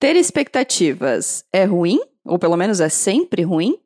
Ter 0.00 0.16
expectativas 0.16 1.44
é 1.52 1.64
ruim? 1.64 2.00
Ou 2.24 2.38
pelo 2.38 2.56
menos 2.56 2.80
é 2.80 2.88
sempre 2.88 3.42
ruim? 3.42 3.76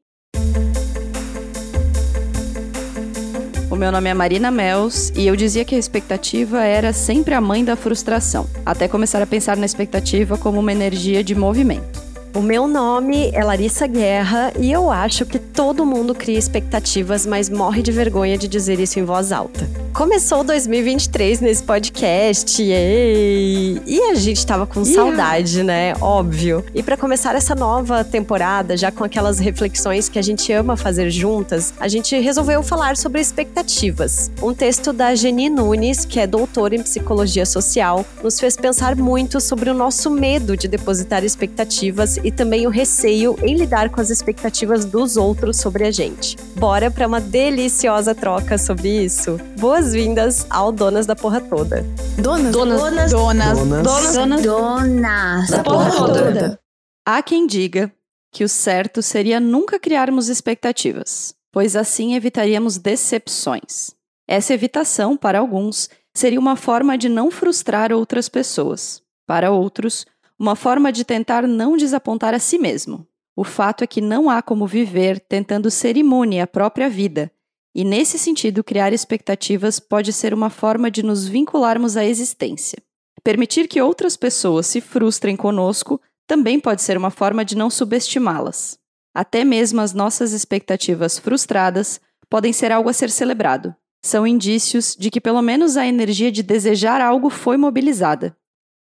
O 3.68 3.74
meu 3.74 3.90
nome 3.90 4.08
é 4.08 4.14
Marina 4.14 4.48
Mels 4.48 5.10
e 5.16 5.26
eu 5.26 5.34
dizia 5.34 5.64
que 5.64 5.74
a 5.74 5.78
expectativa 5.78 6.62
era 6.62 6.92
sempre 6.92 7.34
a 7.34 7.40
mãe 7.40 7.64
da 7.64 7.74
frustração, 7.74 8.48
até 8.64 8.86
começar 8.86 9.20
a 9.22 9.26
pensar 9.26 9.56
na 9.56 9.66
expectativa 9.66 10.38
como 10.38 10.60
uma 10.60 10.70
energia 10.70 11.24
de 11.24 11.34
movimento. 11.34 12.00
O 12.32 12.40
meu 12.40 12.68
nome 12.68 13.32
é 13.32 13.42
Larissa 13.42 13.88
Guerra 13.88 14.52
e 14.56 14.70
eu 14.70 14.92
acho 14.92 15.26
que 15.26 15.40
todo 15.40 15.84
mundo 15.84 16.14
cria 16.14 16.38
expectativas, 16.38 17.26
mas 17.26 17.50
morre 17.50 17.82
de 17.82 17.90
vergonha 17.90 18.38
de 18.38 18.46
dizer 18.46 18.78
isso 18.78 19.00
em 19.00 19.04
voz 19.04 19.32
alta. 19.32 19.68
Começou 19.94 20.42
2023 20.42 21.38
nesse 21.38 21.62
podcast, 21.62 22.60
ei! 22.60 23.80
e 23.86 24.00
a 24.10 24.14
gente 24.16 24.44
tava 24.44 24.66
com 24.66 24.82
yeah. 24.82 24.92
saudade, 24.96 25.62
né? 25.62 25.94
Óbvio. 26.00 26.64
E 26.74 26.82
para 26.82 26.96
começar 26.96 27.36
essa 27.36 27.54
nova 27.54 28.02
temporada, 28.02 28.76
já 28.76 28.90
com 28.90 29.04
aquelas 29.04 29.38
reflexões 29.38 30.08
que 30.08 30.18
a 30.18 30.22
gente 30.22 30.52
ama 30.52 30.76
fazer 30.76 31.10
juntas, 31.10 31.72
a 31.78 31.86
gente 31.86 32.18
resolveu 32.18 32.60
falar 32.60 32.96
sobre 32.96 33.20
expectativas. 33.20 34.32
Um 34.42 34.52
texto 34.52 34.92
da 34.92 35.14
Geni 35.14 35.48
Nunes, 35.48 36.04
que 36.04 36.18
é 36.18 36.26
doutora 36.26 36.74
em 36.74 36.82
psicologia 36.82 37.46
social, 37.46 38.04
nos 38.20 38.40
fez 38.40 38.56
pensar 38.56 38.96
muito 38.96 39.40
sobre 39.40 39.70
o 39.70 39.74
nosso 39.74 40.10
medo 40.10 40.56
de 40.56 40.66
depositar 40.66 41.22
expectativas 41.22 42.16
e 42.16 42.32
também 42.32 42.66
o 42.66 42.70
receio 42.70 43.38
em 43.44 43.54
lidar 43.54 43.90
com 43.90 44.00
as 44.00 44.10
expectativas 44.10 44.84
dos 44.84 45.16
outros 45.16 45.58
sobre 45.58 45.86
a 45.86 45.92
gente. 45.92 46.36
Bora 46.56 46.90
para 46.90 47.06
uma 47.06 47.20
deliciosa 47.20 48.12
troca 48.12 48.58
sobre 48.58 48.88
isso? 49.04 49.38
Boas 49.56 49.83
boas-vindas 49.84 50.46
ao 50.48 50.72
Donas 50.72 51.04
da 51.04 51.14
Porra 51.14 51.42
Toda. 51.42 51.82
Donas, 52.18 52.52
donas, 52.52 52.80
donas, 52.80 53.12
donas, 53.12 53.58
donas, 53.58 54.14
donas, 54.14 54.42
donas 54.42 55.50
da 55.50 55.62
Porra 55.62 55.90
Toda. 55.90 56.60
Há 57.06 57.22
quem 57.22 57.46
diga 57.46 57.92
que 58.32 58.42
o 58.42 58.48
certo 58.48 59.02
seria 59.02 59.38
nunca 59.38 59.78
criarmos 59.78 60.30
expectativas, 60.30 61.34
pois 61.52 61.76
assim 61.76 62.14
evitaríamos 62.14 62.78
decepções. 62.78 63.94
Essa 64.26 64.54
evitação, 64.54 65.18
para 65.18 65.38
alguns, 65.38 65.90
seria 66.14 66.40
uma 66.40 66.56
forma 66.56 66.96
de 66.96 67.10
não 67.10 67.30
frustrar 67.30 67.92
outras 67.92 68.26
pessoas. 68.26 69.02
Para 69.26 69.50
outros, 69.50 70.06
uma 70.38 70.56
forma 70.56 70.90
de 70.90 71.04
tentar 71.04 71.46
não 71.46 71.76
desapontar 71.76 72.32
a 72.32 72.38
si 72.38 72.56
mesmo. 72.56 73.06
O 73.36 73.44
fato 73.44 73.84
é 73.84 73.86
que 73.86 74.00
não 74.00 74.30
há 74.30 74.40
como 74.40 74.66
viver 74.66 75.20
tentando 75.20 75.70
ser 75.70 75.98
imune 75.98 76.40
à 76.40 76.46
própria 76.46 76.88
vida 76.88 77.30
e 77.74 77.82
nesse 77.82 78.18
sentido, 78.18 78.62
criar 78.62 78.92
expectativas 78.92 79.80
pode 79.80 80.12
ser 80.12 80.32
uma 80.32 80.48
forma 80.48 80.90
de 80.90 81.02
nos 81.02 81.26
vincularmos 81.26 81.96
à 81.96 82.04
existência. 82.04 82.78
Permitir 83.24 83.66
que 83.66 83.80
outras 83.80 84.16
pessoas 84.16 84.66
se 84.66 84.80
frustrem 84.80 85.36
conosco 85.36 86.00
também 86.26 86.60
pode 86.60 86.82
ser 86.82 86.96
uma 86.96 87.10
forma 87.10 87.44
de 87.44 87.56
não 87.56 87.68
subestimá-las. 87.68 88.78
Até 89.12 89.44
mesmo 89.44 89.80
as 89.80 89.92
nossas 89.92 90.32
expectativas 90.32 91.18
frustradas 91.18 92.00
podem 92.30 92.52
ser 92.52 92.70
algo 92.70 92.88
a 92.88 92.92
ser 92.92 93.10
celebrado. 93.10 93.74
São 94.04 94.26
indícios 94.26 94.94
de 94.94 95.10
que 95.10 95.20
pelo 95.20 95.42
menos 95.42 95.76
a 95.76 95.86
energia 95.86 96.30
de 96.30 96.42
desejar 96.42 97.00
algo 97.00 97.30
foi 97.30 97.56
mobilizada. 97.56 98.36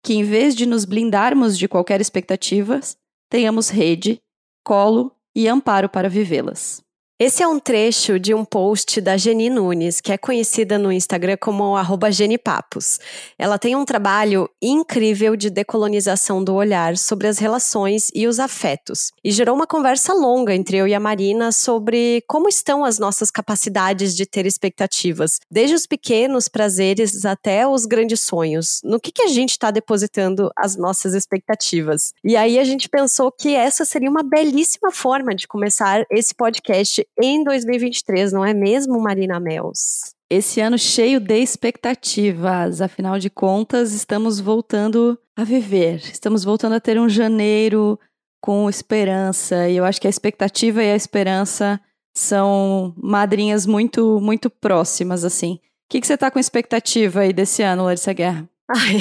Que 0.03 0.15
em 0.15 0.25
vez 0.25 0.55
de 0.55 0.67
nos 0.67 0.85
blindarmos 0.85 1.59
de 1.59 1.69
qualquer 1.69 2.01
expectativa, 2.01 2.81
tenhamos 3.29 3.69
rede, 3.69 4.21
colo 4.65 5.15
e 5.35 5.47
amparo 5.47 5.89
para 5.89 6.09
vivê-las. 6.09 6.83
Esse 7.23 7.43
é 7.43 7.47
um 7.47 7.59
trecho 7.59 8.19
de 8.19 8.33
um 8.33 8.47
post 8.47 8.99
da 8.99 9.15
Geni 9.15 9.51
Nunes, 9.51 10.01
que 10.01 10.11
é 10.11 10.17
conhecida 10.17 10.79
no 10.79 10.91
Instagram 10.91 11.37
como 11.39 11.75
@genipapos. 12.11 12.99
Ela 13.39 13.59
tem 13.59 13.77
um 13.77 13.85
trabalho 13.85 14.49
incrível 14.63 15.37
de 15.37 15.51
decolonização 15.51 16.43
do 16.43 16.55
olhar 16.55 16.97
sobre 16.97 17.29
as 17.29 17.39
relações 17.39 18.09
e 18.15 18.27
os 18.27 18.41
afetos, 18.41 19.13
e 19.23 19.31
gerou 19.31 19.55
uma 19.55 19.67
conversa 19.67 20.15
longa 20.15 20.55
entre 20.55 20.79
eu 20.79 20.89
e 20.89 20.95
a 20.95 20.99
Marina 20.99 21.53
sobre 21.53 22.25
como 22.27 22.49
estão 22.49 22.87
as 22.87 22.99
nossas 22.99 23.31
capacidades 23.31 24.17
de 24.17 24.25
ter 24.25 24.47
expectativas, 24.47 25.41
desde 25.51 25.75
os 25.75 25.87
pequenos 25.87 26.49
prazeres 26.49 27.27
até 27.27 27.69
os 27.69 27.85
grandes 27.85 28.21
sonhos. 28.21 28.81
No 28.83 28.99
que, 28.99 29.13
que 29.13 29.25
a 29.25 29.29
gente 29.29 29.51
está 29.51 29.71
depositando 29.71 30.51
as 30.57 30.75
nossas 30.75 31.13
expectativas? 31.13 32.15
E 32.25 32.35
aí 32.35 32.59
a 32.59 32.65
gente 32.65 32.89
pensou 32.89 33.31
que 33.31 33.55
essa 33.55 33.85
seria 33.85 34.09
uma 34.09 34.23
belíssima 34.23 34.91
forma 34.91 35.35
de 35.35 35.47
começar 35.47 36.07
esse 36.11 36.35
podcast 36.35 37.07
em 37.21 37.43
2023, 37.45 38.33
não 38.33 38.45
é 38.45 38.53
mesmo, 38.53 39.01
Marina 39.01 39.39
Mels? 39.41 40.15
Esse 40.31 40.61
ano 40.61 40.79
cheio 40.79 41.19
de 41.19 41.39
expectativas, 41.39 42.81
afinal 42.81 43.19
de 43.19 43.29
contas, 43.29 43.93
estamos 43.93 44.39
voltando 44.39 45.19
a 45.37 45.43
viver, 45.43 45.97
estamos 45.97 46.45
voltando 46.45 46.75
a 46.75 46.81
ter 46.81 47.01
um 47.01 47.09
janeiro 47.09 47.99
com 48.41 48.71
esperança, 48.71 49.69
e 49.69 49.77
eu 49.77 49.85
acho 49.85 50.01
que 50.01 50.07
a 50.07 50.11
expectativa 50.11 50.83
e 50.83 50.93
a 50.93 50.97
esperança 50.97 51.81
são 52.17 52.95
madrinhas 52.97 53.67
muito, 53.67 54.21
muito 54.21 54.49
próximas, 54.49 55.25
assim. 55.25 55.55
O 55.55 55.61
que, 55.91 56.01
que 56.01 56.07
você 56.07 56.15
está 56.15 56.31
com 56.31 56.39
expectativa 56.39 57.21
aí 57.21 57.33
desse 57.33 57.63
ano, 57.63 57.85
Larissa 57.85 58.13
Guerra? 58.13 58.49
Ai. 58.69 58.99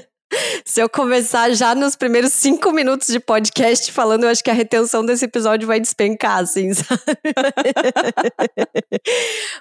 Se 0.64 0.80
eu 0.80 0.88
começar 0.88 1.54
já 1.54 1.74
nos 1.74 1.94
primeiros 1.94 2.32
cinco 2.32 2.72
minutos 2.72 3.08
de 3.08 3.20
podcast 3.20 3.92
falando, 3.92 4.24
eu 4.24 4.30
acho 4.30 4.42
que 4.42 4.50
a 4.50 4.54
retenção 4.54 5.04
desse 5.04 5.24
episódio 5.24 5.66
vai 5.66 5.78
despencar, 5.78 6.38
assim, 6.38 6.74
sabe? 6.74 7.00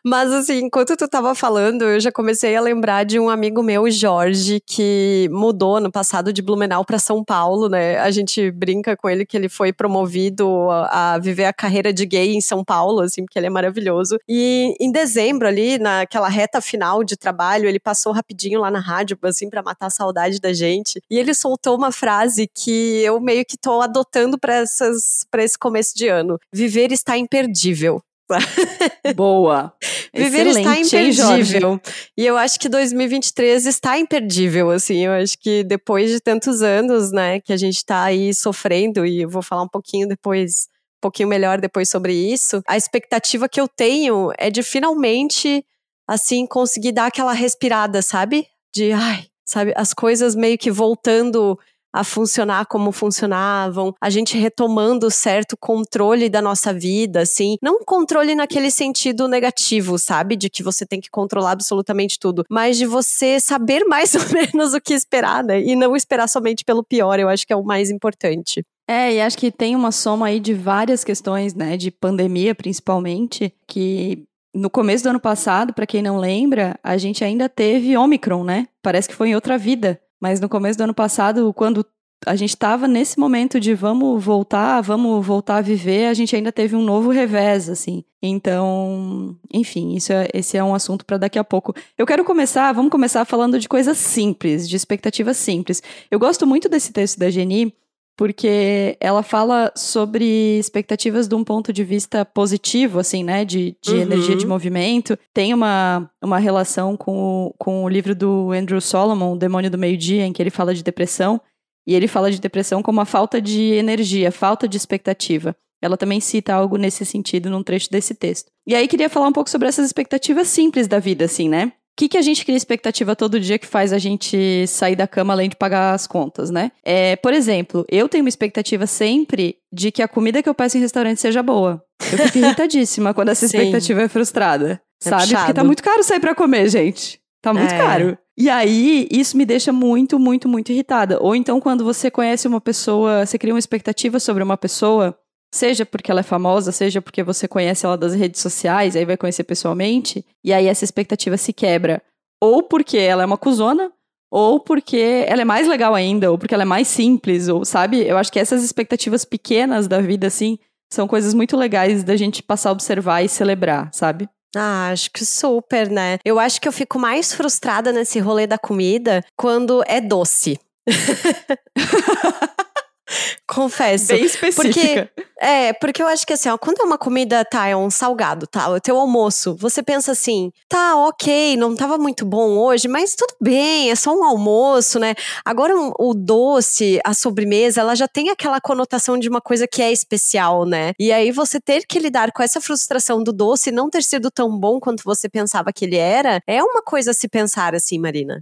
Mas, 0.03 0.31
assim, 0.31 0.65
enquanto 0.65 0.95
tu 0.97 1.07
tava 1.07 1.35
falando, 1.35 1.83
eu 1.83 1.99
já 1.99 2.11
comecei 2.11 2.55
a 2.55 2.61
lembrar 2.61 3.05
de 3.05 3.19
um 3.19 3.29
amigo 3.29 3.61
meu, 3.61 3.89
Jorge, 3.91 4.59
que 4.65 5.29
mudou 5.31 5.79
no 5.79 5.91
passado 5.91 6.33
de 6.33 6.41
Blumenau 6.41 6.83
para 6.83 6.97
São 6.97 7.23
Paulo, 7.23 7.69
né? 7.69 7.99
A 7.99 8.09
gente 8.09 8.49
brinca 8.51 8.97
com 8.97 9.07
ele 9.07 9.25
que 9.25 9.37
ele 9.37 9.49
foi 9.49 9.71
promovido 9.71 10.69
a, 10.71 11.19
viver 11.19 11.45
a 11.45 11.53
carreira 11.53 11.93
de 11.93 12.05
gay 12.05 12.33
em 12.33 12.41
São 12.41 12.63
Paulo, 12.63 13.01
assim, 13.01 13.23
porque 13.23 13.37
ele 13.37 13.47
é 13.47 13.51
maravilhoso. 13.51 14.17
E 14.27 14.75
em 14.79 14.91
dezembro, 14.91 15.47
ali, 15.47 15.77
naquela 15.77 16.27
reta 16.27 16.59
final 16.59 17.03
de 17.03 17.15
trabalho, 17.15 17.69
ele 17.69 17.79
passou 17.79 18.11
rapidinho 18.11 18.61
lá 18.61 18.71
na 18.71 18.79
rádio, 18.79 19.17
assim, 19.23 19.49
para 19.49 19.61
matar 19.61 19.87
a 19.87 19.91
saudade 19.91 20.39
da 20.39 20.54
gente. 20.55 20.99
E 21.09 21.19
ele 21.19 21.33
soltou 21.33 21.77
uma 21.77 21.91
frase 21.91 22.49
que 22.53 23.03
eu 23.03 23.19
meio 23.19 23.45
que 23.45 23.57
tô 23.57 23.81
adotando 23.81 24.39
para 24.39 24.63
esse 24.63 25.59
começo 25.59 25.95
de 25.95 26.07
ano. 26.07 26.39
Viver 26.51 26.91
está 26.91 27.17
imperdível. 27.17 28.01
Boa. 29.15 29.73
Viver 30.13 30.47
está 30.47 30.79
imperdível. 30.79 31.73
Hein, 31.73 31.81
e 32.17 32.25
eu 32.25 32.37
acho 32.37 32.59
que 32.59 32.67
2023 32.67 33.65
está 33.65 33.99
imperdível, 33.99 34.71
assim. 34.71 35.05
Eu 35.05 35.11
acho 35.11 35.37
que 35.37 35.63
depois 35.63 36.09
de 36.09 36.19
tantos 36.19 36.61
anos, 36.61 37.11
né, 37.11 37.39
que 37.39 37.53
a 37.53 37.57
gente 37.57 37.77
está 37.77 38.03
aí 38.03 38.33
sofrendo, 38.33 39.05
e 39.05 39.21
eu 39.21 39.29
vou 39.29 39.41
falar 39.41 39.63
um 39.63 39.67
pouquinho 39.67 40.07
depois, 40.07 40.67
um 40.97 41.01
pouquinho 41.01 41.29
melhor 41.29 41.59
depois 41.59 41.89
sobre 41.89 42.13
isso, 42.13 42.63
a 42.67 42.75
expectativa 42.75 43.47
que 43.47 43.59
eu 43.59 43.67
tenho 43.67 44.31
é 44.37 44.49
de 44.49 44.63
finalmente, 44.63 45.63
assim, 46.07 46.47
conseguir 46.47 46.93
dar 46.93 47.07
aquela 47.07 47.33
respirada, 47.33 48.01
sabe? 48.01 48.47
De, 48.73 48.91
ai, 48.91 49.27
sabe? 49.45 49.73
As 49.75 49.93
coisas 49.93 50.35
meio 50.35 50.57
que 50.57 50.71
voltando 50.71 51.57
a 51.95 52.03
funcionar 52.03 52.65
como 52.65 52.91
funcionavam, 52.91 53.95
a 54.01 54.09
gente 54.09 54.37
retomando 54.37 55.09
certo 55.09 55.55
controle 55.55 56.27
da 56.29 56.41
nossa 56.41 56.73
vida, 56.73 57.21
assim, 57.21 57.55
não 57.61 57.79
controle 57.85 58.35
naquele 58.35 58.69
sentido 58.69 59.29
negativo, 59.29 59.97
sabe, 59.97 60.35
de 60.35 60.49
que 60.49 60.61
você 60.61 60.85
tem 60.85 60.99
que 60.99 61.09
controlar 61.09 61.51
absolutamente 61.51 62.19
tudo, 62.19 62.43
mas 62.49 62.77
de 62.77 62.85
você 62.85 63.39
saber 63.39 63.85
mais 63.87 64.13
ou 64.13 64.21
menos 64.33 64.73
o 64.73 64.81
que 64.81 64.93
esperar, 64.93 65.41
né, 65.41 65.61
e 65.61 65.73
não 65.73 65.95
esperar 65.95 66.27
somente 66.27 66.65
pelo 66.65 66.83
pior, 66.83 67.17
eu 67.17 67.29
acho 67.29 67.47
que 67.47 67.53
é 67.53 67.55
o 67.55 67.63
mais 67.63 67.89
importante. 67.89 68.61
É, 68.87 69.13
e 69.13 69.21
acho 69.21 69.37
que 69.37 69.49
tem 69.49 69.73
uma 69.73 69.91
soma 69.93 70.27
aí 70.27 70.39
de 70.41 70.53
várias 70.53 71.01
questões, 71.01 71.55
né, 71.55 71.77
de 71.77 71.89
pandemia 71.91 72.53
principalmente, 72.53 73.53
que 73.65 74.25
no 74.55 74.69
começo 74.69 75.03
do 75.03 75.09
ano 75.09 75.19
passado, 75.19 75.73
para 75.73 75.85
quem 75.85 76.01
não 76.01 76.17
lembra, 76.17 76.79
a 76.81 76.97
gente 76.97 77.23
ainda 77.23 77.49
teve 77.49 77.97
Omicron, 77.97 78.43
né? 78.43 78.67
Parece 78.81 79.09
que 79.09 79.13
foi 79.13 79.29
em 79.29 79.35
outra 79.35 79.57
vida. 79.57 79.99
Mas 80.19 80.39
no 80.39 80.47
começo 80.47 80.77
do 80.77 80.85
ano 80.85 80.93
passado, 80.93 81.53
quando 81.53 81.85
a 82.25 82.35
gente 82.35 82.51
estava 82.51 82.87
nesse 82.87 83.19
momento 83.19 83.59
de 83.59 83.73
vamos 83.73 84.23
voltar, 84.23 84.81
vamos 84.81 85.25
voltar 85.25 85.57
a 85.57 85.61
viver, 85.61 86.07
a 86.07 86.13
gente 86.13 86.35
ainda 86.35 86.51
teve 86.51 86.75
um 86.75 86.81
novo 86.81 87.11
revés, 87.11 87.69
assim. 87.69 88.03
Então, 88.21 89.37
enfim, 89.53 89.93
isso 89.93 90.13
é, 90.13 90.27
esse 90.33 90.57
é 90.57 90.63
um 90.63 90.73
assunto 90.73 91.05
para 91.05 91.17
daqui 91.17 91.37
a 91.37 91.43
pouco. 91.43 91.75
Eu 91.97 92.05
quero 92.05 92.23
começar, 92.23 92.71
vamos 92.71 92.89
começar 92.89 93.25
falando 93.25 93.59
de 93.59 93.67
coisas 93.67 93.97
simples, 93.97 94.67
de 94.67 94.75
expectativas 94.75 95.37
simples. 95.37 95.83
Eu 96.09 96.17
gosto 96.17 96.47
muito 96.47 96.69
desse 96.69 96.91
texto 96.91 97.19
da 97.19 97.29
Geni, 97.29 97.73
porque 98.17 98.97
ela 98.99 99.21
fala 99.21 99.71
sobre 99.75 100.57
expectativas 100.57 101.27
de 101.27 101.35
um 101.35 101.43
ponto 101.43 101.73
de 101.73 101.83
vista 101.83 102.23
positivo, 102.23 102.99
assim, 102.99 103.23
né, 103.23 103.43
de, 103.43 103.75
de 103.81 103.91
uhum. 103.91 104.01
energia 104.01 104.35
de 104.35 104.45
movimento. 104.45 105.17
Tem 105.33 105.53
uma, 105.53 106.09
uma 106.23 106.39
relação 106.39 106.95
com 106.95 107.47
o, 107.47 107.55
com 107.57 107.83
o 107.83 107.89
livro 107.89 108.15
do 108.15 108.51
Andrew 108.51 108.79
Solomon, 108.79 109.33
O 109.33 109.37
Demônio 109.37 109.69
do 109.69 109.77
Meio-Dia, 109.77 110.25
em 110.25 110.31
que 110.31 110.41
ele 110.41 110.49
fala 110.49 110.73
de 110.73 110.83
depressão, 110.83 111.41
e 111.87 111.93
ele 111.93 112.07
fala 112.07 112.31
de 112.31 112.39
depressão 112.39 112.81
como 112.81 113.01
a 113.01 113.05
falta 113.05 113.41
de 113.41 113.73
energia, 113.73 114.31
falta 114.31 114.67
de 114.67 114.77
expectativa. 114.77 115.55
Ela 115.81 115.97
também 115.97 116.19
cita 116.19 116.53
algo 116.53 116.77
nesse 116.77 117.05
sentido 117.05 117.49
num 117.49 117.61
trecho 117.61 117.91
desse 117.91 118.15
texto. 118.15 118.49
E 118.65 118.73
aí 118.73 118.87
queria 118.87 119.09
falar 119.09 119.27
um 119.27 119.33
pouco 119.33 119.49
sobre 119.49 119.67
essas 119.67 119.85
expectativas 119.85 120.47
simples 120.47 120.87
da 120.87 120.99
vida, 120.99 121.25
assim, 121.25 121.47
né? 121.47 121.73
Que, 121.95 122.09
que 122.09 122.17
a 122.17 122.21
gente 122.21 122.43
cria 122.43 122.57
expectativa 122.57 123.15
todo 123.15 123.39
dia 123.39 123.57
que 123.57 123.65
faz 123.65 123.93
a 123.93 123.97
gente 123.97 124.67
sair 124.67 124.95
da 124.95 125.07
cama 125.07 125.33
além 125.33 125.49
de 125.49 125.55
pagar 125.55 125.93
as 125.93 126.05
contas, 126.05 126.49
né? 126.49 126.71
É, 126.83 127.15
por 127.15 127.33
exemplo, 127.33 127.85
eu 127.89 128.09
tenho 128.09 128.23
uma 128.23 128.29
expectativa 128.29 128.85
sempre 128.85 129.57
de 129.71 129.91
que 129.91 130.01
a 130.01 130.07
comida 130.07 130.43
que 130.43 130.49
eu 130.49 130.53
peço 130.53 130.77
em 130.77 130.81
restaurante 130.81 131.21
seja 131.21 131.41
boa. 131.41 131.81
Eu 132.11 132.17
fico 132.17 132.37
irritadíssima 132.39 133.13
quando 133.13 133.29
essa 133.29 133.45
expectativa 133.45 134.01
é 134.01 134.07
frustrada. 134.09 134.81
É 135.03 135.09
sabe? 135.09 135.23
Puxado. 135.23 135.41
Porque 135.41 135.53
tá 135.53 135.63
muito 135.63 135.83
caro 135.83 136.03
sair 136.03 136.19
pra 136.19 136.35
comer, 136.35 136.69
gente. 136.69 137.19
Tá 137.41 137.53
muito 137.53 137.73
é. 137.73 137.77
caro. 137.77 138.17
E 138.37 138.49
aí, 138.49 139.07
isso 139.09 139.37
me 139.37 139.45
deixa 139.45 139.71
muito, 139.71 140.19
muito, 140.19 140.49
muito 140.49 140.71
irritada. 140.71 141.17
Ou 141.21 141.35
então, 141.35 141.61
quando 141.61 141.85
você 141.85 142.11
conhece 142.11 142.47
uma 142.47 142.59
pessoa, 142.59 143.25
você 143.25 143.37
cria 143.37 143.53
uma 143.53 143.59
expectativa 143.59 144.19
sobre 144.19 144.43
uma 144.43 144.57
pessoa, 144.57 145.17
seja 145.55 145.85
porque 145.85 146.11
ela 146.11 146.19
é 146.19 146.23
famosa, 146.23 146.71
seja 146.71 147.01
porque 147.01 147.23
você 147.23 147.47
conhece 147.47 147.85
ela 147.85 147.97
das 147.97 148.13
redes 148.13 148.41
sociais, 148.41 148.95
aí 148.95 149.05
vai 149.05 149.15
conhecer 149.15 149.43
pessoalmente, 149.43 150.25
e 150.43 150.53
aí 150.53 150.67
essa 150.67 150.83
expectativa 150.83 151.37
se 151.37 151.53
quebra. 151.53 152.01
Ou 152.41 152.61
porque 152.61 152.97
ela 152.97 153.23
é 153.23 153.25
uma 153.25 153.37
cuzona, 153.37 153.91
ou 154.29 154.59
porque 154.59 155.23
ela 155.27 155.41
é 155.41 155.45
mais 155.45 155.67
legal 155.67 155.95
ainda, 155.95 156.29
ou 156.29 156.37
porque 156.37 156.53
ela 156.53 156.63
é 156.63 156.65
mais 156.65 156.87
simples, 156.87 157.47
ou 157.47 157.63
sabe? 157.63 158.05
Eu 158.05 158.17
acho 158.17 158.31
que 158.31 158.39
essas 158.39 158.63
expectativas 158.63 159.23
pequenas 159.23 159.87
da 159.87 160.01
vida, 160.01 160.27
assim, 160.27 160.59
são 160.91 161.07
coisas 161.07 161.33
muito 161.33 161.55
legais 161.55 162.03
da 162.03 162.17
gente 162.17 162.43
passar 162.43 162.69
a 162.69 162.73
observar 162.73 163.23
e 163.23 163.29
celebrar, 163.29 163.89
sabe? 163.93 164.27
Ah, 164.55 164.89
acho 164.91 165.09
que 165.11 165.25
super, 165.25 165.89
né? 165.89 166.17
Eu 166.23 166.39
acho 166.39 166.59
que 166.61 166.67
eu 166.67 166.71
fico 166.71 166.99
mais 166.99 167.33
frustrada 167.33 167.91
nesse 167.91 168.19
rolê 168.19 168.45
da 168.45 168.57
comida 168.57 169.23
quando 169.37 169.83
é 169.87 170.01
doce. 170.01 170.59
Confesso. 173.47 174.07
Bem 174.07 174.25
específica. 174.25 175.11
Porque, 175.15 175.25
é, 175.39 175.73
porque 175.73 176.01
eu 176.01 176.07
acho 176.07 176.25
que 176.25 176.33
assim, 176.33 176.49
ó, 176.49 176.57
quando 176.57 176.81
é 176.81 176.83
uma 176.83 176.97
comida, 176.97 177.43
tá, 177.45 177.67
é 177.67 177.75
um 177.75 177.89
salgado, 177.89 178.47
tá, 178.47 178.69
o 178.69 178.79
teu 178.79 178.97
almoço, 178.97 179.55
você 179.55 179.83
pensa 179.83 180.11
assim, 180.11 180.51
tá, 180.67 180.95
ok, 180.95 181.55
não 181.57 181.75
tava 181.75 181.97
muito 181.97 182.25
bom 182.25 182.57
hoje, 182.57 182.87
mas 182.87 183.15
tudo 183.15 183.35
bem, 183.41 183.91
é 183.91 183.95
só 183.95 184.13
um 184.15 184.23
almoço, 184.23 184.99
né? 184.99 185.13
Agora 185.43 185.75
um, 185.75 185.91
o 185.99 186.13
doce, 186.13 186.99
a 187.03 187.13
sobremesa, 187.13 187.81
ela 187.81 187.95
já 187.95 188.07
tem 188.07 188.29
aquela 188.29 188.59
conotação 188.59 189.17
de 189.17 189.29
uma 189.29 189.41
coisa 189.41 189.67
que 189.67 189.81
é 189.81 189.91
especial, 189.91 190.65
né? 190.65 190.93
E 190.99 191.11
aí 191.11 191.31
você 191.31 191.59
ter 191.59 191.85
que 191.87 191.99
lidar 191.99 192.31
com 192.31 192.41
essa 192.41 192.59
frustração 192.59 193.23
do 193.23 193.31
doce 193.31 193.71
não 193.71 193.89
ter 193.89 194.03
sido 194.03 194.31
tão 194.31 194.57
bom 194.57 194.79
quanto 194.79 195.03
você 195.03 195.29
pensava 195.29 195.71
que 195.71 195.85
ele 195.85 195.97
era, 195.97 196.39
é 196.47 196.63
uma 196.63 196.81
coisa 196.81 197.11
a 197.11 197.13
se 197.13 197.27
pensar 197.27 197.75
assim, 197.75 197.99
Marina. 197.99 198.41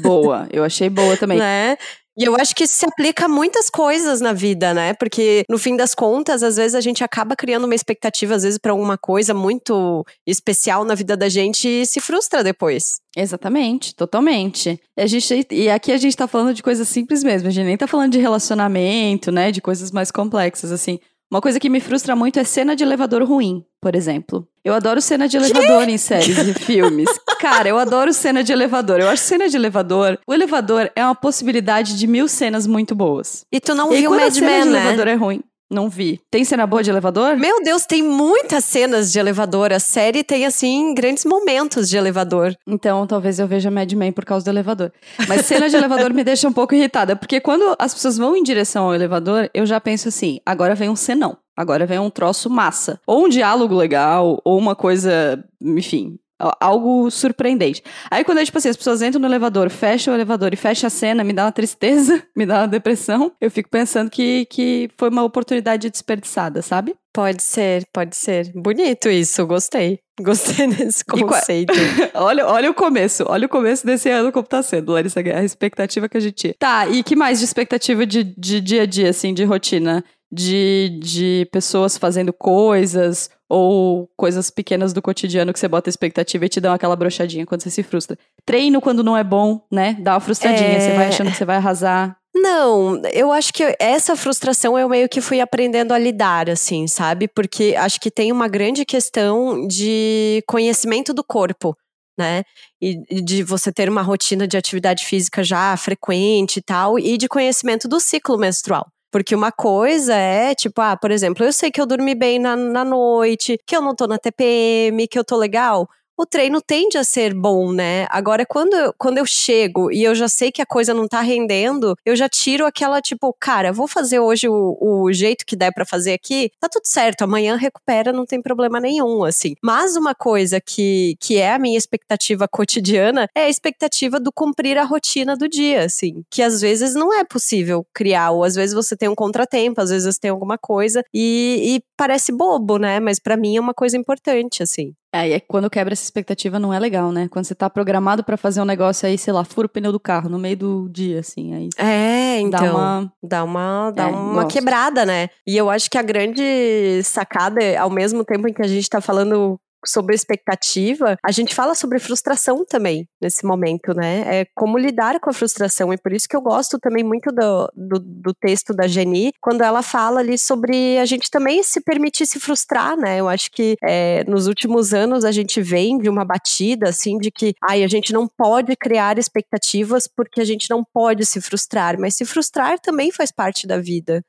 Boa, 0.00 0.46
eu 0.52 0.62
achei 0.62 0.88
boa 0.88 1.16
também. 1.16 1.38
né? 1.44 1.76
E 2.16 2.24
eu 2.24 2.36
acho 2.36 2.54
que 2.54 2.62
isso 2.62 2.74
se 2.74 2.86
aplica 2.86 3.24
a 3.24 3.28
muitas 3.28 3.68
coisas 3.68 4.20
na 4.20 4.32
vida, 4.32 4.72
né? 4.72 4.94
Porque 4.94 5.42
no 5.48 5.58
fim 5.58 5.76
das 5.76 5.94
contas, 5.94 6.44
às 6.44 6.56
vezes 6.56 6.76
a 6.76 6.80
gente 6.80 7.02
acaba 7.02 7.34
criando 7.34 7.64
uma 7.64 7.74
expectativa, 7.74 8.34
às 8.36 8.44
vezes, 8.44 8.58
para 8.58 8.70
alguma 8.70 8.96
coisa 8.96 9.34
muito 9.34 10.04
especial 10.24 10.84
na 10.84 10.94
vida 10.94 11.16
da 11.16 11.28
gente 11.28 11.66
e 11.66 11.84
se 11.84 12.00
frustra 12.00 12.44
depois. 12.44 13.00
Exatamente, 13.16 13.94
totalmente. 13.94 14.80
A 14.96 15.06
gente, 15.06 15.46
e 15.50 15.68
aqui 15.68 15.90
a 15.90 15.96
gente 15.96 16.16
tá 16.16 16.28
falando 16.28 16.54
de 16.54 16.62
coisas 16.62 16.88
simples 16.88 17.24
mesmo, 17.24 17.48
a 17.48 17.50
gente 17.50 17.66
nem 17.66 17.76
tá 17.76 17.86
falando 17.86 18.12
de 18.12 18.18
relacionamento, 18.18 19.32
né? 19.32 19.50
De 19.50 19.60
coisas 19.60 19.90
mais 19.90 20.10
complexas, 20.12 20.70
assim. 20.70 21.00
Uma 21.30 21.40
coisa 21.40 21.58
que 21.58 21.68
me 21.68 21.80
frustra 21.80 22.14
muito 22.14 22.38
é 22.38 22.44
cena 22.44 22.76
de 22.76 22.84
elevador 22.84 23.24
ruim, 23.24 23.64
por 23.80 23.94
exemplo. 23.94 24.46
Eu 24.64 24.72
adoro 24.72 25.00
cena 25.00 25.26
de 25.26 25.36
elevador 25.36 25.88
em 25.88 25.98
séries 25.98 26.38
e 26.38 26.54
filmes. 26.58 27.08
Cara, 27.40 27.68
eu 27.68 27.78
adoro 27.78 28.12
cena 28.12 28.42
de 28.42 28.52
elevador. 28.52 29.00
Eu 29.00 29.08
acho 29.08 29.22
cena 29.22 29.48
de 29.48 29.56
elevador. 29.56 30.18
O 30.26 30.32
elevador 30.32 30.90
é 30.94 31.04
uma 31.04 31.14
possibilidade 31.14 31.98
de 31.98 32.06
mil 32.06 32.28
cenas 32.28 32.66
muito 32.66 32.94
boas. 32.94 33.44
E 33.50 33.60
tu 33.60 33.74
não 33.74 33.92
e 33.92 33.98
viu 33.98 34.10
Mad 34.10 34.36
Men, 34.36 34.64
né? 34.66 34.80
elevador 34.80 35.08
é 35.08 35.14
ruim. 35.14 35.42
Não 35.70 35.88
vi. 35.88 36.20
Tem 36.30 36.44
cena 36.44 36.66
boa 36.66 36.82
de 36.82 36.90
elevador? 36.90 37.36
Meu 37.36 37.62
Deus, 37.62 37.86
tem 37.86 38.02
muitas 38.02 38.64
cenas 38.64 39.10
de 39.10 39.18
elevador. 39.18 39.72
A 39.72 39.80
série 39.80 40.22
tem, 40.22 40.44
assim, 40.44 40.94
grandes 40.94 41.24
momentos 41.24 41.88
de 41.88 41.96
elevador. 41.96 42.54
Então, 42.66 43.06
talvez 43.06 43.38
eu 43.38 43.48
veja 43.48 43.70
Mad 43.70 43.90
Men 43.92 44.12
por 44.12 44.24
causa 44.24 44.44
do 44.44 44.50
elevador. 44.50 44.92
Mas 45.26 45.46
cena 45.46 45.68
de 45.68 45.76
elevador 45.76 46.12
me 46.12 46.22
deixa 46.22 46.46
um 46.46 46.52
pouco 46.52 46.74
irritada, 46.74 47.16
porque 47.16 47.40
quando 47.40 47.74
as 47.78 47.94
pessoas 47.94 48.18
vão 48.18 48.36
em 48.36 48.42
direção 48.42 48.86
ao 48.86 48.94
elevador, 48.94 49.50
eu 49.54 49.64
já 49.64 49.80
penso 49.80 50.08
assim: 50.08 50.38
agora 50.44 50.74
vem 50.74 50.88
um 50.88 50.96
senão. 50.96 51.36
Agora 51.56 51.86
vem 51.86 51.98
um 51.98 52.10
troço 52.10 52.50
massa. 52.50 53.00
Ou 53.06 53.26
um 53.26 53.28
diálogo 53.28 53.74
legal, 53.74 54.40
ou 54.44 54.58
uma 54.58 54.74
coisa, 54.74 55.42
enfim, 55.62 56.18
algo 56.38 57.10
surpreendente. 57.10 57.82
Aí 58.10 58.24
quando 58.24 58.38
é 58.38 58.44
tipo 58.44 58.58
assim, 58.58 58.68
as 58.68 58.76
pessoas 58.76 59.02
entram 59.02 59.20
no 59.20 59.26
elevador, 59.26 59.70
fecham 59.70 60.12
o 60.12 60.16
elevador 60.16 60.52
e 60.52 60.56
fecha 60.56 60.88
a 60.88 60.90
cena, 60.90 61.24
me 61.24 61.32
dá 61.32 61.44
uma 61.44 61.52
tristeza, 61.52 62.22
me 62.36 62.44
dá 62.44 62.60
uma 62.60 62.68
depressão. 62.68 63.32
Eu 63.40 63.50
fico 63.50 63.68
pensando 63.68 64.10
que, 64.10 64.46
que 64.46 64.90
foi 64.96 65.08
uma 65.08 65.22
oportunidade 65.22 65.90
desperdiçada, 65.90 66.62
sabe? 66.62 66.94
Pode 67.12 67.42
ser, 67.42 67.84
pode 67.92 68.16
ser. 68.16 68.50
Bonito 68.54 69.08
isso, 69.08 69.46
gostei. 69.46 70.00
Gostei 70.20 70.68
desse 70.68 71.04
conceito. 71.04 71.72
olha, 72.14 72.46
olha 72.46 72.70
o 72.70 72.74
começo, 72.74 73.24
olha 73.26 73.46
o 73.46 73.48
começo 73.48 73.84
desse 73.84 74.08
ano 74.08 74.30
como 74.30 74.46
tá 74.46 74.62
sendo, 74.62 74.92
Larissa 74.92 75.20
Guerra, 75.20 75.40
a 75.40 75.44
expectativa 75.44 76.08
que 76.08 76.16
a 76.16 76.20
gente 76.20 76.34
tinha. 76.34 76.54
Tá, 76.56 76.86
e 76.86 77.02
que 77.02 77.16
mais 77.16 77.40
de 77.40 77.44
expectativa 77.44 78.06
de, 78.06 78.22
de 78.22 78.60
dia 78.60 78.82
a 78.82 78.86
dia, 78.86 79.10
assim, 79.10 79.34
de 79.34 79.42
rotina? 79.42 80.04
De, 80.32 80.98
de 81.00 81.48
pessoas 81.52 81.96
fazendo 81.96 82.32
coisas 82.32 83.28
ou 83.48 84.08
coisas 84.16 84.50
pequenas 84.50 84.92
do 84.92 85.02
cotidiano 85.02 85.52
que 85.52 85.58
você 85.58 85.68
bota 85.68 85.88
expectativa 85.88 86.46
e 86.46 86.48
te 86.48 86.60
dão 86.60 86.72
aquela 86.72 86.96
brochadinha 86.96 87.46
quando 87.46 87.62
você 87.62 87.70
se 87.70 87.82
frustra. 87.82 88.18
Treino 88.44 88.80
quando 88.80 89.04
não 89.04 89.16
é 89.16 89.24
bom, 89.24 89.60
né? 89.70 89.96
Dá 90.00 90.14
uma 90.14 90.20
frustradinha, 90.20 90.70
é... 90.70 90.80
você 90.80 90.94
vai 90.94 91.08
achando 91.08 91.30
que 91.30 91.36
você 91.36 91.44
vai 91.44 91.56
arrasar. 91.56 92.16
Não, 92.34 93.00
eu 93.12 93.30
acho 93.30 93.52
que 93.52 93.76
essa 93.78 94.16
frustração 94.16 94.76
eu 94.76 94.88
meio 94.88 95.08
que 95.08 95.20
fui 95.20 95.40
aprendendo 95.40 95.92
a 95.92 95.98
lidar, 95.98 96.50
assim, 96.50 96.88
sabe? 96.88 97.28
Porque 97.28 97.76
acho 97.78 98.00
que 98.00 98.10
tem 98.10 98.32
uma 98.32 98.48
grande 98.48 98.84
questão 98.84 99.66
de 99.68 100.42
conhecimento 100.48 101.14
do 101.14 101.22
corpo, 101.22 101.76
né? 102.18 102.42
E 102.82 103.22
de 103.22 103.44
você 103.44 103.72
ter 103.72 103.88
uma 103.88 104.02
rotina 104.02 104.48
de 104.48 104.56
atividade 104.56 105.04
física 105.06 105.44
já 105.44 105.76
frequente 105.76 106.56
e 106.56 106.62
tal, 106.62 106.98
e 106.98 107.16
de 107.16 107.28
conhecimento 107.28 107.86
do 107.86 108.00
ciclo 108.00 108.36
menstrual. 108.36 108.84
Porque 109.14 109.32
uma 109.32 109.52
coisa 109.52 110.12
é, 110.12 110.56
tipo, 110.56 110.80
ah, 110.80 110.96
por 110.96 111.12
exemplo, 111.12 111.44
eu 111.44 111.52
sei 111.52 111.70
que 111.70 111.80
eu 111.80 111.86
dormi 111.86 112.16
bem 112.16 112.36
na, 112.40 112.56
na 112.56 112.84
noite, 112.84 113.56
que 113.64 113.76
eu 113.76 113.80
não 113.80 113.94
tô 113.94 114.08
na 114.08 114.18
TPM, 114.18 115.06
que 115.06 115.16
eu 115.16 115.24
tô 115.24 115.36
legal 115.36 115.88
o 116.16 116.24
treino 116.24 116.60
tende 116.60 116.96
a 116.96 117.04
ser 117.04 117.34
bom, 117.34 117.72
né? 117.72 118.06
Agora, 118.10 118.46
quando 118.46 118.74
eu, 118.74 118.94
quando 118.96 119.18
eu 119.18 119.26
chego 119.26 119.90
e 119.90 120.02
eu 120.02 120.14
já 120.14 120.28
sei 120.28 120.52
que 120.52 120.62
a 120.62 120.66
coisa 120.66 120.94
não 120.94 121.08
tá 121.08 121.20
rendendo, 121.20 121.96
eu 122.04 122.14
já 122.14 122.28
tiro 122.28 122.66
aquela, 122.66 123.00
tipo, 123.00 123.34
cara, 123.40 123.72
vou 123.72 123.88
fazer 123.88 124.20
hoje 124.20 124.48
o, 124.48 124.76
o 124.80 125.12
jeito 125.12 125.44
que 125.44 125.56
der 125.56 125.72
para 125.72 125.84
fazer 125.84 126.12
aqui, 126.12 126.50
tá 126.60 126.68
tudo 126.68 126.86
certo, 126.86 127.22
amanhã 127.22 127.56
recupera, 127.56 128.12
não 128.12 128.24
tem 128.24 128.40
problema 128.40 128.80
nenhum, 128.80 129.24
assim. 129.24 129.54
Mas 129.62 129.96
uma 129.96 130.14
coisa 130.14 130.60
que, 130.60 131.16
que 131.20 131.38
é 131.38 131.52
a 131.52 131.58
minha 131.58 131.78
expectativa 131.78 132.46
cotidiana 132.48 133.28
é 133.34 133.42
a 133.42 133.48
expectativa 133.48 134.20
do 134.20 134.32
cumprir 134.32 134.78
a 134.78 134.84
rotina 134.84 135.36
do 135.36 135.48
dia, 135.48 135.84
assim, 135.84 136.22
que 136.30 136.42
às 136.42 136.60
vezes 136.60 136.94
não 136.94 137.12
é 137.12 137.24
possível 137.24 137.84
criar, 137.92 138.30
ou 138.30 138.44
às 138.44 138.54
vezes 138.54 138.74
você 138.74 138.96
tem 138.96 139.08
um 139.08 139.14
contratempo, 139.14 139.80
às 139.80 139.90
vezes 139.90 140.18
tem 140.18 140.30
alguma 140.30 140.56
coisa, 140.56 141.02
e, 141.12 141.76
e 141.76 141.82
parece 141.96 142.32
bobo, 142.32 142.78
né? 142.78 143.00
Mas 143.00 143.18
para 143.18 143.36
mim 143.36 143.56
é 143.56 143.60
uma 143.60 143.74
coisa 143.74 143.96
importante, 143.96 144.62
assim. 144.62 144.92
É, 145.14 145.28
e 145.28 145.32
é 145.32 145.40
quando 145.40 145.70
quebra 145.70 145.92
essa 145.92 146.02
expectativa 146.02 146.58
não 146.58 146.74
é 146.74 146.78
legal, 146.80 147.12
né? 147.12 147.28
Quando 147.28 147.44
você 147.44 147.54
tá 147.54 147.70
programado 147.70 148.24
para 148.24 148.36
fazer 148.36 148.60
um 148.60 148.64
negócio 148.64 149.06
aí, 149.06 149.16
sei 149.16 149.32
lá, 149.32 149.44
fura 149.44 149.66
o 149.66 149.68
pneu 149.68 149.92
do 149.92 150.00
carro 150.00 150.28
no 150.28 150.40
meio 150.40 150.56
do 150.56 150.88
dia, 150.88 151.20
assim, 151.20 151.54
aí. 151.54 151.68
É, 151.78 152.40
então. 152.40 152.60
Dá 152.60 152.72
uma, 152.72 153.12
dá 153.22 153.44
uma, 153.44 153.90
dá 153.92 154.08
é, 154.08 154.12
uma 154.12 154.46
quebrada, 154.46 155.06
né? 155.06 155.28
E 155.46 155.56
eu 155.56 155.70
acho 155.70 155.88
que 155.88 155.96
a 155.96 156.02
grande 156.02 157.00
sacada, 157.04 157.60
ao 157.78 157.90
mesmo 157.90 158.24
tempo 158.24 158.48
em 158.48 158.52
que 158.52 158.62
a 158.62 158.66
gente 158.66 158.88
tá 158.88 159.00
falando 159.00 159.56
sobre 159.86 160.14
expectativa, 160.14 161.16
a 161.24 161.30
gente 161.30 161.54
fala 161.54 161.74
sobre 161.74 161.98
frustração 161.98 162.64
também 162.64 163.08
nesse 163.20 163.44
momento, 163.44 163.94
né? 163.94 164.40
É 164.40 164.46
como 164.54 164.78
lidar 164.78 165.20
com 165.20 165.30
a 165.30 165.32
frustração. 165.32 165.92
E 165.92 165.98
por 165.98 166.12
isso 166.12 166.28
que 166.28 166.36
eu 166.36 166.40
gosto 166.40 166.78
também 166.78 167.04
muito 167.04 167.30
do, 167.32 167.70
do, 167.74 167.98
do, 167.98 168.34
texto 168.34 168.74
da 168.74 168.86
Jenny, 168.86 169.32
quando 169.40 169.62
ela 169.62 169.82
fala 169.82 170.20
ali 170.20 170.38
sobre 170.38 170.98
a 170.98 171.04
gente 171.04 171.30
também 171.30 171.62
se 171.62 171.80
permitir 171.80 172.26
se 172.26 172.38
frustrar, 172.40 172.96
né? 172.96 173.20
Eu 173.20 173.28
acho 173.28 173.50
que 173.50 173.76
é, 173.82 174.24
nos 174.24 174.46
últimos 174.46 174.92
anos 174.92 175.24
a 175.24 175.32
gente 175.32 175.60
vem 175.60 175.98
de 175.98 176.08
uma 176.08 176.24
batida, 176.24 176.88
assim, 176.88 177.18
de 177.18 177.30
que 177.30 177.54
ai, 177.62 177.82
a 177.82 177.88
gente 177.88 178.12
não 178.12 178.26
pode 178.26 178.74
criar 178.76 179.18
expectativas 179.18 180.08
porque 180.08 180.40
a 180.40 180.44
gente 180.44 180.68
não 180.70 180.84
pode 180.84 181.24
se 181.24 181.40
frustrar, 181.40 181.98
mas 181.98 182.16
se 182.16 182.24
frustrar 182.24 182.78
também 182.78 183.10
faz 183.10 183.30
parte 183.30 183.66
da 183.66 183.78
vida. 183.78 184.22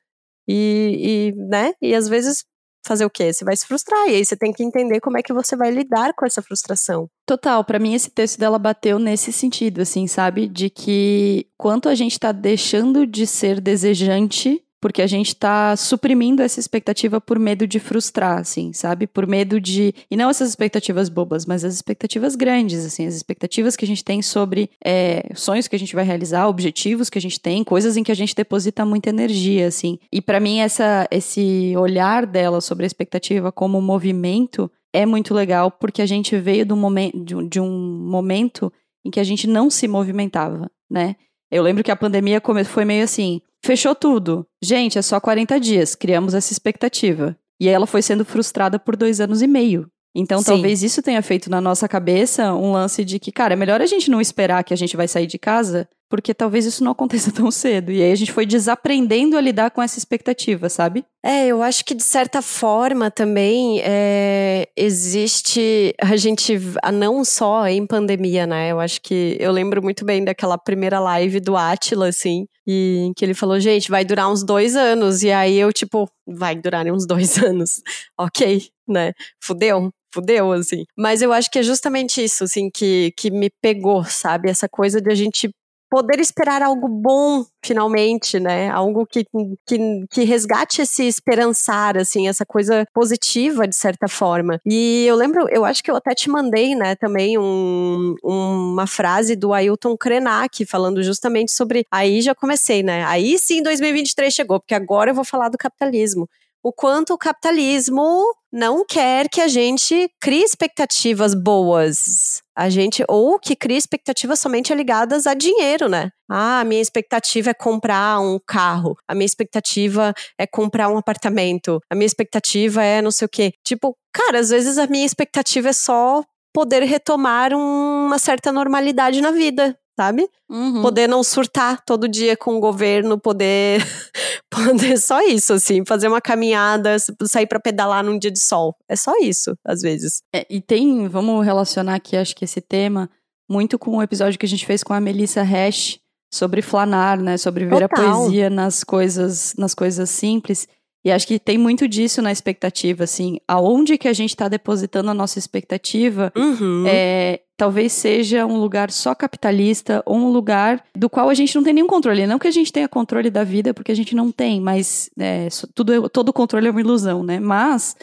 E, 0.47 1.33
e, 1.33 1.47
né? 1.49 1.73
E 1.81 1.95
às 1.95 2.07
vezes 2.07 2.43
fazer 2.85 3.05
o 3.05 3.09
quê? 3.09 3.31
Você 3.31 3.43
vai 3.43 3.55
se 3.55 3.65
frustrar. 3.65 4.07
E 4.07 4.15
aí 4.15 4.25
você 4.25 4.35
tem 4.35 4.51
que 4.51 4.63
entender 4.63 4.99
como 4.99 5.17
é 5.17 5.23
que 5.23 5.33
você 5.33 5.55
vai 5.55 5.71
lidar 5.71 6.13
com 6.13 6.25
essa 6.25 6.41
frustração. 6.41 7.09
Total, 7.25 7.63
para 7.63 7.79
mim 7.79 7.93
esse 7.93 8.09
texto 8.09 8.39
dela 8.39 8.59
bateu 8.59 8.99
nesse 8.99 9.33
sentido, 9.33 9.81
assim, 9.81 10.07
sabe? 10.07 10.47
De 10.47 10.69
que 10.69 11.47
quanto 11.57 11.89
a 11.89 11.95
gente 11.95 12.19
tá 12.19 12.31
deixando 12.31 13.05
de 13.05 13.25
ser 13.25 13.59
desejante 13.59 14.64
porque 14.85 15.01
a 15.01 15.07
gente 15.07 15.35
tá 15.35 15.75
suprimindo 15.75 16.43
essa 16.43 16.59
expectativa 16.59 17.19
por 17.19 17.39
medo 17.39 17.65
de 17.65 17.79
frustrar, 17.79 18.37
assim, 18.37 18.71
sabe? 18.71 19.07
Por 19.07 19.25
medo 19.25 19.59
de. 19.59 19.95
E 20.11 20.15
não 20.15 20.29
essas 20.29 20.49
expectativas 20.49 21.09
bobas, 21.09 21.43
mas 21.43 21.65
as 21.65 21.73
expectativas 21.73 22.35
grandes, 22.35 22.85
assim, 22.85 23.07
as 23.07 23.15
expectativas 23.15 23.75
que 23.75 23.83
a 23.83 23.87
gente 23.87 24.03
tem 24.03 24.21
sobre 24.21 24.69
é, 24.85 25.27
sonhos 25.33 25.67
que 25.67 25.75
a 25.75 25.79
gente 25.79 25.95
vai 25.95 26.05
realizar, 26.05 26.47
objetivos 26.47 27.09
que 27.09 27.17
a 27.17 27.21
gente 27.21 27.39
tem, 27.39 27.63
coisas 27.63 27.97
em 27.97 28.03
que 28.03 28.11
a 28.11 28.15
gente 28.15 28.35
deposita 28.35 28.85
muita 28.85 29.09
energia, 29.09 29.65
assim. 29.65 29.97
E 30.11 30.21
para 30.21 30.39
mim, 30.39 30.59
essa, 30.59 31.07
esse 31.09 31.73
olhar 31.75 32.27
dela 32.27 32.61
sobre 32.61 32.83
a 32.83 32.85
expectativa 32.85 33.51
como 33.51 33.81
movimento 33.81 34.69
é 34.93 35.03
muito 35.03 35.33
legal 35.33 35.71
porque 35.71 35.99
a 35.99 36.05
gente 36.05 36.37
veio 36.37 36.63
do 36.63 36.75
um, 36.75 37.47
de 37.47 37.59
um 37.59 38.05
momento 38.07 38.71
em 39.03 39.09
que 39.09 39.19
a 39.19 39.23
gente 39.23 39.47
não 39.47 39.67
se 39.67 39.87
movimentava, 39.87 40.69
né? 40.87 41.15
Eu 41.49 41.63
lembro 41.63 41.83
que 41.83 41.91
a 41.91 41.95
pandemia 41.95 42.39
foi 42.65 42.85
meio 42.85 43.03
assim: 43.03 43.41
fechou 43.65 43.93
tudo. 43.95 44.45
Gente, 44.63 44.97
é 44.97 45.01
só 45.01 45.19
40 45.19 45.59
dias. 45.59 45.95
Criamos 45.95 46.33
essa 46.33 46.53
expectativa. 46.53 47.35
E 47.59 47.67
ela 47.67 47.87
foi 47.87 48.01
sendo 48.01 48.25
frustrada 48.25 48.77
por 48.77 48.95
dois 48.95 49.19
anos 49.19 49.41
e 49.41 49.47
meio. 49.47 49.89
Então, 50.15 50.39
Sim. 50.39 50.45
talvez 50.45 50.81
isso 50.81 51.01
tenha 51.01 51.21
feito 51.21 51.49
na 51.49 51.59
nossa 51.59 51.89
cabeça 51.89 52.53
um 52.53 52.71
lance 52.71 53.03
de 53.03 53.19
que, 53.19 53.33
cara, 53.33 53.53
é 53.53 53.57
melhor 53.57 53.81
a 53.81 53.85
gente 53.85 54.09
não 54.09 54.21
esperar 54.21 54.63
que 54.63 54.73
a 54.73 54.77
gente 54.77 54.95
vai 54.95 55.09
sair 55.09 55.27
de 55.27 55.37
casa, 55.37 55.89
porque 56.09 56.33
talvez 56.33 56.65
isso 56.65 56.83
não 56.83 56.91
aconteça 56.91 57.31
tão 57.33 57.49
cedo. 57.51 57.91
E 57.91 58.01
aí 58.01 58.11
a 58.11 58.15
gente 58.15 58.31
foi 58.31 58.45
desaprendendo 58.45 59.37
a 59.37 59.41
lidar 59.41 59.71
com 59.71 59.81
essa 59.81 59.97
expectativa, 59.97 60.69
sabe? 60.69 61.03
É, 61.23 61.47
eu 61.47 61.63
acho 61.63 61.83
que 61.83 61.95
de 61.95 62.03
certa 62.03 62.41
forma 62.41 63.09
também 63.09 63.81
é, 63.83 64.67
existe 64.77 65.93
a 65.99 66.15
gente, 66.15 66.59
não 66.93 67.25
só 67.25 67.67
em 67.67 67.85
pandemia, 67.85 68.45
né? 68.45 68.71
Eu 68.71 68.79
acho 68.79 69.01
que 69.01 69.35
eu 69.39 69.51
lembro 69.51 69.81
muito 69.81 70.05
bem 70.05 70.23
daquela 70.23 70.57
primeira 70.57 70.99
live 70.99 71.39
do 71.39 71.57
Atila, 71.57 72.07
assim, 72.07 72.45
e 72.67 73.11
que 73.15 73.25
ele 73.25 73.33
falou, 73.33 73.59
gente, 73.59 73.89
vai 73.89 74.05
durar 74.05 74.31
uns 74.31 74.43
dois 74.43 74.75
anos. 74.75 75.23
E 75.23 75.31
aí 75.31 75.57
eu, 75.57 75.73
tipo, 75.73 76.07
vai 76.27 76.55
durar 76.55 76.85
uns 76.85 77.05
dois 77.07 77.37
anos. 77.41 77.81
ok, 78.17 78.67
né? 78.87 79.11
Fudeu, 79.41 79.89
fudeu, 80.13 80.51
assim. 80.51 80.83
Mas 80.97 81.21
eu 81.21 81.33
acho 81.33 81.49
que 81.49 81.59
é 81.59 81.63
justamente 81.63 82.23
isso, 82.23 82.43
assim, 82.43 82.69
que, 82.73 83.11
que 83.17 83.31
me 83.31 83.49
pegou, 83.61 84.03
sabe? 84.05 84.49
Essa 84.49 84.69
coisa 84.69 85.01
de 85.01 85.11
a 85.11 85.15
gente 85.15 85.49
poder 85.89 86.19
esperar 86.19 86.61
algo 86.61 86.87
bom 86.87 87.45
finalmente, 87.63 88.39
né? 88.39 88.69
Algo 88.69 89.05
que, 89.05 89.25
que, 89.65 90.05
que 90.11 90.23
resgate 90.23 90.81
esse 90.81 91.07
esperançar, 91.07 91.97
assim, 91.97 92.27
essa 92.27 92.45
coisa 92.45 92.85
positiva 92.93 93.67
de 93.67 93.75
certa 93.75 94.07
forma. 94.07 94.59
E 94.65 95.05
eu 95.05 95.15
lembro, 95.15 95.47
eu 95.49 95.65
acho 95.65 95.83
que 95.83 95.89
eu 95.89 95.95
até 95.95 96.13
te 96.13 96.29
mandei, 96.29 96.75
né, 96.75 96.95
também 96.95 97.37
um, 97.37 98.15
uma 98.23 98.87
frase 98.87 99.35
do 99.35 99.53
Ailton 99.53 99.97
Krenak 99.97 100.65
falando 100.65 101.01
justamente 101.03 101.51
sobre. 101.51 101.85
Aí 101.91 102.21
já 102.21 102.35
comecei, 102.35 102.83
né? 102.83 103.03
Aí 103.05 103.37
sim 103.39 103.61
2023 103.63 104.33
chegou, 104.33 104.59
porque 104.59 104.75
agora 104.75 105.11
eu 105.11 105.15
vou 105.15 105.25
falar 105.25 105.49
do 105.49 105.57
capitalismo 105.57 106.27
o 106.65 106.73
quanto 106.73 107.13
o 107.13 107.17
capitalismo 107.17 108.25
não 108.51 108.83
quer 108.83 109.29
que 109.29 109.39
a 109.39 109.47
gente 109.47 110.09
crie 110.19 110.41
expectativas 110.43 111.35
boas. 111.35 112.41
A 112.57 112.69
gente, 112.69 113.05
ou 113.07 113.37
que 113.37 113.55
crie 113.55 113.77
expectativas 113.77 114.39
somente 114.39 114.73
ligadas 114.73 115.27
a 115.27 115.35
dinheiro, 115.35 115.87
né? 115.87 116.09
Ah, 116.27 116.61
a 116.61 116.63
minha 116.63 116.81
expectativa 116.81 117.51
é 117.51 117.53
comprar 117.53 118.19
um 118.19 118.39
carro. 118.47 118.95
A 119.07 119.13
minha 119.13 119.27
expectativa 119.27 120.11
é 120.39 120.47
comprar 120.47 120.89
um 120.89 120.97
apartamento. 120.97 121.79
A 121.87 121.93
minha 121.93 122.07
expectativa 122.07 122.83
é 122.83 122.99
não 122.99 123.11
sei 123.11 123.27
o 123.27 123.29
quê. 123.29 123.51
Tipo, 123.63 123.95
cara, 124.11 124.39
às 124.39 124.49
vezes 124.49 124.79
a 124.79 124.87
minha 124.87 125.05
expectativa 125.05 125.69
é 125.69 125.73
só 125.73 126.23
poder 126.51 126.81
retomar 126.81 127.53
uma 127.53 128.17
certa 128.17 128.51
normalidade 128.51 129.21
na 129.21 129.29
vida, 129.29 129.77
sabe? 129.97 130.29
Uhum. 130.49 130.81
Poder 130.81 131.07
não 131.07 131.23
surtar 131.23 131.83
todo 131.83 132.07
dia 132.07 132.35
com 132.35 132.55
o 132.55 132.59
governo, 132.59 133.19
poder, 133.19 133.81
poder 134.49 134.97
só 134.97 135.21
isso, 135.21 135.53
assim, 135.53 135.83
fazer 135.85 136.07
uma 136.07 136.21
caminhada, 136.21 136.97
sair 137.23 137.47
para 137.47 137.59
pedalar 137.59 138.03
num 138.03 138.19
dia 138.19 138.31
de 138.31 138.39
sol. 138.39 138.75
É 138.89 138.95
só 138.95 139.13
isso, 139.19 139.57
às 139.65 139.81
vezes. 139.81 140.21
É, 140.33 140.45
e 140.49 140.61
tem, 140.61 141.07
vamos 141.07 141.43
relacionar 141.45 141.95
aqui, 141.95 142.17
acho 142.17 142.35
que 142.35 142.45
esse 142.45 142.61
tema, 142.61 143.09
muito 143.49 143.79
com 143.79 143.97
o 143.97 144.03
episódio 144.03 144.37
que 144.37 144.45
a 144.45 144.49
gente 144.49 144.65
fez 144.65 144.83
com 144.83 144.93
a 144.93 144.99
Melissa 144.99 145.41
Hash 145.41 145.99
sobre 146.33 146.61
flanar, 146.61 147.19
né? 147.19 147.37
Sobre 147.37 147.65
ver 147.65 147.87
Total. 147.87 148.05
a 148.05 148.17
poesia 148.17 148.49
nas 148.49 148.83
coisas, 148.83 149.53
nas 149.57 149.73
coisas 149.73 150.09
simples. 150.09 150.67
E 151.05 151.11
acho 151.11 151.27
que 151.27 151.39
tem 151.39 151.57
muito 151.57 151.87
disso 151.87 152.19
na 152.19 152.31
expectativa, 152.31 153.03
assim, 153.03 153.37
aonde 153.47 153.95
que 153.95 154.07
a 154.07 154.13
gente 154.13 154.31
está 154.31 154.47
depositando 154.47 155.11
a 155.11 155.13
nossa 155.13 155.37
expectativa, 155.37 156.33
uhum. 156.35 156.83
é, 156.87 157.41
talvez 157.57 157.93
seja 157.93 158.45
um 158.45 158.57
lugar 158.57 158.91
só 158.91 159.15
capitalista 159.15 160.03
ou 160.05 160.17
um 160.17 160.29
lugar 160.29 160.83
do 160.95 161.09
qual 161.09 161.29
a 161.29 161.33
gente 161.33 161.55
não 161.55 161.63
tem 161.63 161.73
nenhum 161.73 161.87
controle. 161.87 162.27
Não 162.27 162.39
que 162.39 162.47
a 162.47 162.51
gente 162.51 162.71
tenha 162.71 162.87
controle 162.87 163.29
da 163.29 163.43
vida, 163.43 163.73
porque 163.73 163.91
a 163.91 163.95
gente 163.95 164.15
não 164.15 164.31
tem, 164.31 164.59
mas 164.59 165.09
é, 165.17 165.47
tudo, 165.73 166.09
todo 166.09 166.33
controle 166.33 166.67
é 166.67 166.71
uma 166.71 166.81
ilusão, 166.81 167.23
né? 167.23 167.39
Mas 167.39 167.95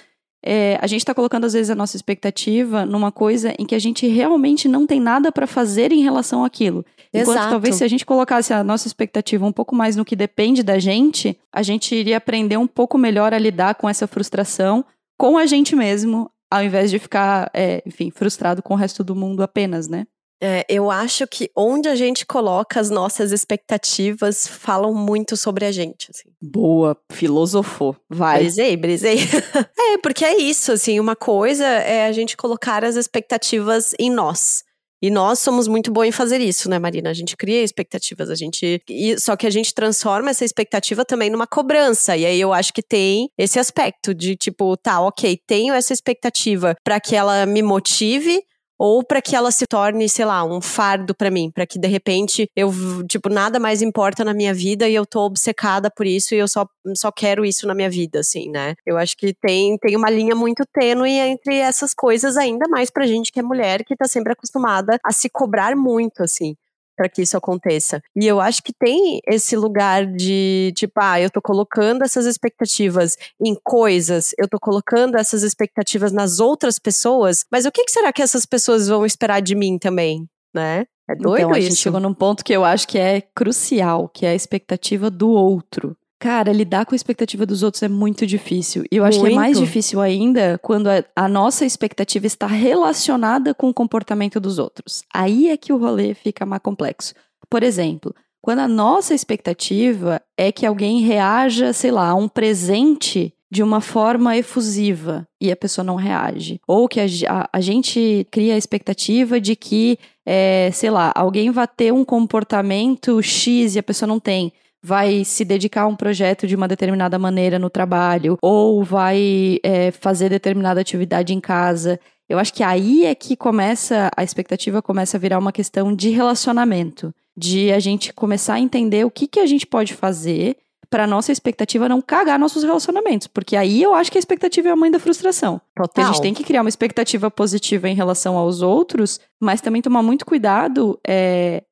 é, 0.44 0.78
a 0.80 0.86
gente 0.86 1.00
está 1.00 1.14
colocando 1.14 1.44
às 1.44 1.52
vezes 1.52 1.70
a 1.70 1.74
nossa 1.74 1.96
expectativa 1.96 2.84
numa 2.84 3.12
coisa 3.12 3.54
em 3.58 3.64
que 3.64 3.74
a 3.74 3.78
gente 3.78 4.06
realmente 4.08 4.66
não 4.68 4.86
tem 4.86 5.00
nada 5.00 5.30
para 5.30 5.46
fazer 5.46 5.92
em 5.92 6.02
relação 6.02 6.44
àquilo. 6.44 6.84
Enquanto 7.14 7.36
Exato. 7.36 7.50
talvez 7.50 7.76
se 7.76 7.84
a 7.84 7.88
gente 7.88 8.06
colocasse 8.06 8.54
a 8.54 8.64
nossa 8.64 8.86
expectativa 8.86 9.44
um 9.44 9.52
pouco 9.52 9.74
mais 9.74 9.96
no 9.96 10.04
que 10.04 10.16
depende 10.16 10.62
da 10.62 10.78
gente, 10.78 11.38
a 11.52 11.62
gente 11.62 11.94
iria 11.94 12.16
aprender 12.16 12.56
um 12.56 12.66
pouco 12.66 12.96
melhor 12.96 13.34
a 13.34 13.38
lidar 13.38 13.74
com 13.74 13.88
essa 13.88 14.06
frustração 14.06 14.84
com 15.18 15.38
a 15.38 15.46
gente 15.46 15.76
mesmo, 15.76 16.28
ao 16.52 16.62
invés 16.62 16.90
de 16.90 16.98
ficar, 16.98 17.50
é, 17.54 17.82
enfim, 17.86 18.10
frustrado 18.10 18.62
com 18.62 18.74
o 18.74 18.76
resto 18.76 19.02
do 19.02 19.16
mundo 19.16 19.42
apenas, 19.42 19.88
né? 19.88 20.06
É, 20.44 20.66
eu 20.68 20.90
acho 20.90 21.24
que 21.26 21.48
onde 21.56 21.88
a 21.88 21.94
gente 21.94 22.26
coloca 22.26 22.80
as 22.80 22.90
nossas 22.90 23.30
expectativas 23.30 24.46
falam 24.46 24.92
muito 24.92 25.36
sobre 25.36 25.64
a 25.64 25.70
gente. 25.70 26.08
Assim. 26.10 26.28
Boa, 26.42 26.96
filosofou. 27.12 27.96
Vai. 28.10 28.40
Brisei, 28.40 28.76
brisei. 28.76 29.18
é, 29.78 29.98
porque 29.98 30.24
é 30.24 30.36
isso, 30.36 30.72
assim, 30.72 30.98
uma 30.98 31.14
coisa 31.14 31.64
é 31.64 32.06
a 32.06 32.12
gente 32.12 32.36
colocar 32.36 32.84
as 32.84 32.96
expectativas 32.96 33.94
em 34.00 34.10
nós. 34.10 34.64
E 35.02 35.10
nós 35.10 35.40
somos 35.40 35.66
muito 35.66 35.90
bons 35.90 36.04
em 36.04 36.12
fazer 36.12 36.40
isso, 36.40 36.70
né, 36.70 36.78
Marina? 36.78 37.10
A 37.10 37.12
gente 37.12 37.36
cria 37.36 37.62
expectativas, 37.62 38.30
a 38.30 38.36
gente. 38.36 38.80
E, 38.88 39.18
só 39.18 39.34
que 39.34 39.48
a 39.48 39.50
gente 39.50 39.74
transforma 39.74 40.30
essa 40.30 40.44
expectativa 40.44 41.04
também 41.04 41.28
numa 41.28 41.46
cobrança. 41.46 42.16
E 42.16 42.24
aí 42.24 42.40
eu 42.40 42.52
acho 42.52 42.72
que 42.72 42.82
tem 42.82 43.28
esse 43.36 43.58
aspecto 43.58 44.14
de 44.14 44.36
tipo, 44.36 44.76
tá, 44.76 45.00
ok, 45.00 45.36
tenho 45.44 45.74
essa 45.74 45.92
expectativa 45.92 46.76
para 46.84 47.00
que 47.00 47.16
ela 47.16 47.44
me 47.46 47.62
motive, 47.62 48.40
ou 48.78 49.04
para 49.04 49.22
que 49.22 49.36
ela 49.36 49.50
se 49.50 49.66
torne, 49.66 50.08
sei 50.08 50.24
lá, 50.24 50.44
um 50.44 50.60
fardo 50.60 51.14
para 51.14 51.30
mim, 51.30 51.50
para 51.50 51.66
que 51.66 51.78
de 51.78 51.88
repente 51.88 52.48
eu, 52.56 52.70
tipo, 53.08 53.28
nada 53.28 53.58
mais 53.60 53.82
importa 53.82 54.24
na 54.24 54.34
minha 54.34 54.52
vida 54.52 54.88
e 54.88 54.94
eu 54.94 55.06
tô 55.06 55.20
obcecada 55.20 55.90
por 55.90 56.06
isso 56.06 56.34
e 56.34 56.38
eu 56.38 56.48
só, 56.48 56.66
só 56.96 57.10
quero 57.12 57.44
isso 57.44 57.66
na 57.66 57.74
minha 57.74 57.90
vida, 57.90 58.20
assim, 58.20 58.50
né? 58.50 58.74
Eu 58.86 58.96
acho 58.98 59.16
que 59.16 59.34
tem, 59.34 59.76
tem 59.78 59.96
uma 59.96 60.10
linha 60.10 60.34
muito 60.34 60.64
tênue 60.72 61.10
entre 61.12 61.56
essas 61.56 61.94
coisas, 61.94 62.36
ainda 62.36 62.68
mais 62.68 62.90
pra 62.90 63.06
gente 63.06 63.30
que 63.30 63.40
é 63.40 63.42
mulher, 63.42 63.84
que 63.84 63.96
tá 63.96 64.06
sempre 64.06 64.32
acostumada 64.32 64.98
a 65.04 65.12
se 65.12 65.28
cobrar 65.30 65.76
muito, 65.76 66.22
assim 66.22 66.54
para 67.02 67.08
que 67.08 67.22
isso 67.22 67.36
aconteça. 67.36 68.00
E 68.14 68.24
eu 68.24 68.40
acho 68.40 68.62
que 68.62 68.72
tem 68.72 69.20
esse 69.26 69.56
lugar 69.56 70.06
de, 70.06 70.72
tipo, 70.76 70.92
ah, 70.98 71.20
eu 71.20 71.28
tô 71.28 71.42
colocando 71.42 72.02
essas 72.04 72.26
expectativas 72.26 73.16
em 73.44 73.56
coisas, 73.64 74.32
eu 74.38 74.48
tô 74.48 74.56
colocando 74.60 75.16
essas 75.16 75.42
expectativas 75.42 76.12
nas 76.12 76.38
outras 76.38 76.78
pessoas, 76.78 77.44
mas 77.50 77.66
o 77.66 77.72
que, 77.72 77.84
que 77.84 77.90
será 77.90 78.12
que 78.12 78.22
essas 78.22 78.46
pessoas 78.46 78.86
vão 78.86 79.04
esperar 79.04 79.42
de 79.42 79.56
mim 79.56 79.78
também, 79.78 80.28
né? 80.54 80.84
É 81.10 81.16
doido 81.16 81.40
então, 81.40 81.54
a 81.54 81.58
isso. 81.58 81.70
gente 81.70 81.80
chegou 81.80 81.98
num 81.98 82.14
ponto 82.14 82.44
que 82.44 82.52
eu 82.52 82.64
acho 82.64 82.86
que 82.86 82.98
é 82.98 83.20
crucial, 83.20 84.08
que 84.08 84.24
é 84.24 84.30
a 84.30 84.34
expectativa 84.34 85.10
do 85.10 85.30
outro. 85.30 85.96
Cara, 86.22 86.52
lidar 86.52 86.86
com 86.86 86.94
a 86.94 86.96
expectativa 86.96 87.44
dos 87.44 87.64
outros 87.64 87.82
é 87.82 87.88
muito 87.88 88.24
difícil. 88.24 88.84
E 88.92 88.96
eu 88.96 89.04
acho 89.04 89.18
muito. 89.18 89.32
que 89.32 89.34
é 89.34 89.40
mais 89.40 89.58
difícil 89.58 90.00
ainda 90.00 90.56
quando 90.62 90.86
a, 90.86 91.02
a, 91.16 91.26
nossa 91.26 91.66
expectativa 91.66 92.28
está 92.28 92.46
relacionada 92.46 93.52
com 93.52 93.68
o 93.68 93.74
comportamento 93.74 94.38
dos 94.38 94.56
outros. 94.56 95.02
Aí 95.12 95.48
é 95.48 95.56
que 95.56 95.72
o 95.72 95.76
rolê 95.76 96.14
fica 96.14 96.46
mais 96.46 96.62
complexo. 96.62 97.12
Por 97.50 97.64
exemplo, 97.64 98.14
quando 98.40 98.60
a 98.60 98.68
nossa 98.68 99.14
expectativa 99.14 100.22
é 100.36 100.52
que 100.52 100.64
alguém 100.64 101.00
reaja, 101.00 101.72
sei 101.72 101.90
lá, 101.90 102.10
a 102.10 102.14
um 102.14 102.28
presente 102.28 103.34
de 103.50 103.60
uma 103.60 103.80
forma 103.80 104.36
efusiva 104.36 105.26
e 105.40 105.50
a 105.50 105.56
pessoa 105.56 105.84
não 105.84 105.96
reage. 105.96 106.60
Ou 106.68 106.86
que 106.86 107.00
a, 107.00 107.06
a, 107.28 107.48
a 107.52 107.60
gente 107.60 108.28
cria 108.30 108.54
a 108.54 108.58
expectativa 108.58 109.40
de 109.40 109.56
que, 109.56 109.98
é, 110.24 110.70
sei 110.72 110.88
lá, 110.88 111.10
alguém 111.16 111.50
vai 111.50 111.66
ter 111.66 111.92
um 111.92 112.04
comportamento 112.04 113.20
X 113.20 113.74
e 113.74 113.80
a 113.80 113.82
pessoa 113.82 114.06
não 114.06 114.20
tem 114.20 114.52
vai 114.82 115.24
se 115.24 115.44
dedicar 115.44 115.82
a 115.82 115.86
um 115.86 115.94
projeto 115.94 116.46
de 116.46 116.56
uma 116.56 116.66
determinada 116.66 117.18
maneira 117.18 117.58
no 117.58 117.70
trabalho, 117.70 118.36
ou 118.42 118.82
vai 118.82 119.58
é, 119.62 119.90
fazer 119.92 120.28
determinada 120.28 120.80
atividade 120.80 121.32
em 121.32 121.40
casa. 121.40 122.00
Eu 122.28 122.38
acho 122.38 122.52
que 122.52 122.62
aí 122.62 123.04
é 123.04 123.14
que 123.14 123.36
começa, 123.36 124.10
a 124.16 124.24
expectativa 124.24 124.82
começa 124.82 125.16
a 125.16 125.20
virar 125.20 125.38
uma 125.38 125.52
questão 125.52 125.94
de 125.94 126.10
relacionamento, 126.10 127.14
de 127.36 127.72
a 127.72 127.78
gente 127.78 128.12
começar 128.12 128.54
a 128.54 128.60
entender 128.60 129.04
o 129.04 129.10
que, 129.10 129.26
que 129.26 129.40
a 129.40 129.46
gente 129.46 129.66
pode 129.66 129.94
fazer 129.94 130.56
para 130.92 131.06
nossa 131.06 131.32
expectativa 131.32 131.88
não 131.88 132.02
cagar 132.02 132.38
nossos 132.38 132.62
relacionamentos. 132.62 133.26
Porque 133.26 133.56
aí 133.56 133.82
eu 133.82 133.94
acho 133.94 134.12
que 134.12 134.18
a 134.18 134.20
expectativa 134.20 134.68
é 134.68 134.72
a 134.72 134.76
mãe 134.76 134.90
da 134.90 134.98
frustração. 134.98 135.58
Total. 135.74 136.04
A 136.04 136.08
gente 136.08 136.20
tem 136.20 136.34
que 136.34 136.44
criar 136.44 136.60
uma 136.60 136.68
expectativa 136.68 137.30
positiva 137.30 137.88
em 137.88 137.94
relação 137.94 138.36
aos 138.36 138.60
outros, 138.60 139.18
mas 139.40 139.62
também 139.62 139.80
tomar 139.80 140.02
muito 140.02 140.26
cuidado. 140.26 141.00
É, 141.08 141.62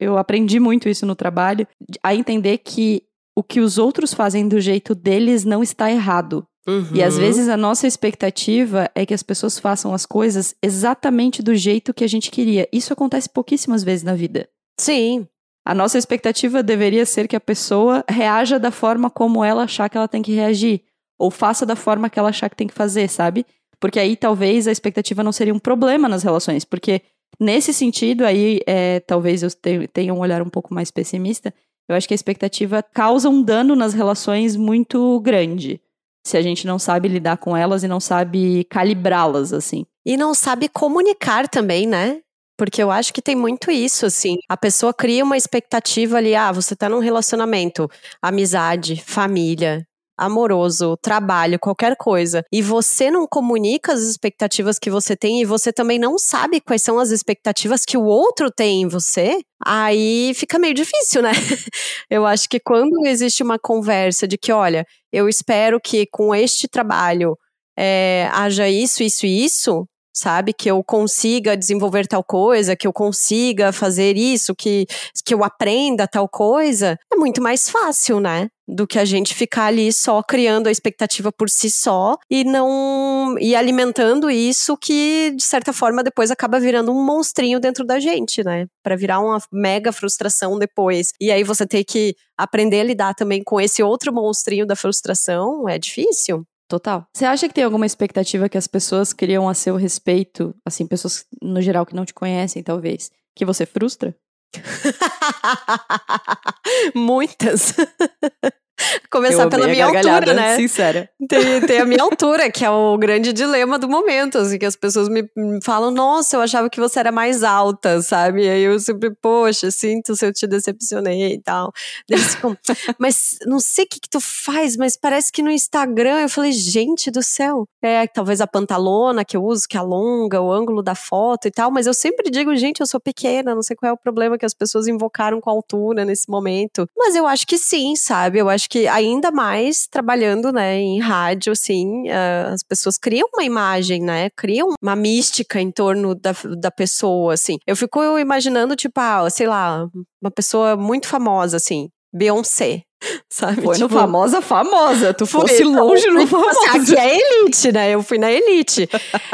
eu 0.00 0.16
aprendi 0.16 0.58
muito 0.58 0.88
isso 0.88 1.04
no 1.04 1.14
trabalho, 1.14 1.68
a 2.02 2.14
entender 2.14 2.56
que 2.56 3.02
o 3.36 3.42
que 3.42 3.60
os 3.60 3.76
outros 3.76 4.14
fazem 4.14 4.48
do 4.48 4.58
jeito 4.58 4.94
deles 4.94 5.44
não 5.44 5.62
está 5.62 5.90
errado. 5.90 6.46
Uhum. 6.66 6.88
E 6.94 7.02
às 7.02 7.18
vezes 7.18 7.50
a 7.50 7.58
nossa 7.58 7.86
expectativa 7.86 8.90
é 8.94 9.04
que 9.04 9.12
as 9.12 9.22
pessoas 9.22 9.58
façam 9.58 9.92
as 9.92 10.06
coisas 10.06 10.54
exatamente 10.62 11.42
do 11.42 11.54
jeito 11.54 11.92
que 11.92 12.04
a 12.04 12.08
gente 12.08 12.30
queria. 12.30 12.66
Isso 12.72 12.94
acontece 12.94 13.28
pouquíssimas 13.28 13.84
vezes 13.84 14.04
na 14.04 14.14
vida. 14.14 14.48
Sim. 14.78 15.26
A 15.64 15.74
nossa 15.74 15.98
expectativa 15.98 16.62
deveria 16.62 17.04
ser 17.04 17.28
que 17.28 17.36
a 17.36 17.40
pessoa 17.40 18.04
reaja 18.08 18.58
da 18.58 18.70
forma 18.70 19.10
como 19.10 19.44
ela 19.44 19.64
achar 19.64 19.88
que 19.88 19.96
ela 19.96 20.08
tem 20.08 20.22
que 20.22 20.32
reagir, 20.32 20.82
ou 21.18 21.30
faça 21.30 21.66
da 21.66 21.76
forma 21.76 22.08
que 22.08 22.18
ela 22.18 22.30
achar 22.30 22.48
que 22.48 22.56
tem 22.56 22.66
que 22.66 22.74
fazer, 22.74 23.08
sabe? 23.08 23.44
Porque 23.78 23.98
aí 23.98 24.16
talvez 24.16 24.66
a 24.66 24.72
expectativa 24.72 25.22
não 25.22 25.32
seria 25.32 25.54
um 25.54 25.58
problema 25.58 26.08
nas 26.08 26.22
relações. 26.22 26.64
Porque 26.64 27.02
nesse 27.38 27.72
sentido, 27.72 28.24
aí 28.24 28.60
é, 28.66 29.00
talvez 29.00 29.42
eu 29.42 29.50
tenha 29.92 30.12
um 30.14 30.18
olhar 30.18 30.42
um 30.42 30.48
pouco 30.48 30.72
mais 30.74 30.90
pessimista. 30.90 31.52
Eu 31.88 31.96
acho 31.96 32.06
que 32.06 32.14
a 32.14 32.16
expectativa 32.16 32.82
causa 32.82 33.28
um 33.28 33.42
dano 33.42 33.74
nas 33.74 33.94
relações 33.94 34.54
muito 34.56 35.18
grande. 35.20 35.80
Se 36.26 36.36
a 36.36 36.42
gente 36.42 36.66
não 36.66 36.78
sabe 36.78 37.08
lidar 37.08 37.38
com 37.38 37.56
elas 37.56 37.82
e 37.82 37.88
não 37.88 37.98
sabe 37.98 38.64
calibrá-las, 38.64 39.52
assim. 39.52 39.86
E 40.04 40.16
não 40.16 40.34
sabe 40.34 40.68
comunicar 40.68 41.48
também, 41.48 41.86
né? 41.86 42.20
Porque 42.60 42.82
eu 42.82 42.90
acho 42.90 43.14
que 43.14 43.22
tem 43.22 43.34
muito 43.34 43.70
isso, 43.70 44.04
assim. 44.04 44.36
A 44.46 44.54
pessoa 44.54 44.92
cria 44.92 45.24
uma 45.24 45.34
expectativa 45.34 46.18
ali, 46.18 46.34
ah, 46.34 46.52
você 46.52 46.76
tá 46.76 46.90
num 46.90 46.98
relacionamento, 46.98 47.88
amizade, 48.20 49.02
família, 49.02 49.82
amoroso, 50.14 50.94
trabalho, 51.00 51.58
qualquer 51.58 51.96
coisa, 51.96 52.44
e 52.52 52.60
você 52.60 53.10
não 53.10 53.26
comunica 53.26 53.94
as 53.94 54.02
expectativas 54.02 54.78
que 54.78 54.90
você 54.90 55.16
tem 55.16 55.40
e 55.40 55.46
você 55.46 55.72
também 55.72 55.98
não 55.98 56.18
sabe 56.18 56.60
quais 56.60 56.82
são 56.82 56.98
as 56.98 57.10
expectativas 57.10 57.86
que 57.86 57.96
o 57.96 58.04
outro 58.04 58.50
tem 58.50 58.82
em 58.82 58.88
você, 58.88 59.40
aí 59.64 60.34
fica 60.34 60.58
meio 60.58 60.74
difícil, 60.74 61.22
né? 61.22 61.32
eu 62.10 62.26
acho 62.26 62.46
que 62.46 62.60
quando 62.60 63.06
existe 63.06 63.42
uma 63.42 63.58
conversa 63.58 64.28
de 64.28 64.36
que, 64.36 64.52
olha, 64.52 64.84
eu 65.10 65.30
espero 65.30 65.80
que 65.80 66.04
com 66.12 66.34
este 66.34 66.68
trabalho 66.68 67.38
é, 67.78 68.28
haja 68.30 68.68
isso, 68.68 69.02
isso 69.02 69.24
e 69.24 69.46
isso, 69.46 69.86
sabe? 70.12 70.52
Que 70.52 70.70
eu 70.70 70.82
consiga 70.82 71.56
desenvolver 71.56 72.06
tal 72.06 72.22
coisa, 72.24 72.76
que 72.76 72.86
eu 72.86 72.92
consiga 72.92 73.72
fazer 73.72 74.16
isso, 74.16 74.54
que, 74.54 74.86
que 75.24 75.34
eu 75.34 75.44
aprenda 75.44 76.06
tal 76.06 76.28
coisa, 76.28 76.98
é 77.12 77.16
muito 77.16 77.42
mais 77.42 77.68
fácil, 77.68 78.20
né? 78.20 78.48
Do 78.68 78.86
que 78.86 78.98
a 78.98 79.04
gente 79.04 79.34
ficar 79.34 79.66
ali 79.66 79.92
só 79.92 80.22
criando 80.22 80.68
a 80.68 80.70
expectativa 80.70 81.32
por 81.32 81.50
si 81.50 81.68
só 81.68 82.16
e 82.30 82.44
não. 82.44 83.34
e 83.40 83.54
alimentando 83.56 84.30
isso 84.30 84.76
que, 84.76 85.32
de 85.36 85.42
certa 85.42 85.72
forma, 85.72 86.04
depois 86.04 86.30
acaba 86.30 86.60
virando 86.60 86.92
um 86.92 87.04
monstrinho 87.04 87.58
dentro 87.58 87.84
da 87.84 87.98
gente, 87.98 88.44
né? 88.44 88.66
Para 88.82 88.96
virar 88.96 89.20
uma 89.20 89.38
mega 89.52 89.92
frustração 89.92 90.56
depois. 90.58 91.08
E 91.20 91.32
aí 91.32 91.42
você 91.42 91.66
ter 91.66 91.82
que 91.84 92.14
aprender 92.38 92.80
a 92.80 92.84
lidar 92.84 93.14
também 93.14 93.42
com 93.42 93.60
esse 93.60 93.82
outro 93.82 94.12
monstrinho 94.12 94.66
da 94.66 94.76
frustração 94.76 95.68
é 95.68 95.78
difícil. 95.78 96.46
Total. 96.70 97.04
Você 97.12 97.24
acha 97.24 97.48
que 97.48 97.54
tem 97.54 97.64
alguma 97.64 97.84
expectativa 97.84 98.48
que 98.48 98.56
as 98.56 98.68
pessoas 98.68 99.12
criam 99.12 99.48
a 99.48 99.54
seu 99.54 99.74
respeito, 99.74 100.54
assim, 100.64 100.86
pessoas 100.86 101.26
no 101.42 101.60
geral 101.60 101.84
que 101.84 101.96
não 101.96 102.04
te 102.04 102.14
conhecem, 102.14 102.62
talvez, 102.62 103.10
que 103.34 103.44
você 103.44 103.66
frustra? 103.66 104.14
Muitas. 106.94 107.74
Começar 109.10 109.48
pela 109.48 109.66
minha 109.66 109.86
altura, 109.86 110.34
né? 110.34 110.56
Sincera. 110.56 111.10
Tem, 111.28 111.60
tem, 111.60 111.78
a 111.78 111.84
minha 111.84 112.02
altura, 112.02 112.50
que 112.50 112.64
é 112.64 112.70
o 112.70 112.96
grande 112.98 113.32
dilema 113.32 113.78
do 113.78 113.88
momento, 113.88 114.38
assim, 114.38 114.58
que 114.58 114.64
as 114.64 114.74
pessoas 114.74 115.08
me 115.08 115.22
falam, 115.62 115.90
nossa, 115.90 116.36
eu 116.36 116.40
achava 116.40 116.68
que 116.68 116.80
você 116.80 116.98
era 116.98 117.12
mais 117.12 117.44
alta, 117.44 118.00
sabe? 118.02 118.44
E 118.44 118.48
aí 118.48 118.62
eu 118.62 118.78
sempre, 118.80 119.14
poxa, 119.20 119.70
sinto 119.70 120.16
se 120.16 120.26
eu 120.26 120.32
te 120.32 120.46
decepcionei 120.46 121.34
e 121.34 121.40
tal. 121.40 121.72
Eles 122.08 122.34
ficam, 122.34 122.56
mas 122.98 123.36
não 123.46 123.60
sei 123.60 123.84
o 123.84 123.88
que, 123.88 124.00
que 124.00 124.08
tu 124.08 124.18
faz, 124.20 124.76
mas 124.76 124.96
parece 124.96 125.30
que 125.30 125.42
no 125.42 125.50
Instagram 125.50 126.20
eu 126.20 126.28
falei, 126.28 126.52
gente 126.52 127.10
do 127.10 127.22
céu. 127.22 127.68
É, 127.82 128.06
talvez 128.06 128.40
a 128.40 128.46
pantalona 128.46 129.24
que 129.24 129.36
eu 129.36 129.44
uso, 129.44 129.68
que 129.68 129.76
alonga 129.76 130.40
o 130.40 130.50
ângulo 130.50 130.82
da 130.82 130.94
foto 130.94 131.46
e 131.46 131.50
tal, 131.50 131.70
mas 131.70 131.86
eu 131.86 131.94
sempre 131.94 132.30
digo, 132.30 132.54
gente, 132.56 132.80
eu 132.80 132.86
sou 132.86 133.00
pequena, 133.00 133.54
não 133.54 133.62
sei 133.62 133.76
qual 133.76 133.90
é 133.90 133.92
o 133.92 133.96
problema 133.96 134.38
que 134.38 134.46
as 134.46 134.54
pessoas 134.54 134.86
invocaram 134.86 135.40
com 135.40 135.50
a 135.50 135.52
altura 135.52 136.04
nesse 136.04 136.28
momento. 136.28 136.88
Mas 136.96 137.14
eu 137.14 137.26
acho 137.26 137.46
que 137.46 137.58
sim, 137.58 137.94
sabe? 137.94 138.38
Eu 138.38 138.48
acho 138.48 138.68
que 138.70 138.86
ainda 138.86 139.32
mais 139.32 139.88
trabalhando, 139.90 140.52
né, 140.52 140.78
em 140.78 141.00
rádio, 141.00 141.52
assim, 141.52 142.08
uh, 142.08 142.52
as 142.54 142.62
pessoas 142.62 142.96
criam 142.96 143.28
uma 143.34 143.42
imagem, 143.42 144.00
né, 144.00 144.30
criam 144.30 144.68
uma 144.80 144.94
mística 144.94 145.60
em 145.60 145.72
torno 145.72 146.14
da, 146.14 146.32
da 146.56 146.70
pessoa, 146.70 147.34
assim. 147.34 147.58
Eu 147.66 147.74
fico 147.74 148.16
imaginando, 148.16 148.76
tipo, 148.76 148.98
ah, 149.00 149.28
sei 149.28 149.48
lá, 149.48 149.88
uma 150.22 150.30
pessoa 150.30 150.76
muito 150.76 151.08
famosa, 151.08 151.56
assim, 151.56 151.88
Beyoncé, 152.14 152.82
sabe? 153.28 153.62
Foi 153.62 153.74
tipo, 153.74 153.88
no 153.88 154.00
famosa, 154.00 154.40
famosa. 154.40 155.12
Tu 155.14 155.26
fosse 155.26 155.64
longe 155.64 156.06
no 156.08 156.18
assim, 156.18 156.26
famosa. 156.28 156.60
Aqui 156.70 156.96
é 156.96 157.16
elite, 157.16 157.72
né? 157.72 157.90
Eu 157.90 158.02
fui 158.02 158.18
na 158.18 158.30
elite. 158.30 158.88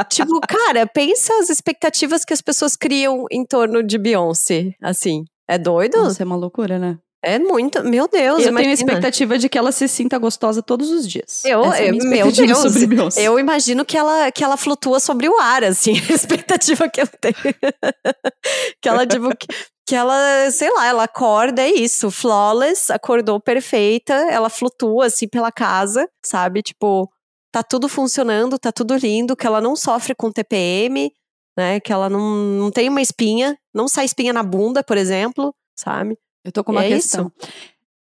tipo, 0.09 0.41
cara, 0.49 0.87
pensa 0.87 1.35
as 1.41 1.51
expectativas 1.51 2.25
que 2.25 2.33
as 2.33 2.41
pessoas 2.41 2.75
criam 2.75 3.27
em 3.31 3.45
torno 3.45 3.83
de 3.83 3.99
Beyoncé, 3.99 4.73
assim. 4.83 5.25
É 5.49 5.59
doido? 5.59 6.09
Isso 6.09 6.23
é 6.23 6.25
uma 6.27 6.37
loucura, 6.37 6.79
né? 6.79 6.99
É 7.27 7.41
muito, 7.41 7.83
meu 7.83 8.07
Deus. 8.07 8.41
Eu 8.41 8.51
imagina. 8.51 8.57
tenho 8.59 8.71
a 8.71 8.75
expectativa 8.75 9.37
de 9.37 9.49
que 9.49 9.59
ela 9.59 9.73
se 9.73 9.89
sinta 9.89 10.17
gostosa 10.17 10.62
todos 10.62 10.91
os 10.91 11.09
dias. 11.09 11.45
Eu, 11.45 11.73
é 11.73 11.91
eu 11.91 11.97
meu 11.97 12.31
Deus, 12.31 13.17
eu 13.17 13.37
imagino 13.37 13.85
que 13.85 13.97
ela, 13.97 14.31
que 14.31 14.45
ela 14.45 14.57
flutua 14.57 15.01
sobre 15.01 15.29
o 15.29 15.37
ar, 15.41 15.65
assim, 15.65 15.95
a 16.09 16.15
expectativa 16.15 16.89
que 16.89 17.01
eu 17.01 17.07
tenho. 17.09 17.35
que 18.81 18.89
ela, 18.89 19.05
tipo, 19.05 19.29
que, 19.37 19.49
que 19.89 19.97
ela, 19.97 20.49
sei 20.53 20.73
lá, 20.73 20.87
ela 20.87 21.03
acorda, 21.03 21.62
é 21.62 21.69
isso, 21.69 22.12
flawless, 22.12 22.93
acordou 22.93 23.41
perfeita, 23.41 24.15
ela 24.31 24.49
flutua, 24.49 25.07
assim, 25.07 25.27
pela 25.27 25.51
casa, 25.51 26.09
sabe? 26.25 26.62
Tipo, 26.62 27.11
tá 27.51 27.61
tudo 27.61 27.89
funcionando, 27.89 28.57
tá 28.57 28.71
tudo 28.71 28.95
lindo, 28.95 29.35
que 29.35 29.49
ela 29.49 29.61
não 29.61 29.75
sofre 29.75 30.15
com 30.15 30.31
TPM, 30.31 31.11
né? 31.59 31.81
Que 31.81 31.93
ela 31.93 32.09
não, 32.09 32.21
não 32.21 32.71
tem 32.71 32.89
uma 32.89 33.03
espinha, 33.03 33.59
não 33.75 33.89
sai 33.89 34.05
espinha 34.05 34.33
na 34.33 34.45
bunda, 34.45 34.85
por 34.85 34.97
exemplo, 34.97 35.53
sabe? 35.77 36.17
Eu 36.47 36.53
tô 36.53 36.63
com 36.63 36.71
uma 36.71 36.85
é 36.85 36.89
questão. 36.89 37.33
Isso? 37.37 37.53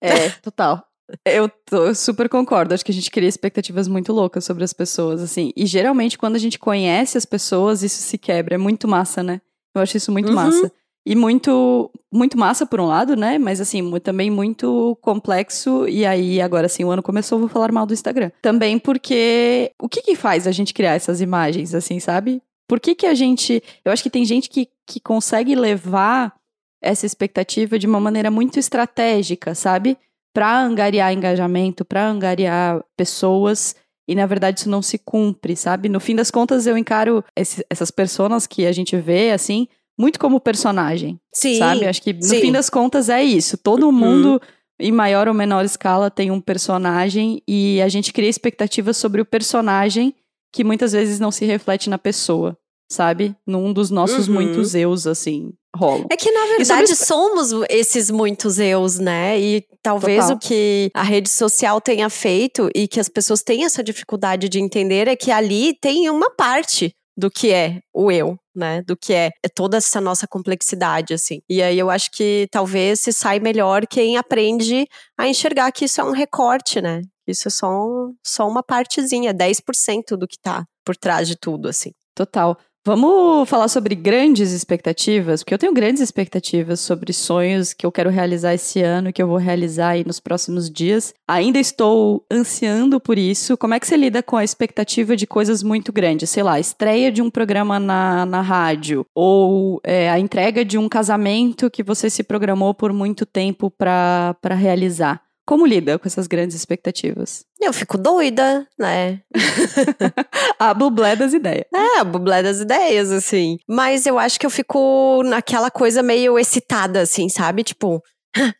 É, 0.00 0.31
total. 0.42 0.83
Eu, 1.24 1.48
tô, 1.48 1.87
eu 1.87 1.94
super 1.96 2.29
concordo. 2.29 2.72
Acho 2.72 2.85
que 2.85 2.92
a 2.92 2.94
gente 2.94 3.11
cria 3.11 3.29
expectativas 3.29 3.88
muito 3.88 4.12
loucas 4.12 4.44
sobre 4.44 4.62
as 4.62 4.72
pessoas, 4.72 5.20
assim. 5.20 5.53
E 5.57 5.66
geralmente, 5.66 6.16
quando 6.16 6.37
a 6.37 6.38
gente 6.38 6.57
conhece 6.57 7.18
as 7.18 7.24
pessoas, 7.24 7.83
isso 7.83 8.00
se 8.00 8.16
quebra. 8.16 8.55
É 8.55 8.59
muito 8.59 8.87
massa, 8.87 9.20
né? 9.20 9.40
Eu 9.74 9.83
acho 9.83 9.96
isso 9.96 10.12
muito 10.12 10.29
uhum. 10.29 10.37
massa. 10.37 10.72
E 11.05 11.16
muito, 11.16 11.90
muito 12.12 12.38
massa 12.38 12.64
por 12.64 12.79
um 12.79 12.87
lado, 12.87 13.16
né? 13.16 13.38
Mas 13.38 13.61
assim, 13.61 13.98
também 13.98 14.31
muito 14.31 14.96
complexo. 15.00 15.88
E 15.88 16.07
aí, 16.07 16.40
agora 16.40 16.68
sim, 16.68 16.85
o 16.85 16.90
ano 16.90 17.03
começou, 17.03 17.40
vou 17.40 17.48
falar 17.48 17.72
mal 17.72 17.87
do 17.87 17.92
Instagram. 17.92 18.31
Também 18.40 18.79
porque 18.79 19.72
o 19.83 19.88
que 19.88 20.03
que 20.03 20.14
faz 20.14 20.46
a 20.46 20.53
gente 20.53 20.72
criar 20.72 20.94
essas 20.94 21.20
imagens, 21.20 21.74
assim, 21.74 21.98
sabe? 21.98 22.40
Por 22.68 22.79
que 22.79 22.94
que 22.94 23.07
a 23.07 23.14
gente. 23.14 23.61
Eu 23.85 23.90
acho 23.90 24.03
que 24.03 24.11
tem 24.11 24.24
gente 24.24 24.48
que, 24.48 24.68
que 24.87 25.00
consegue 25.00 25.57
levar 25.57 26.33
essa 26.82 27.06
expectativa 27.06 27.78
de 27.78 27.86
uma 27.86 28.00
maneira 28.00 28.30
muito 28.30 28.58
estratégica, 28.58 29.54
sabe? 29.54 29.96
Para 30.32 30.60
angariar 30.60 31.12
engajamento, 31.12 31.84
para 31.84 32.08
angariar 32.08 32.82
pessoas. 32.96 33.74
E 34.08 34.14
na 34.14 34.26
verdade 34.26 34.60
isso 34.60 34.70
não 34.70 34.82
se 34.82 34.98
cumpre, 34.98 35.54
sabe? 35.56 35.88
No 35.88 36.00
fim 36.00 36.16
das 36.16 36.30
contas, 36.30 36.66
eu 36.66 36.76
encaro 36.76 37.24
esse, 37.36 37.64
essas 37.68 37.90
pessoas 37.90 38.46
que 38.46 38.66
a 38.66 38.72
gente 38.72 38.96
vê, 38.96 39.30
assim, 39.30 39.68
muito 39.98 40.18
como 40.18 40.40
personagem. 40.40 41.20
Sim. 41.32 41.58
Sabe? 41.58 41.86
Acho 41.86 42.02
que 42.02 42.12
no 42.12 42.22
sim. 42.22 42.40
fim 42.40 42.52
das 42.52 42.70
contas 42.70 43.08
é 43.08 43.22
isso. 43.22 43.58
Todo 43.58 43.86
uhum. 43.86 43.92
mundo, 43.92 44.42
em 44.78 44.90
maior 44.90 45.28
ou 45.28 45.34
menor 45.34 45.64
escala, 45.64 46.10
tem 46.10 46.30
um 46.30 46.40
personagem 46.40 47.42
e 47.46 47.80
a 47.82 47.88
gente 47.88 48.12
cria 48.12 48.28
expectativas 48.28 48.96
sobre 48.96 49.20
o 49.20 49.26
personagem 49.26 50.14
que 50.52 50.64
muitas 50.64 50.92
vezes 50.92 51.20
não 51.20 51.30
se 51.30 51.44
reflete 51.44 51.88
na 51.88 51.98
pessoa, 51.98 52.56
sabe? 52.90 53.36
Num 53.46 53.72
dos 53.72 53.90
nossos 53.90 54.26
uhum. 54.26 54.34
muitos 54.34 54.74
eus, 54.74 55.06
assim, 55.06 55.52
rolam. 55.76 56.06
É 56.11 56.16
que, 56.16 56.30
na 56.30 56.46
verdade, 56.56 56.94
sobre... 56.94 57.06
somos 57.06 57.66
esses 57.68 58.11
muitos 58.11 58.59
eus, 58.59 58.98
né? 58.98 59.38
E 59.40 59.64
talvez 59.83 60.24
Total. 60.26 60.37
o 60.37 60.38
que 60.38 60.90
a 60.94 61.02
rede 61.02 61.28
social 61.28 61.80
tenha 61.80 62.09
feito 62.11 62.68
e 62.74 62.88
que 62.88 63.00
as 63.00 63.09
pessoas 63.09 63.42
têm 63.42 63.64
essa 63.64 63.83
dificuldade 63.83 64.48
de 64.48 64.61
entender 64.61 65.09
é 65.09 65.16
que 65.16 65.30
ali 65.30 65.74
tem 65.80 66.09
uma 66.11 66.30
parte 66.30 66.94
do 67.16 67.30
que 67.30 67.52
é 67.52 67.80
o 67.94 68.11
eu, 68.11 68.38
né? 68.54 68.83
Do 68.83 68.96
que 68.96 69.12
é, 69.12 69.30
é 69.44 69.48
toda 69.48 69.76
essa 69.76 70.00
nossa 70.00 70.26
complexidade, 70.26 71.12
assim. 71.12 71.40
E 71.48 71.62
aí 71.62 71.78
eu 71.78 71.90
acho 71.90 72.11
que 72.11 72.48
talvez 72.50 73.00
se 73.00 73.12
sai 73.12 73.38
melhor 73.38 73.87
quem 73.87 74.16
aprende 74.16 74.87
a 75.18 75.28
enxergar 75.28 75.70
que 75.70 75.85
isso 75.85 76.00
é 76.00 76.04
um 76.04 76.12
recorte, 76.12 76.80
né? 76.80 77.02
Isso 77.26 77.46
é 77.48 77.50
só, 77.50 77.68
um, 77.68 78.14
só 78.26 78.48
uma 78.48 78.62
partezinha, 78.62 79.35
10% 79.35 80.16
do 80.16 80.26
que 80.26 80.38
tá 80.40 80.64
por 80.85 80.96
trás 80.96 81.28
de 81.28 81.37
tudo, 81.37 81.68
assim. 81.68 81.92
Total. 82.14 82.56
Vamos 82.90 83.48
falar 83.48 83.68
sobre 83.68 83.94
grandes 83.94 84.50
expectativas, 84.50 85.44
porque 85.44 85.55
eu 85.55 85.59
tenho 85.59 85.72
grandes 85.72 86.03
expectativas 86.03 86.81
sobre 86.81 87.12
sonhos 87.12 87.72
que 87.72 87.87
eu 87.87 87.92
quero 87.92 88.11
realizar 88.11 88.53
esse 88.53 88.83
ano, 88.83 89.12
que 89.12 89.22
eu 89.22 89.29
vou 89.29 89.37
realizar 89.37 89.90
aí 89.90 90.05
nos 90.05 90.18
próximos 90.18 90.68
dias. 90.68 91.14
Ainda 91.29 91.61
estou 91.61 92.26
ansiando 92.29 92.98
por 92.98 93.16
isso. 93.16 93.57
Como 93.57 93.74
é 93.74 93.79
que 93.79 93.87
você 93.87 93.96
lida 93.96 94.24
com 94.24 94.37
a 94.37 94.42
expectativa 94.42 95.14
de 95.14 95.24
coisas 95.24 95.62
muito 95.62 95.92
grandes? 95.92 96.31
Sei 96.31 96.42
lá, 96.42 96.59
estreia 96.59 97.12
de 97.12 97.22
um 97.22 97.31
programa 97.31 97.79
na, 97.79 98.26
na 98.26 98.40
rádio, 98.40 99.07
ou 99.14 99.81
é, 99.85 100.11
a 100.11 100.18
entrega 100.18 100.64
de 100.64 100.76
um 100.76 100.88
casamento 100.88 101.70
que 101.70 101.85
você 101.85 102.11
se 102.11 102.24
programou 102.24 102.74
por 102.74 102.92
muito 102.92 103.24
tempo 103.24 103.70
para 103.70 104.35
realizar. 104.57 105.22
Como 105.50 105.66
lida 105.66 105.98
com 105.98 106.06
essas 106.06 106.28
grandes 106.28 106.54
expectativas? 106.54 107.44
Eu 107.60 107.72
fico 107.72 107.98
doida, 107.98 108.64
né? 108.78 109.20
a 110.56 110.72
bublé 110.72 111.16
das 111.16 111.32
ideias. 111.32 111.64
É, 111.74 111.98
a 111.98 112.04
bublé 112.04 112.40
das 112.40 112.60
ideias, 112.60 113.10
assim. 113.10 113.58
Mas 113.68 114.06
eu 114.06 114.16
acho 114.16 114.38
que 114.38 114.46
eu 114.46 114.50
fico 114.50 115.24
naquela 115.24 115.68
coisa 115.68 116.04
meio 116.04 116.38
excitada, 116.38 117.00
assim, 117.00 117.28
sabe? 117.28 117.64
Tipo, 117.64 118.00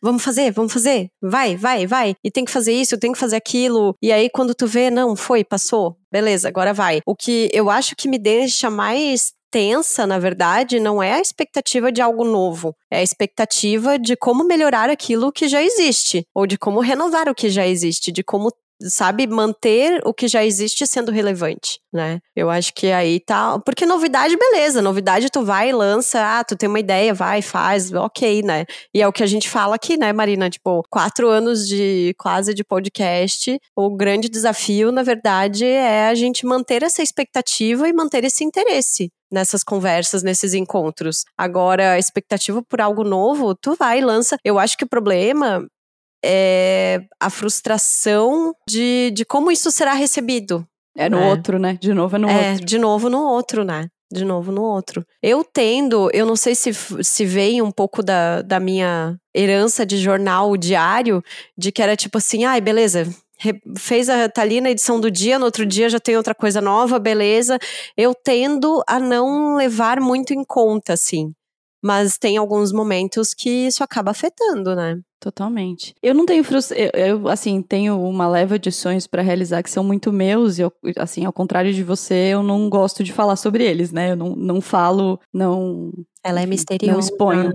vamos 0.03 0.21
fazer, 0.21 0.51
vamos 0.51 0.73
fazer, 0.73 1.07
vai, 1.21 1.55
vai, 1.55 1.87
vai. 1.87 2.13
E 2.21 2.29
tem 2.29 2.43
que 2.43 2.51
fazer 2.51 2.73
isso, 2.73 2.97
tem 2.97 3.13
que 3.13 3.19
fazer 3.19 3.37
aquilo. 3.37 3.95
E 4.01 4.11
aí, 4.11 4.29
quando 4.29 4.53
tu 4.53 4.67
vê, 4.67 4.89
não, 4.89 5.15
foi, 5.15 5.45
passou, 5.45 5.95
beleza, 6.11 6.49
agora 6.49 6.73
vai. 6.73 6.99
O 7.05 7.15
que 7.15 7.49
eu 7.53 7.69
acho 7.69 7.95
que 7.95 8.09
me 8.09 8.19
deixa 8.19 8.69
mais 8.69 9.31
tensa, 9.51 10.07
na 10.07 10.17
verdade, 10.17 10.79
não 10.79 11.03
é 11.03 11.13
a 11.13 11.19
expectativa 11.19 11.91
de 11.91 12.01
algo 12.01 12.23
novo, 12.23 12.73
é 12.89 12.99
a 12.99 13.03
expectativa 13.03 13.99
de 13.99 14.15
como 14.15 14.45
melhorar 14.45 14.89
aquilo 14.89 15.31
que 15.31 15.47
já 15.49 15.61
existe, 15.61 16.25
ou 16.33 16.47
de 16.47 16.57
como 16.57 16.79
renovar 16.79 17.27
o 17.27 17.35
que 17.35 17.49
já 17.49 17.67
existe, 17.67 18.11
de 18.11 18.23
como 18.23 18.49
sabe, 18.89 19.27
manter 19.27 20.01
o 20.05 20.13
que 20.13 20.27
já 20.27 20.43
existe 20.43 20.85
sendo 20.87 21.11
relevante, 21.11 21.79
né? 21.93 22.19
Eu 22.35 22.49
acho 22.49 22.73
que 22.73 22.91
aí 22.91 23.19
tá. 23.19 23.59
Porque 23.59 23.85
novidade, 23.85 24.35
beleza. 24.37 24.81
Novidade, 24.81 25.29
tu 25.29 25.43
vai 25.43 25.69
e 25.69 25.73
lança, 25.73 26.39
ah, 26.39 26.43
tu 26.43 26.55
tem 26.55 26.67
uma 26.67 26.79
ideia, 26.79 27.13
vai, 27.13 27.41
faz, 27.41 27.91
ok, 27.93 28.41
né? 28.43 28.65
E 28.93 29.01
é 29.01 29.07
o 29.07 29.13
que 29.13 29.23
a 29.23 29.27
gente 29.27 29.49
fala 29.49 29.75
aqui, 29.75 29.97
né, 29.97 30.11
Marina? 30.13 30.49
Tipo, 30.49 30.83
quatro 30.89 31.29
anos 31.29 31.67
de 31.67 32.13
quase 32.17 32.53
de 32.53 32.63
podcast. 32.63 33.57
O 33.75 33.95
grande 33.95 34.29
desafio, 34.29 34.91
na 34.91 35.03
verdade, 35.03 35.65
é 35.65 36.07
a 36.07 36.15
gente 36.15 36.45
manter 36.45 36.83
essa 36.83 37.01
expectativa 37.01 37.87
e 37.87 37.93
manter 37.93 38.23
esse 38.23 38.43
interesse 38.43 39.11
nessas 39.31 39.63
conversas, 39.63 40.23
nesses 40.23 40.53
encontros. 40.53 41.23
Agora, 41.37 41.93
a 41.93 41.99
expectativa 41.99 42.61
por 42.61 42.81
algo 42.81 43.03
novo, 43.03 43.55
tu 43.55 43.75
vai 43.75 43.99
e 43.99 44.03
lança. 44.03 44.37
Eu 44.43 44.59
acho 44.59 44.77
que 44.77 44.83
o 44.83 44.89
problema 44.89 45.65
é 46.23 47.01
a 47.19 47.29
frustração 47.29 48.53
de, 48.67 49.11
de 49.13 49.25
como 49.25 49.51
isso 49.51 49.71
será 49.71 49.93
recebido. 49.93 50.65
É 50.95 51.09
no 51.09 51.19
né? 51.19 51.29
outro, 51.29 51.57
né? 51.57 51.77
De 51.81 51.93
novo 51.93 52.15
é 52.15 52.19
no 52.19 52.29
é, 52.29 52.51
outro. 52.51 52.65
De 52.65 52.77
novo 52.77 53.09
no 53.09 53.21
outro, 53.23 53.63
né? 53.63 53.87
De 54.11 54.25
novo 54.25 54.51
no 54.51 54.61
outro. 54.61 55.05
Eu 55.23 55.43
tendo, 55.43 56.09
eu 56.13 56.25
não 56.25 56.35
sei 56.35 56.53
se, 56.53 56.71
se 56.73 57.25
vem 57.25 57.61
um 57.61 57.71
pouco 57.71 58.03
da, 58.03 58.41
da 58.41 58.59
minha 58.59 59.17
herança 59.33 59.85
de 59.85 59.97
jornal 59.97 60.57
diário, 60.57 61.23
de 61.57 61.71
que 61.71 61.81
era 61.81 61.95
tipo 61.95 62.17
assim, 62.17 62.43
ai, 62.43 62.59
beleza, 62.59 63.07
fez 63.77 64.09
a 64.09 64.29
tá 64.29 64.41
ali 64.41 64.59
na 64.59 64.69
edição 64.69 64.99
do 64.99 65.09
dia, 65.09 65.39
no 65.39 65.45
outro 65.45 65.65
dia 65.65 65.89
já 65.89 65.99
tem 65.99 66.17
outra 66.17 66.35
coisa 66.35 66.59
nova, 66.59 66.99
beleza. 66.99 67.57
Eu 67.95 68.13
tendo 68.13 68.83
a 68.85 68.99
não 68.99 69.55
levar 69.55 69.99
muito 69.99 70.33
em 70.33 70.43
conta, 70.43 70.93
assim. 70.93 71.33
Mas 71.83 72.17
tem 72.17 72.37
alguns 72.37 72.71
momentos 72.71 73.33
que 73.33 73.49
isso 73.49 73.83
acaba 73.83 74.11
afetando, 74.11 74.75
né? 74.75 74.99
Totalmente. 75.21 75.93
Eu 76.01 76.15
não 76.15 76.25
tenho 76.25 76.43
frustra... 76.43 76.75
eu, 76.75 76.89
eu, 76.93 77.27
assim, 77.29 77.61
tenho 77.61 78.01
uma 78.01 78.27
leva 78.27 78.57
de 78.57 78.71
sonhos 78.71 79.05
para 79.05 79.21
realizar 79.21 79.61
que 79.61 79.69
são 79.69 79.83
muito 79.83 80.11
meus 80.11 80.57
e, 80.57 80.63
eu, 80.63 80.73
assim, 80.97 81.25
ao 81.25 81.31
contrário 81.31 81.71
de 81.71 81.83
você, 81.83 82.29
eu 82.31 82.41
não 82.41 82.67
gosto 82.67 83.03
de 83.03 83.13
falar 83.13 83.35
sobre 83.35 83.63
eles, 83.63 83.91
né? 83.91 84.13
Eu 84.13 84.15
não, 84.15 84.35
não 84.35 84.59
falo, 84.59 85.19
não... 85.31 85.91
Ela 86.23 86.41
é 86.41 86.47
misteriosa. 86.47 86.93
Não 86.93 86.99
exponho. 86.99 87.53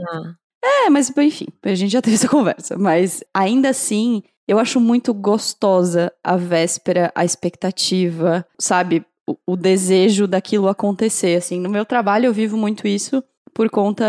É, 0.65 0.89
mas 0.89 1.11
enfim, 1.17 1.49
a 1.61 1.75
gente 1.75 1.91
já 1.91 2.01
teve 2.03 2.15
essa 2.15 2.29
conversa. 2.29 2.79
Mas 2.79 3.25
ainda 3.35 3.71
assim, 3.71 4.23
eu 4.47 4.61
acho 4.61 4.79
muito 4.79 5.13
gostosa 5.13 6.13
a 6.23 6.37
véspera, 6.37 7.11
a 7.17 7.25
expectativa, 7.25 8.47
sabe? 8.61 9.05
O, 9.29 9.37
o 9.45 9.57
desejo 9.57 10.29
daquilo 10.29 10.69
acontecer, 10.69 11.37
assim. 11.37 11.59
No 11.59 11.69
meu 11.69 11.85
trabalho 11.85 12.27
eu 12.27 12.33
vivo 12.33 12.57
muito 12.57 12.87
isso 12.87 13.25
por 13.57 13.71
conta 13.71 14.05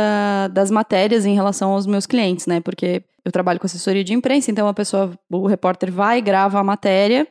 das 0.52 0.70
matérias 0.70 1.26
em 1.26 1.34
relação 1.34 1.72
aos 1.72 1.88
meus 1.88 2.06
clientes, 2.06 2.46
né? 2.48 2.60
Porque 2.60 3.02
eu 3.24 3.32
trabalho 3.32 3.62
com 3.62 3.66
assessoria 3.66 4.04
de 4.04 4.14
imprensa, 4.14 4.52
então 4.52 4.68
a 4.68 4.74
pessoa, 4.74 5.18
o 5.32 5.48
repórter 5.48 5.90
vai, 5.90 6.22
grava 6.22 6.60
a 6.60 6.64
matéria, 6.66 7.26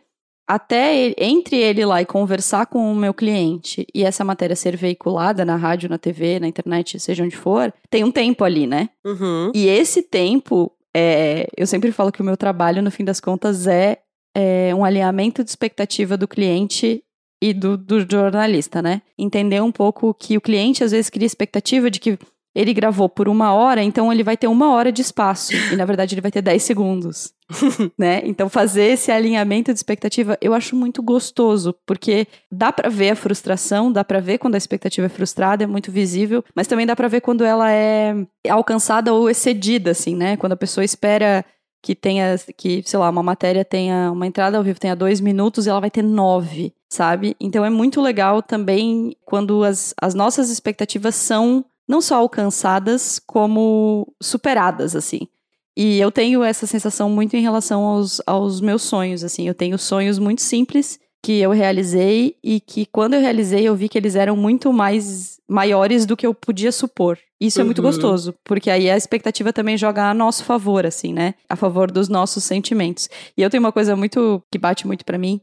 até 0.49 0.97
ele, 0.97 1.15
entre 1.19 1.57
ele 1.57 1.85
lá 1.85 2.01
e 2.01 2.07
conversar 2.07 2.65
com 2.69 2.91
o 2.91 2.95
meu 2.95 3.13
cliente 3.13 3.87
e 3.95 4.03
essa 4.03 4.25
matéria 4.25 4.57
ser 4.57 4.79
veiculada 4.79 5.45
na 5.45 5.57
rádio, 5.57 5.91
na 5.91 5.99
TV, 5.99 6.41
na 6.41 6.49
internet, 6.49 6.99
seja 6.99 7.23
onde 7.23 7.37
for, 7.37 7.71
tem 7.91 8.03
um 8.03 8.11
tempo 8.11 8.45
ali, 8.45 8.67
né? 8.67 8.89
Uhum. 9.05 9.53
E 9.55 9.69
esse 9.69 10.01
tempo, 10.01 10.73
é, 10.97 11.47
eu 11.55 11.67
sempre 11.67 11.93
falo 11.93 12.11
que 12.11 12.23
o 12.23 12.25
meu 12.25 12.39
trabalho, 12.39 12.81
no 12.81 12.91
fim 12.91 13.05
das 13.05 13.21
contas, 13.21 13.67
é, 13.67 13.99
é 14.35 14.75
um 14.75 14.87
alinhamento 14.87 15.45
de 15.45 15.51
expectativa 15.51 16.17
do 16.17 16.27
cliente 16.27 17.03
e 17.41 17.53
do, 17.53 17.77
do 17.77 18.01
jornalista, 18.01 18.81
né? 18.81 19.03
Entender 19.19 19.63
um 19.63 19.73
pouco 19.73 20.15
que 20.15 20.37
o 20.37 20.41
cliente 20.41 20.83
às 20.83 20.93
vezes 20.93 21.11
cria 21.11 21.27
expectativa 21.27 21.91
de 21.91 22.01
que 22.01 22.19
ele 22.57 22.73
gravou 22.73 23.07
por 23.07 23.29
uma 23.29 23.53
hora, 23.53 23.83
então 23.83 24.11
ele 24.11 24.23
vai 24.23 24.35
ter 24.35 24.47
uma 24.47 24.73
hora 24.73 24.91
de 24.91 25.03
espaço. 25.03 25.53
E 25.71 25.77
na 25.77 25.85
verdade 25.85 26.15
ele 26.15 26.23
vai 26.23 26.31
ter 26.31 26.41
10 26.41 26.63
segundos. 26.63 27.35
né? 27.99 28.23
Então 28.25 28.49
fazer 28.49 28.87
esse 28.87 29.13
alinhamento 29.13 29.73
de 29.73 29.79
expectativa 29.79 30.39
eu 30.41 30.55
acho 30.55 30.75
muito 30.75 31.03
gostoso, 31.03 31.75
porque 31.85 32.27
dá 32.51 32.73
para 32.73 32.89
ver 32.89 33.11
a 33.11 33.15
frustração, 33.15 33.93
dá 33.93 34.03
para 34.03 34.21
ver 34.21 34.39
quando 34.39 34.55
a 34.55 34.59
expectativa 34.59 35.07
é 35.07 35.11
frustrada, 35.11 35.65
é 35.65 35.67
muito 35.67 35.93
visível, 35.93 36.43
mas 36.55 36.67
também 36.67 36.87
dá 36.87 36.97
para 36.97 37.09
ver 37.09 37.21
quando 37.21 37.45
ela 37.45 37.71
é 37.71 38.15
alcançada 38.49 39.13
ou 39.13 39.29
excedida, 39.29 39.91
assim, 39.91 40.17
né? 40.17 40.39
Quando 40.39 40.53
a 40.53 40.57
pessoa 40.57 40.83
espera 40.83 41.45
que 41.83 41.95
tenha, 41.95 42.37
que, 42.57 42.83
sei 42.85 42.99
lá, 42.99 43.11
uma 43.11 43.23
matéria 43.23 43.65
tenha, 43.65 44.11
uma 44.11 44.27
entrada 44.27 44.57
ao 44.57 44.65
vivo 44.65 44.81
tenha 44.81 44.97
dois 44.97 45.21
minutos 45.21 45.67
e 45.67 45.71
ela 45.71 45.79
vai 45.79 45.91
ter 45.91 46.03
nove, 46.03 46.73
sabe? 46.89 47.37
Então 47.41 47.65
é 47.65 47.71
muito 47.71 48.01
legal 48.01 48.43
também 48.43 49.17
quando 49.25 49.65
as, 49.65 49.95
as 50.01 50.15
nossas 50.15 50.51
expectativas 50.51 51.15
são 51.15 51.65
não 51.89 52.01
só 52.01 52.17
alcançadas, 52.17 53.21
como 53.25 54.13
superadas, 54.21 54.97
assim. 54.97 55.29
E 55.77 56.01
eu 56.01 56.11
tenho 56.11 56.43
essa 56.43 56.67
sensação 56.67 57.11
muito 57.11 57.37
em 57.37 57.43
relação 57.43 57.85
aos, 57.85 58.21
aos 58.27 58.61
meus 58.61 58.83
sonhos, 58.83 59.23
assim. 59.23 59.47
Eu 59.47 59.55
tenho 59.55 59.79
sonhos 59.79 60.19
muito 60.19 60.43
simples 60.43 60.99
que 61.23 61.41
eu 61.41 61.51
realizei 61.51 62.37
e 62.43 62.61
que 62.61 62.87
quando 62.87 63.15
eu 63.15 63.21
realizei 63.21 63.65
eu 63.65 63.75
vi 63.75 63.89
que 63.89 63.99
eles 63.99 64.15
eram 64.15 64.37
muito 64.37 64.73
mais 64.73 65.41
maiores 65.49 66.07
do 66.07 66.17
que 66.17 66.27
eu 66.27 66.33
podia 66.33 66.73
supor. 66.73 67.19
Isso 67.41 67.59
uhum. 67.59 67.63
é 67.63 67.67
muito 67.67 67.79
uhum. 67.79 67.85
gostoso, 67.85 68.35
porque 68.45 68.71
aí 68.71 68.89
a 68.89 68.97
expectativa 68.97 69.53
também 69.53 69.77
joga 69.77 70.09
a 70.09 70.15
nosso 70.15 70.45
favor, 70.45 70.87
assim, 70.87 71.13
né? 71.13 71.35
A 71.49 71.57
favor 71.57 71.91
dos 71.91 72.09
nossos 72.09 72.45
sentimentos. 72.45 73.09
E 73.37 73.43
eu 73.43 73.51
tenho 73.51 73.63
uma 73.63 73.73
coisa 73.73 73.95
muito 73.95 74.43
que 74.51 74.59
bate 74.59 74.87
muito 74.87 75.05
para 75.05 75.19
mim, 75.19 75.41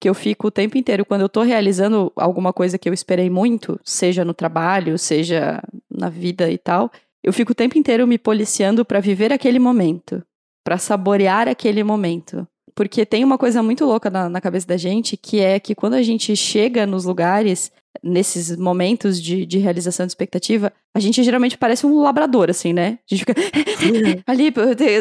que 0.00 0.08
eu 0.08 0.14
fico 0.14 0.48
o 0.48 0.50
tempo 0.50 0.76
inteiro 0.76 1.04
quando 1.04 1.22
eu 1.22 1.28
tô 1.28 1.42
realizando 1.42 2.12
alguma 2.16 2.52
coisa 2.52 2.78
que 2.78 2.88
eu 2.88 2.92
esperei 2.92 3.30
muito, 3.30 3.80
seja 3.82 4.24
no 4.24 4.34
trabalho, 4.34 4.98
seja 4.98 5.62
na 5.90 6.08
vida 6.08 6.50
e 6.50 6.58
tal, 6.58 6.90
eu 7.24 7.32
fico 7.32 7.52
o 7.52 7.54
tempo 7.54 7.78
inteiro 7.78 8.06
me 8.06 8.18
policiando 8.18 8.84
para 8.84 9.00
viver 9.00 9.32
aquele 9.32 9.58
momento, 9.58 10.22
para 10.64 10.78
saborear 10.78 11.48
aquele 11.48 11.82
momento. 11.82 12.46
Porque 12.74 13.06
tem 13.06 13.24
uma 13.24 13.38
coisa 13.38 13.62
muito 13.62 13.86
louca 13.86 14.10
na, 14.10 14.28
na, 14.28 14.40
cabeça 14.40 14.66
da 14.66 14.76
gente, 14.76 15.16
que 15.16 15.40
é 15.40 15.58
que 15.58 15.74
quando 15.74 15.94
a 15.94 16.02
gente 16.02 16.36
chega 16.36 16.86
nos 16.86 17.06
lugares, 17.06 17.72
nesses 18.02 18.54
momentos 18.54 19.20
de, 19.20 19.46
de 19.46 19.56
realização 19.58 20.04
de 20.04 20.10
expectativa, 20.10 20.70
a 20.94 21.00
gente 21.00 21.22
geralmente 21.22 21.56
parece 21.56 21.86
um 21.86 22.00
labrador, 22.00 22.50
assim, 22.50 22.74
né? 22.74 22.98
A 23.10 23.14
gente 23.14 23.24
fica 23.24 23.34
ali, 24.26 24.52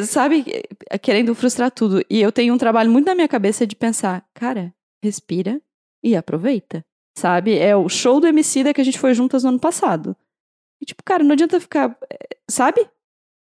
sabe, 0.08 0.46
querendo 1.02 1.36
frustrar 1.36 1.70
tudo. 1.70 2.02
E 2.10 2.22
eu 2.22 2.32
tenho 2.32 2.54
um 2.54 2.58
trabalho 2.58 2.90
muito 2.90 3.08
na 3.08 3.16
minha 3.16 3.28
cabeça 3.28 3.68
de 3.68 3.76
pensar, 3.76 4.24
cara, 4.34 4.74
respira 5.06 5.62
e 6.04 6.16
aproveita. 6.16 6.84
Sabe? 7.18 7.58
É 7.58 7.76
o 7.76 7.88
show 7.88 8.20
do 8.20 8.28
MC 8.28 8.64
da 8.64 8.74
que 8.74 8.82
a 8.82 8.84
gente 8.84 9.00
foi 9.00 9.14
juntas 9.14 9.44
no 9.44 9.50
ano 9.50 9.60
passado. 9.60 10.16
E, 10.82 10.86
tipo, 10.86 11.02
cara, 11.04 11.24
não 11.24 11.32
adianta 11.32 11.60
ficar. 11.60 11.98
Eh, 12.12 12.38
sabe? 12.50 12.86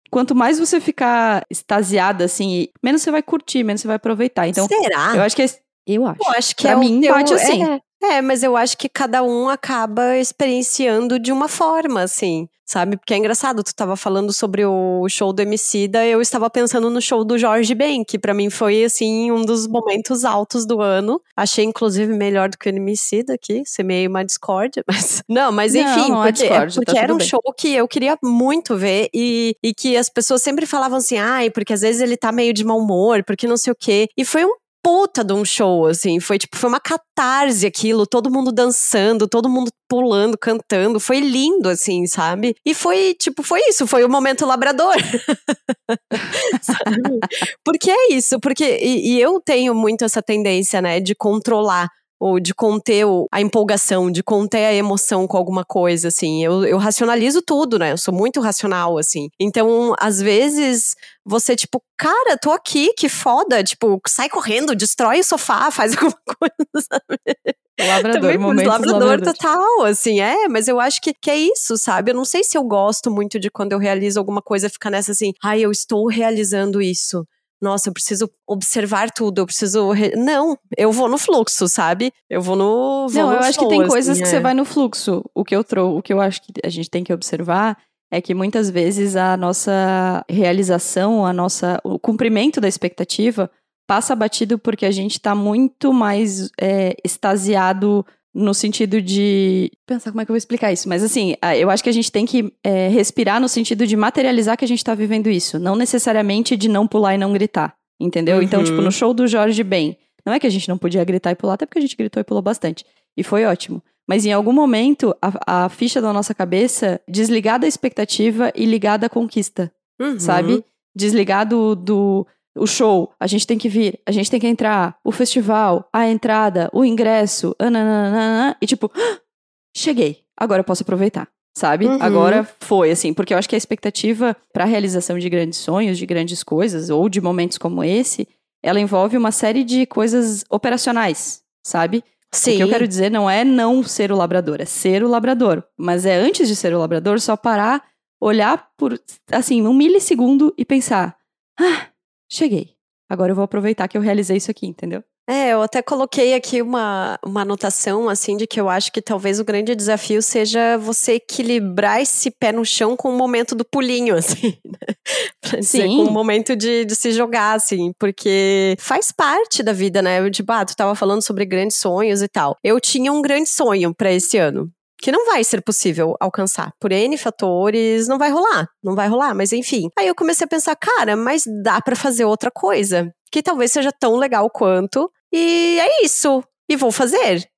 Quanto 0.10 0.36
mais 0.36 0.60
você 0.60 0.82
ficar 0.82 1.46
extasiada, 1.50 2.26
assim, 2.26 2.68
menos 2.84 3.02
você 3.02 3.12
vai 3.12 3.24
curtir, 3.24 3.64
menos 3.64 3.82
você 3.82 3.88
vai 3.88 3.96
aproveitar. 3.96 4.48
Então, 4.48 4.68
Será? 4.68 5.16
Eu 5.16 5.22
acho 5.22 5.36
que 5.36 5.42
é. 5.42 5.46
Eu 5.88 6.06
acho. 6.06 6.22
Eu 6.22 6.32
acho 6.32 6.56
que 6.56 6.64
pra 6.64 6.72
é 6.72 6.76
mim, 6.76 7.00
teu, 7.00 7.14
bate 7.14 7.34
assim. 7.34 7.64
É, 7.64 7.82
é, 8.02 8.22
mas 8.22 8.44
eu 8.44 8.58
acho 8.58 8.78
que 8.78 8.90
cada 8.90 9.24
um 9.24 9.50
acaba 9.50 10.18
experienciando 10.18 11.20
de 11.20 11.32
uma 11.32 11.48
forma, 11.48 12.02
assim 12.02 12.48
sabe? 12.72 12.96
Porque 12.96 13.14
é 13.14 13.18
engraçado, 13.18 13.64
tu 13.64 13.76
tava 13.76 13.98
falando 13.98 14.32
sobre 14.32 14.66
o 14.66 15.06
show 15.10 15.34
do 15.34 15.42
Emicida, 15.42 16.06
eu 16.06 16.22
estava 16.22 16.50
pensando 16.50 16.90
no 16.90 17.02
show 17.02 17.26
do 17.26 17.38
Jorge 17.38 17.76
Ben, 17.76 18.04
que 18.04 18.18
para 18.18 18.34
mim 18.34 18.50
foi, 18.50 18.86
assim, 18.86 19.30
um 19.30 19.42
dos 19.44 19.68
momentos 19.68 20.24
altos 20.24 20.66
do 20.66 20.80
ano. 20.82 21.22
Achei, 21.36 21.66
inclusive, 21.66 22.14
melhor 22.14 22.50
do 22.50 22.58
que 22.58 22.70
o 22.70 22.74
Emicida 22.74 23.34
aqui, 23.34 23.64
semeei 23.66 24.08
uma 24.08 24.24
discórdia, 24.24 24.84
mas... 24.88 25.22
Não, 25.28 25.52
mas 25.52 25.76
enfim, 25.76 26.10
não, 26.10 26.20
não 26.20 26.24
porque, 26.24 26.44
é 26.44 26.54
é 26.54 26.66
porque 26.68 26.94
tá 26.94 27.02
era 27.02 27.14
um 27.14 27.18
bem. 27.18 27.28
show 27.28 27.42
que 27.58 27.74
eu 27.74 27.88
queria 27.88 28.18
muito 28.24 28.78
ver 28.78 29.10
e, 29.14 29.56
e 29.62 29.74
que 29.74 29.98
as 29.98 30.08
pessoas 30.08 30.42
sempre 30.42 30.66
falavam 30.66 30.98
assim, 30.98 31.18
ai, 31.18 31.50
porque 31.50 31.74
às 31.74 31.82
vezes 31.82 32.02
ele 32.02 32.16
tá 32.16 32.32
meio 32.32 32.54
de 32.54 32.64
mau 32.64 32.80
humor, 32.80 33.22
porque 33.26 33.48
não 33.48 33.58
sei 33.58 33.74
o 33.74 33.76
quê. 33.76 34.08
E 34.18 34.24
foi 34.24 34.46
um 34.46 34.54
puta 34.84 35.24
de 35.24 35.34
um 35.34 35.46
show, 35.46 35.88
assim. 35.88 36.20
Foi 36.20 36.38
tipo, 36.38 36.58
foi 36.58 36.70
uma 36.70 36.80
catarse 36.80 37.66
aquilo, 37.66 38.06
todo 38.06 38.32
mundo 38.32 38.52
dançando, 38.52 39.28
todo 39.28 39.50
mundo 39.50 39.72
pulando, 39.90 40.38
cantando. 40.38 41.00
Foi 41.00 41.20
lindo, 41.20 41.70
assim, 41.70 42.08
sabe? 42.08 42.56
E 42.66 42.74
foi, 42.74 43.14
tipo, 43.14 43.44
foi 43.44 43.62
isso, 43.68 43.86
foi 43.86 44.04
o 44.04 44.10
momento 44.10 44.46
labrador. 44.46 44.96
porque 47.64 47.92
é 47.92 48.14
isso, 48.14 48.40
porque. 48.40 48.80
E, 48.82 49.16
e 49.16 49.22
eu 49.22 49.40
tenho 49.40 49.76
muito 49.76 50.04
essa 50.04 50.22
tendência, 50.22 50.82
né, 50.82 51.00
de 51.00 51.16
controlar 51.16 51.88
ou 52.22 52.40
de 52.40 52.54
conter 52.54 53.04
a 53.32 53.42
empolgação, 53.42 54.12
de 54.12 54.22
conter 54.22 54.64
a 54.68 54.74
emoção 54.76 55.26
com 55.26 55.38
alguma 55.38 55.66
coisa, 55.66 56.10
assim. 56.10 56.46
Eu, 56.46 56.64
eu 56.64 56.78
racionalizo 56.78 57.42
tudo, 57.42 57.80
né? 57.80 57.94
Eu 57.94 57.98
sou 57.98 58.14
muito 58.14 58.40
racional, 58.40 59.00
assim. 59.00 59.28
Então, 59.40 59.96
às 60.00 60.22
vezes, 60.22 60.96
você, 61.26 61.56
tipo, 61.56 61.82
cara, 61.98 62.38
tô 62.38 62.52
aqui, 62.52 62.94
que 62.94 63.10
foda. 63.10 63.64
Tipo, 63.64 64.00
sai 64.08 64.30
correndo, 64.30 64.76
destrói 64.76 65.22
o 65.22 65.24
sofá, 65.24 65.72
faz 65.74 65.94
alguma 65.94 66.16
coisa, 66.38 66.88
sabe? 66.88 67.58
Labrador, 67.80 68.22
Também, 68.22 68.38
momento 68.38 68.68
labrador, 68.68 69.00
labrador 69.00 69.34
total, 69.34 69.86
assim, 69.86 70.22
é, 70.22 70.48
mas 70.48 70.68
eu 70.68 70.80
acho 70.80 71.02
que, 71.02 71.16
que 71.16 71.32
é 71.32 71.36
isso, 71.36 71.76
sabe? 71.76 72.12
Eu 72.12 72.16
não 72.16 72.26
sei 72.26 72.44
se 72.44 72.56
eu 72.56 72.64
gosto 72.64 73.10
muito 73.10 73.40
de 73.40 73.50
quando 73.50 73.72
eu 73.72 73.80
realizo 73.80 74.20
alguma 74.20 74.44
coisa, 74.44 74.70
ficar 74.70 74.92
nessa 74.92 75.14
assim, 75.14 75.34
ai, 75.44 75.62
eu 75.62 75.72
estou 75.72 76.08
realizando 76.08 76.80
isso. 76.80 77.26
Nossa, 77.62 77.90
eu 77.90 77.94
preciso 77.94 78.30
observar 78.48 79.12
tudo, 79.12 79.40
eu 79.40 79.46
preciso. 79.46 79.92
Re... 79.92 80.16
Não, 80.16 80.58
eu 80.76 80.92
vou 80.92 81.08
no 81.08 81.18
fluxo, 81.18 81.68
sabe? 81.68 82.12
Eu 82.30 82.42
vou 82.42 82.56
no. 82.56 83.08
Vou 83.08 83.22
não, 83.22 83.30
no 83.30 83.36
eu 83.36 83.40
acho 83.40 83.60
que 83.60 83.68
tem 83.68 83.82
assim, 83.82 83.90
coisas 83.90 84.18
que 84.18 84.24
é. 84.24 84.28
você 84.28 84.40
vai 84.40 84.54
no 84.54 84.66
fluxo. 84.66 85.24
O 85.36 85.44
que 85.44 85.56
eu 85.56 85.64
trou 85.64 85.98
o 85.98 86.02
que 86.02 86.12
eu 86.12 86.20
acho 86.20 86.42
que 86.42 86.54
a 86.64 86.70
gente 86.70 86.90
tem 86.90 87.04
que 87.04 87.14
observar 87.14 87.78
é 88.12 88.20
que 88.20 88.34
muitas 88.34 88.70
vezes 88.70 89.16
a 89.16 89.38
nossa 89.38 90.26
realização, 90.28 91.26
a 91.26 91.32
nossa 91.32 91.80
o 91.84 92.00
cumprimento 92.00 92.60
da 92.60 92.68
expectativa 92.68 93.50
passa 93.88 94.16
batido 94.16 94.58
porque 94.58 94.86
a 94.86 94.92
gente 94.92 95.14
está 95.14 95.36
muito 95.36 95.94
mais 95.94 96.50
é, 96.60 96.96
extasiado 97.04 98.06
no 98.34 98.54
sentido 98.54 99.02
de 99.02 99.70
pensar 99.86 100.12
como 100.12 100.22
é 100.22 100.26
que 100.26 100.32
eu 100.32 100.34
vou 100.34 100.38
explicar 100.38 100.72
isso, 100.72 100.88
mas 100.88 101.04
assim, 101.04 101.36
a- 101.42 101.56
eu 101.58 101.70
acho 101.70 101.84
que 101.84 101.90
a 101.90 101.94
gente 101.94 102.12
tem 102.12 102.26
que 102.26 102.52
é, 102.64 102.88
respirar 102.88 103.42
no 103.42 103.50
sentido 103.50 103.86
de 103.86 103.96
materializar 103.98 104.58
que 104.58 104.64
a 104.64 104.68
gente 104.68 104.78
está 104.80 104.96
vivendo 104.96 105.30
isso, 105.30 105.60
não 105.60 105.76
necessariamente 105.76 106.56
de 106.56 106.70
não 106.70 106.88
pular 106.88 107.14
e 107.16 107.18
não 107.18 107.34
gritar, 107.34 107.76
entendeu? 108.00 108.42
Então, 108.42 108.60
Uhum. 108.62 108.66
tipo, 108.66 108.82
no 108.82 108.92
show 108.92 109.14
do 109.14 109.28
Jorge 109.28 109.64
Ben, 109.64 109.98
não 110.26 110.34
é 110.34 110.40
que 110.40 110.48
a 110.48 110.50
gente 110.52 110.70
não 110.70 110.78
podia 110.78 111.04
gritar 111.04 111.32
e 111.32 111.36
pular, 111.36 111.56
até 111.56 111.66
porque 111.66 111.80
a 111.80 111.82
gente 111.82 111.98
gritou 111.98 112.22
e 112.22 112.24
pulou 112.24 112.42
bastante. 112.42 112.86
E 113.18 113.24
foi 113.24 113.44
ótimo. 113.44 113.84
Mas 114.08 114.26
em 114.26 114.32
algum 114.32 114.54
momento, 114.54 115.16
a, 115.22 115.66
a 115.66 115.70
ficha 115.70 116.02
da 116.02 116.14
nossa 116.14 116.34
cabeça 116.34 117.02
desligar 117.08 117.60
da 117.60 117.68
expectativa 117.68 118.52
e 118.56 118.66
ligar 118.66 118.98
da 118.98 119.10
conquista, 119.10 119.72
Uhum. 120.00 120.20
sabe? 120.20 120.64
Desligar 120.96 121.46
do, 121.48 121.76
do 121.76 122.26
o 122.56 122.68
show, 122.68 123.14
a 123.20 123.28
gente 123.28 123.48
tem 123.48 123.58
que 123.58 123.70
vir, 123.70 124.00
a 124.06 124.12
gente 124.12 124.30
tem 124.30 124.40
que 124.40 124.48
entrar, 124.48 124.98
o 125.04 125.12
festival, 125.12 125.88
a 125.94 126.08
entrada, 126.08 126.70
o 126.74 126.84
ingresso, 126.84 127.56
ananana, 127.58 128.58
e 128.62 128.66
tipo, 128.66 128.92
"Ah, 128.94 129.20
cheguei, 129.76 130.20
agora 130.38 130.60
eu 130.60 130.66
posso 130.66 130.84
aproveitar. 130.84 131.28
Sabe? 131.58 131.86
Uhum. 131.86 131.98
Agora 132.00 132.48
foi, 132.62 132.92
assim, 132.92 133.14
porque 133.14 133.34
eu 133.34 133.38
acho 133.38 133.50
que 133.50 133.56
a 133.56 133.58
expectativa 133.58 134.36
para 134.54 134.64
a 134.64 134.68
realização 134.68 135.20
de 135.20 135.30
grandes 135.30 135.60
sonhos, 135.60 135.98
de 135.98 136.06
grandes 136.06 136.44
coisas, 136.44 136.90
ou 136.90 137.10
de 137.10 137.20
momentos 137.20 137.58
como 137.58 137.84
esse, 137.84 138.26
ela 138.64 138.80
envolve 138.80 139.18
uma 139.18 139.34
série 139.34 139.66
de 139.66 139.86
coisas 139.86 140.46
operacionais, 140.50 141.44
sabe? 141.62 142.06
Sim. 142.34 142.54
O 142.54 142.56
que 142.56 142.64
eu 142.64 142.70
quero 142.70 142.88
dizer 142.88 143.12
não 143.12 143.30
é 143.30 143.44
não 143.44 143.84
ser 143.84 144.14
o 144.14 144.16
labrador, 144.16 144.62
é 144.62 144.66
ser 144.66 145.04
o 145.04 145.10
labrador. 145.10 145.62
Mas 145.78 146.06
é 146.06 146.16
antes 146.16 146.48
de 146.48 146.56
ser 146.56 146.74
o 146.74 146.80
labrador, 146.80 147.20
só 147.20 147.36
parar, 147.36 147.84
olhar 148.22 148.70
por, 148.78 148.98
assim, 149.30 149.62
um 149.68 149.74
milissegundo 149.74 150.54
e 150.58 150.64
pensar: 150.64 151.18
ah, 151.60 151.88
cheguei. 152.32 152.70
Agora 153.10 153.32
eu 153.32 153.36
vou 153.36 153.44
aproveitar 153.44 153.88
que 153.88 153.98
eu 153.98 154.02
realizei 154.02 154.38
isso 154.38 154.50
aqui, 154.50 154.66
entendeu? 154.66 155.04
É, 155.30 155.50
eu 155.50 155.62
até 155.62 155.82
coloquei 155.82 156.34
aqui 156.34 156.62
uma, 156.62 157.20
uma 157.24 157.42
anotação, 157.42 158.10
assim, 158.10 158.36
de 158.36 158.48
que 158.48 158.60
eu 158.60 158.68
acho 158.68 158.92
que 158.92 159.02
talvez 159.02 159.40
o 159.40 159.46
grande 159.46 159.76
desafio 159.76 160.22
seja 160.22 160.78
você 160.78 161.14
equilibrar 161.14 162.02
esse 162.02 162.32
pé 162.32 162.52
no 162.52 162.66
chão 162.66 162.98
com 162.98 163.10
o 163.10 163.18
momento 163.18 163.54
do 163.54 163.64
pulinho, 163.64 164.16
assim, 164.18 164.58
né? 164.66 164.96
Pra 165.42 165.60
dizer, 165.60 165.84
Sim. 165.84 165.98
com 165.98 166.04
o 166.04 166.12
momento 166.12 166.56
de, 166.56 166.86
de 166.86 166.96
se 166.96 167.12
jogar, 167.12 167.56
assim, 167.56 167.94
porque 168.00 168.76
faz 168.80 169.12
parte 169.12 169.62
da 169.62 169.74
vida, 169.74 170.02
né? 170.02 170.20
Eu, 170.20 170.32
tipo, 170.32 170.52
ah, 170.52 170.66
tu 170.66 170.76
tava 170.76 170.96
falando 170.96 171.22
sobre 171.22 171.46
grandes 171.46 171.78
sonhos 171.78 172.22
e 172.22 172.28
tal. 172.28 172.58
Eu 172.64 172.80
tinha 172.80 173.12
um 173.12 173.22
grande 173.22 173.50
sonho 173.50 173.94
pra 173.94 174.12
esse 174.12 174.38
ano. 174.38 174.72
Que 175.02 175.12
não 175.12 175.26
vai 175.26 175.44
ser 175.44 175.62
possível 175.62 176.16
alcançar. 176.20 176.72
Por 176.80 176.92
N 176.92 177.18
fatores, 177.18 178.08
não 178.08 178.18
vai 178.18 178.30
rolar. 178.30 178.68
Não 178.84 178.96
vai 178.96 179.08
rolar, 179.08 179.34
mas 179.34 179.52
enfim. 179.52 179.90
Aí 179.98 180.08
eu 180.08 180.16
comecei 180.16 180.46
a 180.46 180.48
pensar, 180.48 180.76
cara, 180.76 181.16
mas 181.16 181.44
dá 181.64 181.82
pra 181.82 181.96
fazer 181.96 182.26
outra 182.26 182.52
coisa. 182.52 183.12
Que 183.32 183.42
talvez 183.42 183.72
seja 183.72 183.92
tão 183.92 184.16
legal 184.16 184.50
quanto. 184.50 185.12
E 185.34 185.80
é 185.80 186.06
isso. 186.06 186.44
E 186.70 186.76
vou 186.76 186.92
fazer. 186.92 187.50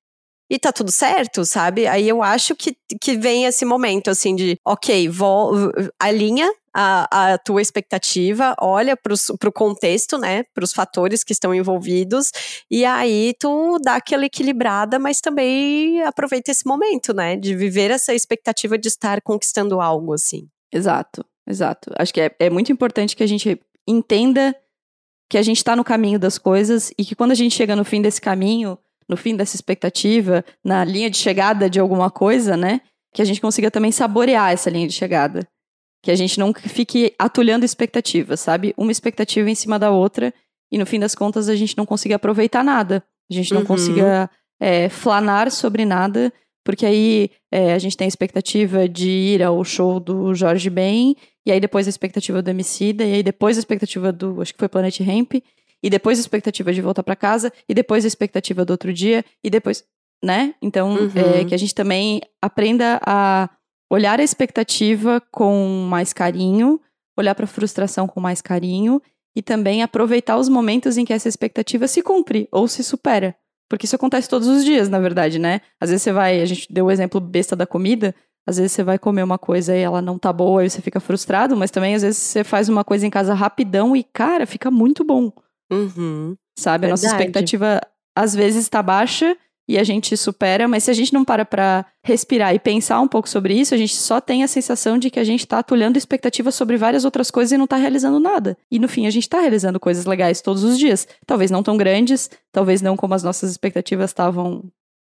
E 0.50 0.58
tá 0.58 0.72
tudo 0.72 0.92
certo, 0.92 1.44
sabe? 1.44 1.86
Aí 1.86 2.08
eu 2.08 2.22
acho 2.22 2.54
que, 2.54 2.76
que 3.00 3.16
vem 3.16 3.44
esse 3.44 3.64
momento, 3.64 4.08
assim, 4.08 4.34
de, 4.36 4.56
ok, 4.64 5.08
vou, 5.08 5.72
alinha 5.98 6.50
a, 6.74 7.34
a 7.34 7.38
tua 7.38 7.62
expectativa, 7.62 8.56
olha 8.60 8.96
pros, 8.96 9.32
pro 9.38 9.52
contexto, 9.52 10.18
né? 10.18 10.42
Pros 10.52 10.72
fatores 10.72 11.22
que 11.22 11.32
estão 11.32 11.54
envolvidos. 11.54 12.32
E 12.68 12.84
aí 12.84 13.32
tu 13.38 13.78
dá 13.78 13.96
aquela 13.96 14.26
equilibrada, 14.26 14.98
mas 14.98 15.20
também 15.20 16.02
aproveita 16.02 16.50
esse 16.50 16.66
momento, 16.66 17.14
né? 17.14 17.36
De 17.36 17.54
viver 17.54 17.90
essa 17.92 18.12
expectativa 18.12 18.76
de 18.76 18.88
estar 18.88 19.22
conquistando 19.22 19.80
algo, 19.80 20.12
assim. 20.12 20.48
Exato, 20.72 21.24
exato. 21.48 21.92
Acho 21.96 22.12
que 22.12 22.20
é, 22.20 22.34
é 22.40 22.50
muito 22.50 22.72
importante 22.72 23.14
que 23.14 23.22
a 23.22 23.28
gente 23.28 23.60
entenda 23.86 24.54
que 25.30 25.38
a 25.38 25.42
gente 25.42 25.58
está 25.58 25.76
no 25.76 25.84
caminho 25.84 26.18
das 26.18 26.38
coisas 26.38 26.92
e 26.98 27.04
que 27.04 27.14
quando 27.14 27.30
a 27.30 27.36
gente 27.36 27.54
chega 27.54 27.76
no 27.76 27.84
fim 27.84 28.02
desse 28.02 28.20
caminho, 28.20 28.76
no 29.08 29.16
fim 29.16 29.36
dessa 29.36 29.56
expectativa, 29.56 30.44
na 30.62 30.84
linha 30.84 31.08
de 31.08 31.16
chegada 31.16 31.70
de 31.70 31.78
alguma 31.78 32.10
coisa, 32.10 32.56
né? 32.56 32.80
Que 33.12 33.22
a 33.22 33.24
gente 33.24 33.40
consiga 33.40 33.70
também 33.70 33.92
saborear 33.92 34.52
essa 34.52 34.68
linha 34.68 34.88
de 34.88 34.94
chegada. 34.94 35.46
Que 36.04 36.10
a 36.10 36.14
gente 36.16 36.38
não 36.38 36.52
fique 36.52 37.14
atulhando 37.18 37.64
expectativas, 37.64 38.38
sabe? 38.40 38.74
Uma 38.76 38.92
expectativa 38.92 39.48
em 39.48 39.54
cima 39.54 39.78
da 39.78 39.90
outra 39.90 40.32
e 40.70 40.76
no 40.76 40.84
fim 40.84 41.00
das 41.00 41.14
contas 41.14 41.48
a 41.48 41.56
gente 41.56 41.76
não 41.78 41.86
consiga 41.86 42.16
aproveitar 42.16 42.62
nada. 42.62 43.02
A 43.30 43.34
gente 43.34 43.52
não 43.54 43.60
Uhum. 43.62 43.66
consiga 43.66 44.30
é, 44.60 44.88
flanar 44.90 45.50
sobre 45.50 45.84
nada, 45.86 46.32
porque 46.64 46.84
aí 46.86 47.30
é, 47.50 47.72
a 47.72 47.78
gente 47.78 47.96
tem 47.96 48.04
a 48.04 48.08
expectativa 48.08 48.88
de 48.88 49.08
ir 49.08 49.42
ao 49.42 49.64
show 49.64 49.98
do 49.98 50.34
Jorge 50.34 50.68
Ben, 50.70 51.16
e 51.46 51.50
aí 51.52 51.58
depois 51.60 51.86
a 51.86 51.90
expectativa 51.90 52.40
do 52.42 52.50
Emicida, 52.50 53.04
e 53.04 53.14
aí 53.14 53.22
depois 53.22 53.56
a 53.56 53.60
expectativa 53.60 54.12
do, 54.12 54.40
acho 54.42 54.52
que 54.52 54.58
foi 54.58 54.68
Planet 54.68 55.00
Ramp, 55.00 55.34
e 55.82 55.90
depois 55.90 56.18
a 56.18 56.20
expectativa 56.20 56.72
de 56.72 56.80
voltar 56.80 57.02
pra 57.02 57.16
casa, 57.16 57.52
e 57.68 57.74
depois 57.74 58.04
a 58.04 58.08
expectativa 58.08 58.64
do 58.64 58.70
outro 58.70 58.92
dia, 58.92 59.24
e 59.42 59.50
depois, 59.50 59.84
né? 60.22 60.54
Então, 60.62 60.94
Uhum. 60.96 61.10
é, 61.14 61.44
que 61.44 61.54
a 61.54 61.58
gente 61.58 61.74
também 61.74 62.20
aprenda 62.40 63.00
a 63.04 63.48
olhar 63.90 64.18
a 64.20 64.22
expectativa 64.22 65.20
com 65.30 65.86
mais 65.88 66.12
carinho, 66.12 66.80
olhar 67.16 67.34
pra 67.34 67.46
frustração 67.46 68.06
com 68.06 68.20
mais 68.20 68.40
carinho, 68.40 69.00
e 69.36 69.42
também 69.42 69.82
aproveitar 69.82 70.36
os 70.36 70.48
momentos 70.48 70.96
em 70.96 71.04
que 71.04 71.12
essa 71.12 71.28
expectativa 71.28 71.88
se 71.88 72.02
cumpre 72.02 72.48
ou 72.52 72.68
se 72.68 72.84
supera. 72.84 73.34
Porque 73.68 73.86
isso 73.86 73.96
acontece 73.96 74.28
todos 74.28 74.46
os 74.46 74.64
dias, 74.64 74.88
na 74.88 75.00
verdade, 75.00 75.38
né? 75.38 75.60
Às 75.80 75.90
vezes 75.90 76.02
você 76.02 76.12
vai, 76.12 76.40
a 76.40 76.44
gente 76.44 76.72
deu 76.72 76.86
o 76.86 76.90
exemplo 76.90 77.20
besta 77.20 77.56
da 77.56 77.66
comida, 77.66 78.14
às 78.46 78.58
vezes 78.58 78.72
você 78.72 78.84
vai 78.84 78.98
comer 78.98 79.22
uma 79.22 79.38
coisa 79.38 79.74
e 79.74 79.80
ela 79.80 80.00
não 80.02 80.18
tá 80.18 80.32
boa 80.32 80.64
e 80.64 80.70
você 80.70 80.80
fica 80.82 81.00
frustrado, 81.00 81.56
mas 81.56 81.70
também 81.70 81.94
às 81.94 82.02
vezes 82.02 82.18
você 82.22 82.44
faz 82.44 82.68
uma 82.68 82.84
coisa 82.84 83.06
em 83.06 83.10
casa 83.10 83.34
rapidão 83.34 83.96
e, 83.96 84.04
cara, 84.04 84.46
fica 84.46 84.70
muito 84.70 85.02
bom, 85.02 85.32
Uhum. 85.72 86.36
sabe? 86.58 86.86
A 86.86 86.90
nossa 86.90 87.06
expectativa 87.06 87.80
às 88.16 88.34
vezes 88.34 88.68
tá 88.68 88.82
baixa 88.82 89.36
e 89.66 89.78
a 89.78 89.84
gente 89.84 90.16
supera, 90.16 90.68
mas 90.68 90.84
se 90.84 90.90
a 90.90 90.94
gente 90.94 91.12
não 91.12 91.24
para 91.24 91.44
pra 91.44 91.86
respirar 92.02 92.54
e 92.54 92.58
pensar 92.58 93.00
um 93.00 93.08
pouco 93.08 93.28
sobre 93.28 93.54
isso, 93.54 93.74
a 93.74 93.78
gente 93.78 93.94
só 93.96 94.20
tem 94.20 94.44
a 94.44 94.48
sensação 94.48 94.98
de 94.98 95.10
que 95.10 95.18
a 95.18 95.24
gente 95.24 95.46
tá 95.46 95.58
atulhando 95.58 95.96
expectativas 95.96 96.54
sobre 96.54 96.76
várias 96.76 97.04
outras 97.04 97.30
coisas 97.30 97.52
e 97.52 97.56
não 97.56 97.66
tá 97.66 97.76
realizando 97.76 98.20
nada. 98.20 98.58
E 98.70 98.78
no 98.78 98.88
fim 98.88 99.06
a 99.06 99.10
gente 99.10 99.28
tá 99.28 99.40
realizando 99.40 99.80
coisas 99.80 100.04
legais 100.04 100.42
todos 100.42 100.62
os 100.62 100.78
dias. 100.78 101.08
Talvez 101.26 101.50
não 101.50 101.62
tão 101.62 101.76
grandes, 101.76 102.30
talvez 102.52 102.82
não 102.82 102.96
como 102.96 103.14
as 103.14 103.22
nossas 103.22 103.50
expectativas 103.50 104.10
estavam, 104.10 104.62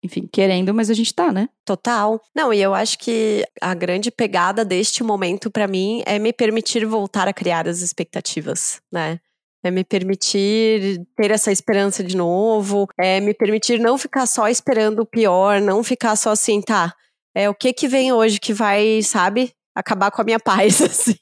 enfim, 0.03 0.27
querendo, 0.31 0.73
mas 0.73 0.89
a 0.89 0.95
gente 0.95 1.13
tá, 1.13 1.31
né? 1.31 1.47
Total. 1.63 2.19
Não, 2.35 2.51
e 2.51 2.59
eu 2.59 2.73
acho 2.73 2.97
que 2.97 3.45
a 3.61 3.75
grande 3.75 4.09
pegada 4.09 4.65
deste 4.65 5.03
momento 5.03 5.51
pra 5.51 5.67
mim 5.67 6.01
é 6.07 6.17
me 6.17 6.33
permitir 6.33 6.85
voltar 6.85 7.27
a 7.27 7.33
criar 7.33 7.67
as 7.67 7.81
expectativas, 7.81 8.81
né? 8.91 9.19
É 9.63 9.69
me 9.69 9.83
permitir 9.83 11.05
ter 11.15 11.31
essa 11.31 11.51
esperança 11.51 12.03
de 12.03 12.15
novo, 12.15 12.87
é 12.97 13.19
me 13.19 13.33
permitir 13.33 13.79
não 13.79 13.97
ficar 13.97 14.25
só 14.25 14.47
esperando 14.47 14.99
o 15.01 15.05
pior, 15.05 15.59
não 15.59 15.83
ficar 15.83 16.15
só 16.15 16.31
assim, 16.31 16.61
tá, 16.61 16.95
é 17.35 17.49
o 17.49 17.55
que 17.55 17.73
que 17.73 17.87
vem 17.87 18.11
hoje 18.11 18.39
que 18.39 18.53
vai, 18.53 19.01
sabe, 19.01 19.51
acabar 19.75 20.11
com 20.11 20.21
a 20.21 20.25
minha 20.25 20.39
paz, 20.43 20.81
assim. 20.81 21.15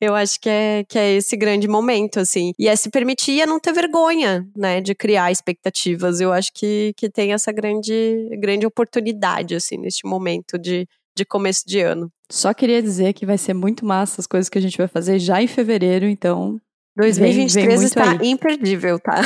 Eu 0.00 0.14
acho 0.14 0.40
que 0.40 0.48
é, 0.48 0.84
que 0.88 0.98
é 0.98 1.16
esse 1.16 1.36
grande 1.36 1.68
momento, 1.68 2.18
assim. 2.18 2.52
E 2.58 2.66
é 2.66 2.74
se 2.74 2.90
permitir 2.90 3.32
e 3.32 3.40
é 3.42 3.46
não 3.46 3.60
ter 3.60 3.72
vergonha, 3.72 4.46
né, 4.56 4.80
de 4.80 4.94
criar 4.94 5.30
expectativas. 5.30 6.20
Eu 6.20 6.32
acho 6.32 6.52
que, 6.52 6.92
que 6.96 7.10
tem 7.10 7.32
essa 7.32 7.52
grande, 7.52 8.28
grande 8.38 8.66
oportunidade, 8.66 9.54
assim, 9.54 9.76
neste 9.76 10.06
momento 10.06 10.58
de, 10.58 10.88
de 11.16 11.24
começo 11.24 11.66
de 11.66 11.80
ano. 11.80 12.10
Só 12.30 12.54
queria 12.54 12.82
dizer 12.82 13.12
que 13.12 13.26
vai 13.26 13.36
ser 13.36 13.54
muito 13.54 13.84
massa 13.84 14.20
as 14.20 14.26
coisas 14.26 14.48
que 14.48 14.56
a 14.56 14.62
gente 14.62 14.78
vai 14.78 14.88
fazer 14.88 15.18
já 15.18 15.42
em 15.42 15.46
fevereiro, 15.46 16.06
então 16.06 16.60
2023 16.96 17.66
vem 17.66 17.76
muito 17.76 17.86
está 17.86 18.10
aí. 18.10 18.30
imperdível, 18.30 18.98
tá? 18.98 19.20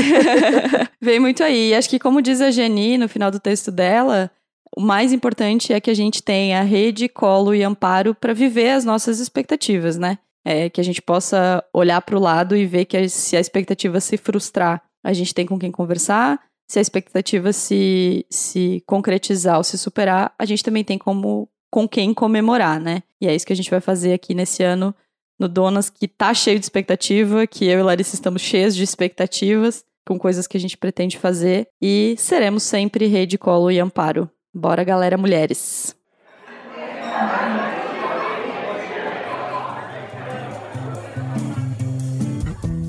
Vem 1.00 1.18
muito 1.18 1.42
aí. 1.42 1.70
E 1.70 1.74
acho 1.74 1.88
que, 1.88 1.98
como 1.98 2.22
diz 2.22 2.40
a 2.40 2.50
Geni 2.50 2.98
no 2.98 3.08
final 3.08 3.30
do 3.30 3.40
texto 3.40 3.70
dela, 3.70 4.30
o 4.76 4.80
mais 4.80 5.12
importante 5.12 5.72
é 5.72 5.80
que 5.80 5.90
a 5.90 5.94
gente 5.94 6.22
tenha 6.22 6.62
rede, 6.62 7.08
colo 7.08 7.54
e 7.54 7.62
amparo 7.62 8.14
para 8.14 8.34
viver 8.34 8.70
as 8.70 8.84
nossas 8.84 9.20
expectativas, 9.20 9.96
né? 9.96 10.18
É, 10.44 10.70
que 10.70 10.80
a 10.80 10.84
gente 10.84 11.02
possa 11.02 11.64
olhar 11.72 12.00
para 12.02 12.16
o 12.16 12.20
lado 12.20 12.56
e 12.56 12.66
ver 12.66 12.84
que 12.84 13.08
se 13.08 13.36
a 13.36 13.40
expectativa 13.40 14.00
se 14.00 14.16
frustrar, 14.16 14.82
a 15.04 15.12
gente 15.12 15.34
tem 15.34 15.44
com 15.44 15.58
quem 15.58 15.72
conversar. 15.72 16.40
Se 16.68 16.78
a 16.78 16.82
expectativa 16.82 17.52
se, 17.52 18.24
se 18.30 18.82
concretizar 18.86 19.56
ou 19.56 19.64
se 19.64 19.76
superar, 19.78 20.32
a 20.38 20.44
gente 20.44 20.62
também 20.62 20.84
tem 20.84 20.98
como 20.98 21.48
com 21.70 21.88
quem 21.88 22.14
comemorar, 22.14 22.80
né? 22.80 23.02
E 23.20 23.26
é 23.26 23.34
isso 23.34 23.46
que 23.46 23.52
a 23.52 23.56
gente 23.56 23.70
vai 23.70 23.80
fazer 23.80 24.12
aqui 24.12 24.34
nesse 24.34 24.62
ano 24.62 24.94
no 25.38 25.48
Donas, 25.48 25.90
que 25.90 26.08
tá 26.08 26.32
cheio 26.32 26.58
de 26.58 26.64
expectativa, 26.64 27.46
que 27.46 27.66
eu 27.66 27.78
e 27.80 27.82
Larissa 27.82 28.14
estamos 28.14 28.42
cheios 28.42 28.74
de 28.74 28.82
expectativas. 28.82 29.84
com 30.06 30.18
coisas 30.18 30.46
que 30.46 30.56
a 30.56 30.60
gente 30.60 30.76
pretende 30.76 31.18
fazer 31.18 31.66
e 31.82 32.14
seremos 32.16 32.62
sempre 32.62 33.06
rede, 33.06 33.36
colo 33.36 33.72
e 33.72 33.80
amparo. 33.80 34.30
Bora, 34.54 34.84
galera, 34.84 35.18
mulheres! 35.18 35.96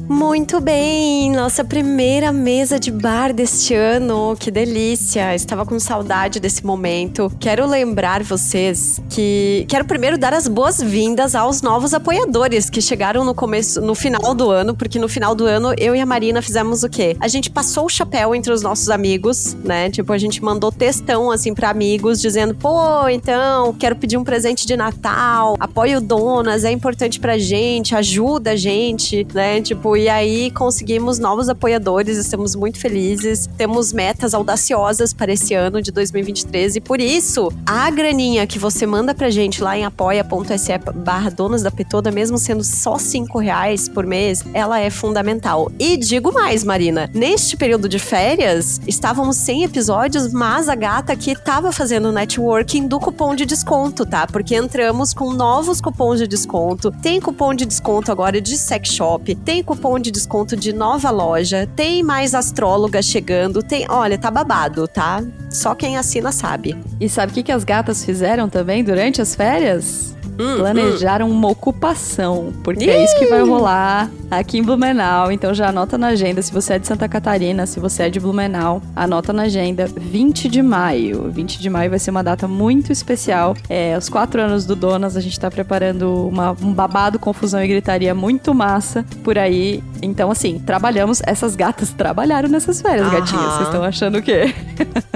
Muito 0.09 0.61
bem, 0.61 1.29
nossa 1.31 1.65
primeira 1.65 2.31
mesa 2.31 2.79
de 2.79 2.89
bar 2.89 3.33
deste 3.33 3.75
ano, 3.75 4.37
que 4.39 4.49
delícia! 4.49 5.35
Estava 5.35 5.65
com 5.65 5.77
saudade 5.81 6.39
desse 6.39 6.65
momento. 6.65 7.29
Quero 7.41 7.67
lembrar 7.67 8.23
vocês 8.23 9.01
que 9.09 9.65
quero 9.67 9.83
primeiro 9.83 10.17
dar 10.17 10.33
as 10.33 10.47
boas-vindas 10.47 11.35
aos 11.35 11.61
novos 11.61 11.93
apoiadores 11.93 12.69
que 12.69 12.81
chegaram 12.81 13.25
no 13.25 13.35
começo, 13.35 13.81
no 13.81 13.93
final 13.93 14.33
do 14.33 14.49
ano, 14.49 14.73
porque 14.73 14.97
no 14.97 15.09
final 15.09 15.35
do 15.35 15.45
ano 15.45 15.73
eu 15.77 15.93
e 15.93 15.99
a 15.99 16.05
Marina 16.05 16.41
fizemos 16.41 16.83
o 16.83 16.89
quê? 16.89 17.17
A 17.19 17.27
gente 17.27 17.49
passou 17.49 17.87
o 17.87 17.89
chapéu 17.89 18.33
entre 18.33 18.53
os 18.53 18.61
nossos 18.61 18.89
amigos, 18.89 19.55
né? 19.61 19.89
Tipo, 19.89 20.13
a 20.13 20.17
gente 20.17 20.41
mandou 20.41 20.71
textão 20.71 21.29
assim 21.29 21.53
para 21.53 21.69
amigos 21.69 22.21
dizendo: 22.21 22.55
"Pô, 22.55 23.09
então, 23.09 23.73
quero 23.73 23.97
pedir 23.97 24.15
um 24.15 24.23
presente 24.23 24.65
de 24.65 24.77
Natal, 24.77 25.57
apoio 25.59 25.99
donas, 25.99 26.63
é 26.63 26.71
importante 26.71 27.19
pra 27.19 27.37
gente, 27.37 27.93
ajuda 27.93 28.51
a 28.51 28.55
gente", 28.55 29.27
né? 29.33 29.61
Tipo, 29.61 29.96
e 29.97 30.07
aí 30.07 30.51
conseguimos 30.51 31.19
novos 31.19 31.49
apoiadores, 31.49 32.17
estamos 32.17 32.55
muito 32.55 32.79
felizes. 32.79 33.47
Temos 33.57 33.91
metas 33.91 34.33
audaciosas 34.33 35.13
para 35.13 35.33
esse 35.33 35.53
ano 35.53 35.81
de 35.81 35.91
2023 35.91 36.75
e 36.75 36.81
por 36.81 36.99
isso, 36.99 37.51
a 37.65 37.89
graninha 37.89 38.45
que 38.45 38.59
você 38.59 38.85
manda 38.85 39.13
pra 39.13 39.29
gente 39.29 39.61
lá 39.63 39.77
em 39.77 39.85
apoia.se 39.85 40.77
barra 40.95 41.29
donas 41.29 41.63
da 41.63 41.71
petoda, 41.71 42.11
mesmo 42.11 42.37
sendo 42.37 42.63
só 42.63 42.97
cinco 42.97 43.39
reais 43.39 43.87
por 43.87 44.05
mês, 44.05 44.43
ela 44.53 44.79
é 44.79 44.89
fundamental. 44.89 45.71
E 45.79 45.97
digo 45.97 46.33
mais, 46.33 46.63
Marina, 46.63 47.09
neste 47.13 47.55
período 47.55 47.87
de 47.87 47.99
férias, 47.99 48.81
estávamos 48.87 49.37
sem 49.37 49.63
episódios, 49.63 50.33
mas 50.33 50.67
a 50.67 50.75
gata 50.75 51.13
aqui 51.13 51.31
estava 51.31 51.71
fazendo 51.71 52.11
networking 52.11 52.87
do 52.87 52.99
cupom 52.99 53.35
de 53.35 53.45
desconto, 53.45 54.05
tá? 54.05 54.27
Porque 54.27 54.55
entramos 54.55 55.13
com 55.13 55.31
novos 55.31 55.79
cupons 55.79 56.19
de 56.19 56.27
desconto. 56.27 56.91
Tem 57.01 57.21
cupom 57.21 57.53
de 57.53 57.65
desconto 57.65 58.11
agora 58.11 58.41
de 58.41 58.57
sex 58.57 58.89
shop, 58.89 59.33
tem 59.35 59.63
cupom 59.63 59.86
cupom 59.87 59.99
de 59.99 60.11
desconto 60.11 60.55
de 60.57 60.73
nova 60.73 61.09
loja, 61.09 61.67
tem 61.75 62.03
mais 62.03 62.35
astróloga 62.35 63.01
chegando, 63.01 63.63
tem. 63.63 63.85
Olha, 63.89 64.17
tá 64.17 64.29
babado, 64.29 64.85
tá? 64.85 65.23
Só 65.49 65.73
quem 65.73 65.97
assina 65.97 66.31
sabe. 66.31 66.75
E 66.99 67.07
sabe 67.07 67.31
o 67.31 67.35
que, 67.35 67.43
que 67.43 67.51
as 67.51 67.63
gatas 67.63 68.03
fizeram 68.03 68.49
também 68.49 68.83
durante 68.83 69.21
as 69.21 69.33
férias? 69.33 70.16
Hum, 70.39 70.57
planejaram 70.57 71.27
hum. 71.27 71.31
uma 71.31 71.49
ocupação, 71.49 72.53
porque 72.63 72.85
Ih! 72.85 72.89
é 72.89 73.03
isso 73.03 73.17
que 73.17 73.25
vai 73.25 73.41
rolar 73.43 74.09
aqui 74.29 74.57
em 74.57 74.63
Blumenau. 74.63 75.31
Então 75.31 75.53
já 75.53 75.69
anota 75.69 75.97
na 75.97 76.07
agenda, 76.07 76.41
se 76.41 76.51
você 76.51 76.73
é 76.73 76.79
de 76.79 76.87
Santa 76.87 77.07
Catarina, 77.07 77.65
se 77.65 77.79
você 77.79 78.03
é 78.03 78.09
de 78.09 78.19
Blumenau, 78.19 78.81
anota 78.95 79.33
na 79.33 79.43
agenda 79.43 79.87
20 79.87 80.49
de 80.49 80.61
maio. 80.61 81.29
20 81.31 81.59
de 81.59 81.69
maio 81.69 81.89
vai 81.89 81.99
ser 81.99 82.11
uma 82.11 82.23
data 82.23 82.47
muito 82.47 82.91
especial. 82.91 83.55
É, 83.69 83.97
os 83.97 84.09
quatro 84.09 84.41
anos 84.41 84.65
do 84.65 84.75
Donas, 84.75 85.15
a 85.17 85.21
gente 85.21 85.39
tá 85.39 85.49
preparando 85.49 86.27
uma, 86.27 86.51
um 86.61 86.73
babado, 86.73 87.17
confusão 87.17 87.63
e 87.63 87.67
gritaria 87.67 88.13
muito 88.13 88.53
massa 88.53 89.05
por 89.23 89.37
aí. 89.37 89.83
Então, 90.01 90.29
assim, 90.29 90.59
trabalhamos. 90.59 91.21
Essas 91.25 91.55
gatas 91.55 91.91
trabalharam 91.91 92.49
nessas 92.49 92.81
férias, 92.81 93.07
Aham. 93.07 93.19
gatinhas. 93.19 93.53
Vocês 93.53 93.67
estão 93.67 93.83
achando 93.83 94.17
o 94.17 94.21
quê? 94.21 94.53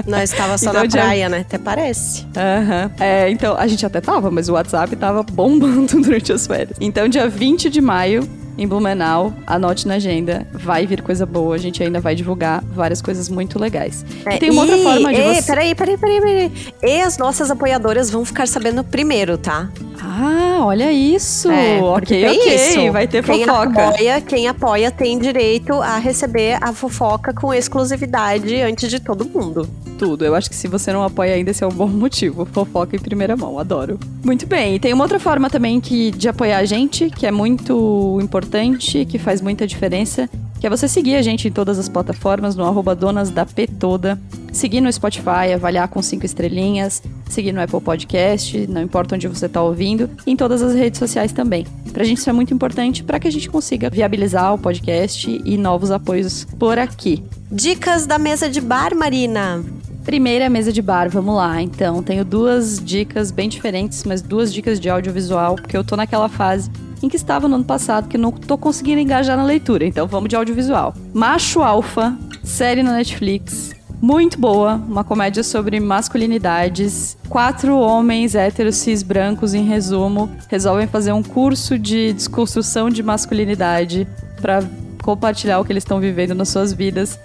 Nós 0.06 0.32
estava 0.32 0.58
só 0.58 0.70
então, 0.70 0.82
na 0.82 0.88
praia, 0.88 1.28
né? 1.28 1.40
Até 1.40 1.58
parece. 1.58 2.26
Aham. 2.36 2.90
É, 2.98 3.30
então, 3.30 3.56
a 3.56 3.66
gente 3.66 3.84
até 3.84 4.00
tava, 4.00 4.30
mas 4.30 4.48
o 4.48 4.54
WhatsApp 4.54 4.94
tava 4.96 5.11
tava 5.12 5.22
bombando 5.22 6.00
durante 6.00 6.32
as 6.32 6.46
férias. 6.46 6.76
Então, 6.80 7.06
dia 7.06 7.28
20 7.28 7.68
de 7.68 7.80
maio, 7.80 8.28
em 8.56 8.66
Blumenau, 8.66 9.32
anote 9.46 9.86
na 9.86 9.94
agenda, 9.94 10.46
vai 10.52 10.86
vir 10.86 11.02
coisa 11.02 11.24
boa, 11.24 11.54
a 11.54 11.58
gente 11.58 11.82
ainda 11.82 12.00
vai 12.00 12.14
divulgar 12.14 12.62
várias 12.64 13.00
coisas 13.00 13.28
muito 13.28 13.58
legais. 13.58 14.04
É, 14.26 14.36
e 14.36 14.38
tem 14.38 14.50
uma 14.50 14.66
e, 14.66 14.70
outra 14.70 14.82
forma 14.82 15.12
de 15.12 15.20
e, 15.20 15.34
você... 15.34 15.42
Peraí, 15.42 15.74
peraí, 15.74 15.96
peraí, 15.96 16.20
peraí. 16.20 16.52
E 16.82 17.00
as 17.00 17.18
nossas 17.18 17.50
apoiadoras 17.50 18.10
vão 18.10 18.24
ficar 18.24 18.46
sabendo 18.46 18.82
primeiro, 18.82 19.38
tá? 19.38 19.70
Ah, 20.00 20.58
olha 20.64 20.92
isso. 20.92 21.50
É, 21.50 21.80
ok, 21.80 22.26
ok. 22.26 22.54
Isso. 22.54 22.92
Vai 22.92 23.06
ter 23.06 23.22
quem 23.22 23.44
fofoca. 23.44 23.88
Apoia, 23.88 24.20
quem 24.20 24.48
apoia 24.48 24.90
tem 24.90 25.18
direito 25.18 25.72
a 25.74 25.96
receber 25.98 26.58
a 26.60 26.72
fofoca 26.72 27.32
com 27.32 27.54
exclusividade 27.54 28.60
antes 28.60 28.90
de 28.90 29.00
todo 29.00 29.24
mundo. 29.24 29.68
Tudo. 30.02 30.24
Eu 30.24 30.34
acho 30.34 30.50
que 30.50 30.56
se 30.56 30.66
você 30.66 30.92
não 30.92 31.04
apoia 31.04 31.34
ainda, 31.34 31.52
esse 31.52 31.62
é 31.62 31.66
um 31.66 31.70
bom 31.70 31.86
motivo. 31.86 32.44
Fofoca 32.44 32.96
em 32.96 32.98
primeira 32.98 33.36
mão, 33.36 33.56
adoro. 33.56 34.00
Muito 34.24 34.48
bem. 34.48 34.74
E 34.74 34.80
tem 34.80 34.92
uma 34.92 35.04
outra 35.04 35.20
forma 35.20 35.48
também 35.48 35.80
que, 35.80 36.10
de 36.10 36.28
apoiar 36.28 36.58
a 36.58 36.64
gente, 36.64 37.08
que 37.08 37.24
é 37.24 37.30
muito 37.30 38.18
importante, 38.20 39.04
que 39.04 39.16
faz 39.16 39.40
muita 39.40 39.64
diferença, 39.64 40.28
que 40.58 40.66
é 40.66 40.70
você 40.70 40.88
seguir 40.88 41.14
a 41.14 41.22
gente 41.22 41.46
em 41.46 41.52
todas 41.52 41.78
as 41.78 41.88
plataformas, 41.88 42.56
no 42.56 42.64
arroba 42.64 42.96
donas 42.96 43.30
da 43.30 43.46
P 43.46 43.68
toda, 43.68 44.20
seguir 44.52 44.80
no 44.80 44.92
Spotify, 44.92 45.52
avaliar 45.54 45.86
com 45.86 46.02
cinco 46.02 46.26
estrelinhas, 46.26 47.00
seguir 47.28 47.52
no 47.52 47.62
Apple 47.62 47.80
Podcast, 47.80 48.66
não 48.66 48.82
importa 48.82 49.14
onde 49.14 49.28
você 49.28 49.46
está 49.46 49.62
ouvindo, 49.62 50.10
e 50.26 50.32
em 50.32 50.36
todas 50.36 50.62
as 50.62 50.74
redes 50.74 50.98
sociais 50.98 51.30
também. 51.30 51.64
Pra 51.92 52.02
gente 52.02 52.18
isso 52.18 52.28
é 52.28 52.32
muito 52.32 52.52
importante 52.52 53.04
para 53.04 53.20
que 53.20 53.28
a 53.28 53.30
gente 53.30 53.48
consiga 53.48 53.88
viabilizar 53.88 54.52
o 54.52 54.58
podcast 54.58 55.40
e 55.44 55.56
novos 55.56 55.92
apoios 55.92 56.44
por 56.58 56.76
aqui. 56.76 57.22
Dicas 57.52 58.04
da 58.04 58.18
mesa 58.18 58.50
de 58.50 58.60
bar, 58.60 58.96
Marina. 58.96 59.64
Primeira 60.04 60.50
mesa 60.50 60.72
de 60.72 60.82
bar, 60.82 61.08
vamos 61.08 61.36
lá. 61.36 61.62
Então, 61.62 62.02
tenho 62.02 62.24
duas 62.24 62.82
dicas 62.84 63.30
bem 63.30 63.48
diferentes, 63.48 64.02
mas 64.04 64.20
duas 64.20 64.52
dicas 64.52 64.80
de 64.80 64.90
audiovisual, 64.90 65.54
porque 65.54 65.76
eu 65.76 65.84
tô 65.84 65.96
naquela 65.96 66.28
fase 66.28 66.70
em 67.02 67.08
que 67.08 67.16
estava 67.16 67.48
no 67.48 67.56
ano 67.56 67.64
passado, 67.64 68.08
que 68.08 68.18
não 68.18 68.30
tô 68.32 68.56
conseguindo 68.56 69.00
engajar 69.00 69.36
na 69.36 69.44
leitura. 69.44 69.84
Então 69.84 70.06
vamos 70.06 70.28
de 70.28 70.36
audiovisual. 70.36 70.94
Macho 71.12 71.62
Alfa, 71.62 72.16
série 72.42 72.82
na 72.82 72.92
Netflix. 72.92 73.72
Muito 74.00 74.38
boa, 74.38 74.74
uma 74.74 75.04
comédia 75.04 75.44
sobre 75.44 75.78
masculinidades. 75.78 77.16
Quatro 77.28 77.78
homens 77.78 78.34
héteros 78.34 78.76
cis 78.76 79.02
brancos, 79.02 79.54
em 79.54 79.64
resumo, 79.64 80.30
resolvem 80.48 80.88
fazer 80.88 81.12
um 81.12 81.22
curso 81.22 81.78
de 81.78 82.12
desconstrução 82.12 82.90
de 82.90 83.02
masculinidade 83.02 84.06
para 84.40 84.62
compartilhar 85.02 85.60
o 85.60 85.64
que 85.64 85.72
eles 85.72 85.84
estão 85.84 86.00
vivendo 86.00 86.34
nas 86.34 86.48
suas 86.48 86.72
vidas 86.72 87.18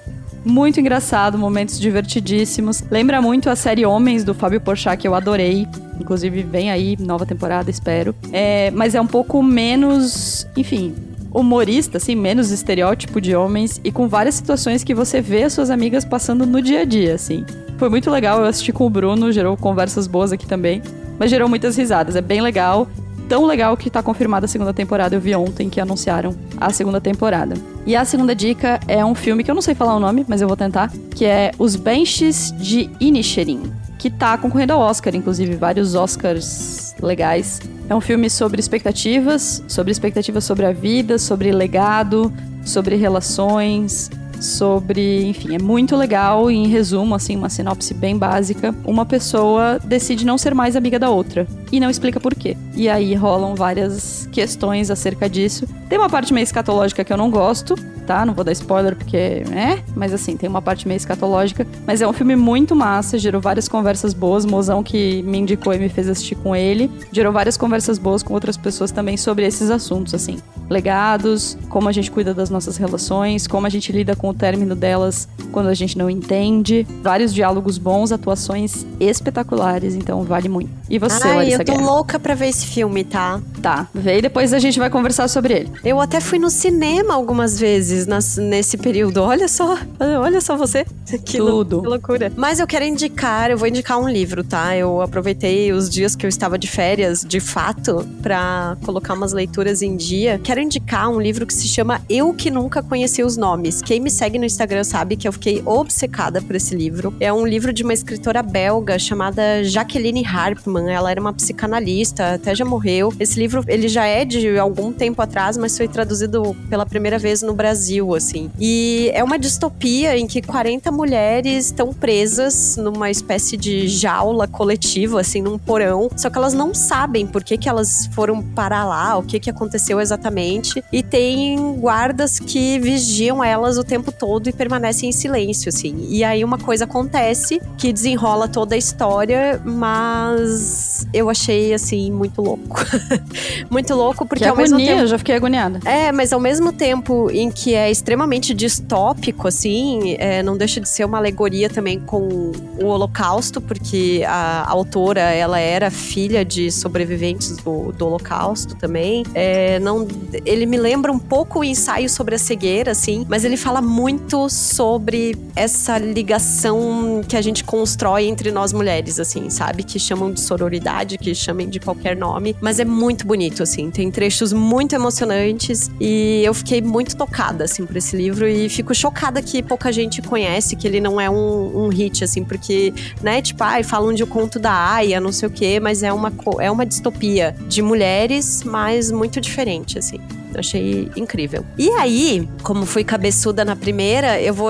muito 0.48 0.80
engraçado, 0.80 1.38
momentos 1.38 1.80
divertidíssimos. 1.80 2.84
Lembra 2.90 3.22
muito 3.22 3.50
a 3.50 3.56
série 3.56 3.86
Homens 3.86 4.24
do 4.24 4.34
Fábio 4.34 4.62
Porchat, 4.62 4.98
que 4.98 5.08
eu 5.08 5.14
adorei. 5.14 5.68
Inclusive, 6.00 6.44
vem 6.44 6.72
aí, 6.72 6.98
nova 7.00 7.26
temporada, 7.26 7.70
espero. 7.70 8.16
É, 8.32 8.72
mas 8.72 8.96
é 8.96 9.02
um 9.02 9.08
pouco 9.08 9.44
menos, 9.44 10.48
enfim, 10.56 10.96
humorista, 11.34 11.98
assim, 11.98 12.16
menos 12.16 12.52
estereótipo 12.52 13.20
de 13.20 13.36
homens 13.36 13.80
e 13.84 13.92
com 13.92 14.08
várias 14.08 14.36
situações 14.36 14.84
que 14.84 14.94
você 14.94 15.22
vê 15.22 15.44
as 15.44 15.54
suas 15.54 15.70
amigas 15.70 16.06
passando 16.06 16.46
no 16.46 16.62
dia 16.62 16.82
a 16.82 16.86
dia, 16.86 17.16
assim. 17.16 17.46
Foi 17.78 17.90
muito 17.90 18.10
legal, 18.10 18.40
eu 18.40 18.46
assisti 18.46 18.72
com 18.72 18.86
o 18.86 18.90
Bruno, 18.90 19.32
gerou 19.32 19.56
conversas 19.56 20.08
boas 20.08 20.32
aqui 20.32 20.48
também, 20.48 20.82
mas 21.20 21.30
gerou 21.30 21.48
muitas 21.48 21.78
risadas, 21.78 22.16
é 22.16 22.22
bem 22.22 22.42
legal 22.42 22.88
tão 23.28 23.46
legal 23.46 23.76
que 23.76 23.90
tá 23.90 24.02
confirmada 24.02 24.46
a 24.46 24.48
segunda 24.48 24.74
temporada. 24.74 25.16
Eu 25.16 25.22
vi 25.22 25.36
ontem 25.36 25.70
que 25.70 25.80
anunciaram 25.80 26.36
a 26.58 26.72
segunda 26.72 27.00
temporada. 27.00 27.56
E 27.86 27.96
a 27.96 28.04
segunda 28.06 28.36
dica 28.36 28.80
é 28.88 29.04
um 29.04 29.16
filme 29.16 29.44
que 29.44 29.52
eu 29.52 29.56
não 29.56 29.62
sei 29.62 29.76
falar 29.76 29.96
o 29.96 30.00
nome, 30.00 30.26
mas 30.28 30.42
eu 30.42 30.48
vou 30.48 30.58
tentar, 30.58 30.92
que 31.16 31.26
é 31.26 31.52
Os 31.58 31.76
Benches 31.76 32.54
de 32.58 32.90
Inisherin, 33.00 33.72
que 33.98 34.10
tá 34.10 34.38
concorrendo 34.38 34.74
ao 34.74 34.80
Oscar, 34.80 35.16
inclusive 35.16 35.56
vários 35.56 35.96
Oscars 35.96 36.96
legais. 37.02 37.62
É 37.90 37.96
um 37.96 38.02
filme 38.02 38.30
sobre 38.30 38.60
expectativas, 38.60 39.64
sobre 39.68 39.92
expectativas 39.92 40.44
sobre 40.44 40.66
a 40.66 40.74
vida, 40.74 41.18
sobre 41.18 41.52
legado, 41.52 42.34
sobre 42.66 42.96
relações, 42.96 44.10
sobre, 44.40 45.26
enfim, 45.26 45.56
é 45.56 45.60
muito 45.60 45.96
legal 45.96 46.50
e 46.52 46.56
em 46.56 46.68
resumo, 46.68 47.16
assim, 47.16 47.36
uma 47.36 47.50
sinopse 47.50 47.94
bem 47.94 48.18
básica, 48.18 48.74
uma 48.86 49.06
pessoa 49.06 49.80
decide 49.84 50.26
não 50.26 50.38
ser 50.38 50.54
mais 50.54 50.76
amiga 50.76 51.00
da 51.00 51.10
outra 51.10 51.48
e 51.72 51.80
não 51.80 51.90
explica 51.90 52.20
por 52.20 52.36
quê. 52.36 52.56
E 52.76 52.88
aí 52.90 53.14
rolam 53.16 53.56
várias 53.56 54.28
questões 54.32 54.92
acerca 54.92 55.30
disso. 55.30 55.68
Tem 55.90 55.98
uma 55.98 56.10
parte 56.10 56.34
meio 56.34 56.44
escatológica 56.44 57.04
que 57.04 57.12
eu 57.12 57.18
não 57.18 57.30
gosto, 57.30 57.76
tá? 58.08 58.26
Não 58.26 58.34
vou 58.34 58.44
dar 58.44 58.54
spoiler 58.54 58.96
porque 58.96 59.18
é, 59.18 59.84
mas 59.96 60.14
assim, 60.14 60.38
tem 60.38 60.50
uma 60.50 60.62
parte 60.62 60.88
meio 60.88 60.98
escatológica, 60.98 61.68
mas 61.86 62.02
é 62.02 62.08
um 62.08 62.14
filme 62.14 62.36
muito 62.36 62.76
massa, 62.76 63.18
gerou 63.20 63.42
várias 63.42 63.68
conversas 63.68 64.14
boas, 64.14 64.46
mozão 64.46 64.82
que 64.82 65.22
me 65.24 65.38
indicou 65.38 65.74
e 65.74 65.78
me 65.78 65.90
fez 65.90 66.08
assistir 66.08 66.36
com 66.36 66.56
ele, 66.56 66.90
gerou 67.12 67.34
várias 67.34 67.58
conversas 67.58 68.00
boas 68.00 68.24
com 68.24 68.34
outras 68.34 68.56
pessoas 68.56 68.90
também 68.92 69.18
sobre 69.18 69.46
esses 69.46 69.70
assuntos, 69.70 70.14
assim, 70.14 70.38
legados, 70.70 71.58
como 71.70 71.90
a 71.90 71.92
gente 71.92 72.10
cuida 72.10 72.34
das 72.34 72.50
nossas 72.50 72.78
relações, 72.78 73.46
como 73.46 73.68
a 73.68 73.70
gente 73.70 73.92
lida 73.92 74.16
com 74.16 74.30
o 74.30 74.34
término 74.34 74.76
delas 74.76 75.28
quando 75.52 75.68
a 75.68 75.74
gente 75.74 75.98
não 75.98 76.10
entende. 76.10 76.88
Vários 77.02 77.34
diálogos 77.34 77.78
bons, 77.78 78.12
atuações 78.12 78.86
espetaculares, 79.00 79.96
então 79.96 80.24
vale 80.24 80.48
muito. 80.48 80.70
E 80.90 80.98
você, 81.00 81.28
Ai, 81.28 81.36
Larissa 81.36 81.62
eu 81.62 81.66
tô 81.66 81.72
Guerra? 81.74 81.86
louca 81.86 82.20
pra 82.20 82.34
ver 82.36 82.48
esse 82.48 82.66
filme, 82.66 83.04
tá? 83.04 83.42
Tá, 83.62 83.88
vê 83.94 84.20
e 84.20 84.22
depois 84.22 84.54
a 84.54 84.60
gente 84.60 84.80
vai 84.80 84.90
conversar 84.90 85.28
sobre 85.28 85.54
ele. 85.54 85.72
Eu 85.84 86.00
até 86.00 86.20
fui 86.20 86.40
no 86.40 86.50
cinema 86.50 87.14
algumas 87.14 87.60
vezes 87.60 87.97
nas, 88.06 88.38
nesse 88.38 88.78
período. 88.78 89.22
Olha 89.22 89.48
só, 89.48 89.78
olha 90.00 90.42
só 90.42 90.56
você. 90.56 90.86
Que, 91.26 91.38
Tudo. 91.38 91.82
que 91.82 91.88
loucura. 91.88 92.32
Mas 92.36 92.60
eu 92.60 92.68
quero 92.68 92.86
indicar, 92.86 93.50
eu 93.50 93.58
vou 93.58 93.68
indicar 93.68 94.00
um 94.00 94.08
livro, 94.08 94.44
tá? 94.44 94.76
Eu 94.76 95.02
aproveitei 95.02 95.72
os 95.72 95.90
dias 95.90 96.16
que 96.16 96.26
eu 96.26 96.30
estava 96.30 96.58
de 96.58 96.68
férias, 96.68 97.22
de 97.22 97.40
fato, 97.40 98.08
para 98.22 98.78
colocar 98.86 99.14
umas 99.14 99.34
leituras 99.34 99.82
em 99.82 99.96
dia. 99.96 100.40
Quero 100.44 100.60
indicar 100.60 101.10
um 101.10 101.20
livro 101.20 101.46
que 101.46 101.54
se 101.54 101.68
chama 101.68 102.02
Eu 102.10 102.34
Que 102.34 102.52
Nunca 102.52 102.84
Conheci 102.84 103.24
os 103.24 103.38
Nomes. 103.38 103.82
Quem 103.82 104.00
me 104.00 104.10
segue 104.10 104.38
no 104.38 104.46
Instagram 104.46 104.84
sabe 104.84 105.16
que 105.16 105.28
eu 105.28 105.32
fiquei 105.32 105.62
obcecada 105.66 106.42
por 106.42 106.56
esse 106.56 106.76
livro. 106.76 107.14
É 107.20 107.32
um 107.32 107.46
livro 107.46 107.72
de 107.72 107.84
uma 107.84 107.94
escritora 107.94 108.44
belga 108.44 109.00
chamada 109.00 109.64
Jacqueline 109.64 110.26
Harpman. 110.26 110.90
Ela 110.90 111.12
era 111.12 111.22
uma 111.22 111.34
psicanalista, 111.34 112.34
até 112.36 112.54
já 112.54 112.66
morreu. 112.66 113.14
Esse 113.20 113.40
livro, 113.40 113.64
ele 113.68 113.88
já 113.88 114.06
é 114.06 114.26
de 114.26 114.58
algum 114.58 114.92
tempo 114.92 115.22
atrás, 115.22 115.58
mas 115.58 115.78
foi 115.78 115.88
traduzido 115.88 116.56
pela 116.70 116.86
primeira 116.86 117.18
vez 117.18 117.42
no 117.42 117.54
Brasil, 117.54 117.87
assim. 118.16 118.52
E 118.60 119.10
é 119.14 119.24
uma 119.24 119.40
distopia 119.40 120.18
em 120.18 120.28
que 120.28 120.42
40 120.42 120.92
mulheres 120.92 121.66
estão 121.66 121.94
presas 121.94 122.78
numa 122.78 123.10
espécie 123.10 123.58
de 123.58 123.88
jaula 123.88 124.48
coletiva, 124.48 125.22
assim, 125.22 125.42
num 125.42 125.58
porão. 125.58 126.10
Só 126.16 126.30
que 126.30 126.38
elas 126.38 126.54
não 126.54 126.74
sabem 126.74 127.26
por 127.26 127.44
que, 127.44 127.58
que 127.58 127.70
elas 127.70 128.10
foram 128.14 128.42
parar 128.42 128.86
lá, 128.86 129.18
o 129.18 129.24
que, 129.24 129.40
que 129.40 129.50
aconteceu 129.50 130.00
exatamente. 130.00 130.84
E 130.92 131.02
tem 131.02 131.58
guardas 131.80 132.40
que 132.40 132.80
vigiam 132.80 133.44
elas 133.44 133.78
o 133.78 133.84
tempo 133.84 134.12
todo 134.12 134.48
e 134.50 134.54
permanecem 134.54 135.10
em 135.10 135.12
silêncio, 135.12 135.70
assim. 135.70 136.08
E 136.10 136.24
aí 136.24 136.44
uma 136.44 136.58
coisa 136.58 136.86
acontece 136.86 137.62
que 137.78 137.94
desenrola 137.94 138.48
toda 138.48 138.76
a 138.76 138.78
história, 138.78 139.62
mas 139.64 141.08
eu 141.14 141.30
achei, 141.30 141.74
assim, 141.74 142.12
muito 142.12 142.42
louco. 142.42 142.84
muito 143.70 143.94
louco, 143.94 144.26
porque 144.26 144.44
que 144.44 144.50
ao 144.50 144.56
agonia, 144.56 144.76
mesmo 144.76 144.88
tempo. 144.88 145.02
eu 145.02 145.08
já 145.08 145.18
fiquei 145.18 145.36
agoniada. 145.36 145.80
É, 145.86 146.12
mas 146.12 146.34
ao 146.34 146.40
mesmo 146.40 146.72
tempo 146.72 147.30
em 147.32 147.52
que 147.52 147.74
é 147.78 147.92
extremamente 147.92 148.54
distópico, 148.54 149.48
assim, 149.48 150.16
é, 150.18 150.42
não 150.44 150.58
deixa 150.58 150.82
de 150.82 150.90
ser 150.90 151.06
uma 151.06 151.18
alegoria 151.18 151.70
também 151.70 152.00
com 152.00 152.52
o 152.82 152.86
Holocausto, 152.86 153.62
porque 153.62 154.24
a, 154.28 154.70
autora, 154.70 155.22
ela 155.22 155.60
era 155.60 155.90
filha 155.90 156.44
de 156.44 156.72
sobreviventes 156.72 157.58
do, 157.58 157.92
do 157.92 158.06
Holocausto 158.08 158.76
também. 158.76 159.24
É, 159.34 159.80
não, 159.80 160.08
ele 160.46 160.66
me 160.66 160.78
lembra 160.78 161.12
um 161.12 161.20
pouco 161.20 161.60
o 161.60 161.64
ensaio 161.64 162.10
sobre 162.10 162.36
a 162.36 162.40
cegueira, 162.40 162.92
assim, 162.92 163.26
mas 163.30 163.44
ele 163.44 163.58
fala 163.58 163.82
muito 163.82 164.50
sobre 164.50 165.38
essa 165.56 165.98
ligação 165.98 167.22
que 167.28 167.36
a 167.36 167.42
gente 167.42 167.64
constrói 167.64 168.26
entre 168.26 168.52
nós 168.52 168.74
mulheres, 168.74 169.20
assim, 169.20 169.50
sabe? 169.50 169.84
Que 169.84 170.00
chamam 170.00 170.32
de 170.32 170.42
sororidade, 170.42 171.18
que 171.18 171.34
chamem 171.34 171.70
de 171.70 171.80
qualquer 171.80 172.16
nome, 172.16 172.56
mas 172.62 172.80
é 172.80 172.86
muito 172.86 173.26
bonito, 173.26 173.64
assim. 173.64 173.90
Tem 173.92 174.10
trechos 174.12 174.54
muito 174.54 174.94
emocionantes 174.94 175.90
e 176.00 176.42
eu 176.44 176.54
fiquei 176.54 176.82
muito 176.82 177.16
tocada, 177.16 177.57
assim, 177.64 177.86
por 177.86 177.96
esse 177.98 178.16
livro 178.16 178.48
e 178.48 178.70
fico 178.70 178.94
chocada 178.94 179.42
que 179.42 179.62
pouca 179.62 179.92
gente 179.92 180.22
conhece, 180.22 180.76
que 180.76 180.88
ele 180.88 181.00
não 181.00 181.20
é 181.20 181.30
um, 181.30 181.86
um 181.86 181.90
hit, 181.90 182.24
assim, 182.24 182.44
porque, 182.44 182.94
né, 183.22 183.42
tipo, 183.42 183.64
ai, 183.64 183.84
falam 183.84 184.14
de 184.14 184.24
o 184.24 184.28
conto 184.28 184.60
da 184.60 184.72
Aya, 184.72 185.20
não 185.20 185.32
sei 185.32 185.48
o 185.48 185.52
quê, 185.52 185.80
mas 185.80 186.04
é 186.04 186.12
uma, 186.12 186.32
é 186.60 186.70
uma 186.72 186.86
distopia 186.86 187.56
de 187.68 187.82
mulheres, 187.82 188.64
mas 188.64 189.12
muito 189.12 189.40
diferente, 189.42 189.98
assim. 189.98 190.20
Eu 190.54 190.60
achei 190.60 191.12
incrível. 191.16 191.66
E 191.78 191.90
aí, 191.92 192.48
como 192.64 192.86
fui 192.86 193.04
cabeçuda 193.04 193.66
na 193.66 193.76
primeira, 193.76 194.42
eu 194.42 194.54
vou 194.54 194.70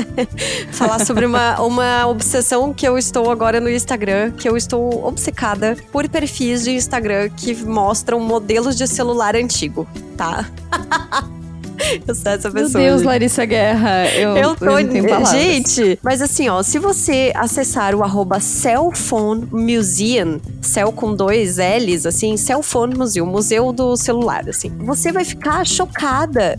falar 0.72 1.04
sobre 1.04 1.26
uma, 1.26 1.60
uma 1.60 2.06
obsessão 2.06 2.72
que 2.72 2.86
eu 2.86 2.96
estou 2.96 3.30
agora 3.30 3.60
no 3.60 3.68
Instagram, 3.68 4.30
que 4.32 4.48
eu 4.48 4.56
estou 4.56 5.04
obcecada 5.04 5.76
por 5.90 6.08
perfis 6.08 6.64
de 6.64 6.70
Instagram 6.70 7.28
que 7.30 7.54
mostram 7.54 8.20
modelos 8.20 8.76
de 8.76 8.86
celular 8.86 9.34
antigo, 9.36 9.86
tá? 10.16 10.48
Eu 12.06 12.14
sou 12.14 12.32
essa 12.32 12.50
pessoa. 12.50 12.82
Meu 12.82 12.94
Deus. 12.94 13.02
Larissa 13.02 13.44
Guerra. 13.44 14.06
Eu, 14.08 14.36
Eu 14.36 14.56
tô. 14.56 14.66
palavras. 14.66 15.30
Gente, 15.30 15.98
mas 16.02 16.22
assim, 16.22 16.48
ó, 16.48 16.62
se 16.62 16.78
você 16.78 17.32
acessar 17.34 17.94
o 17.94 18.02
arroba 18.02 18.40
Cellphone 18.40 19.46
Museum, 19.50 20.40
cell 20.60 20.92
com 20.92 21.14
dois 21.14 21.56
L's, 21.58 22.06
assim, 22.06 22.36
Cellphone 22.36 22.96
Museum, 22.96 23.26
museu 23.26 23.72
do 23.72 23.96
celular, 23.96 24.48
assim, 24.48 24.70
você 24.78 25.12
vai 25.12 25.24
ficar 25.24 25.66
chocada 25.66 26.58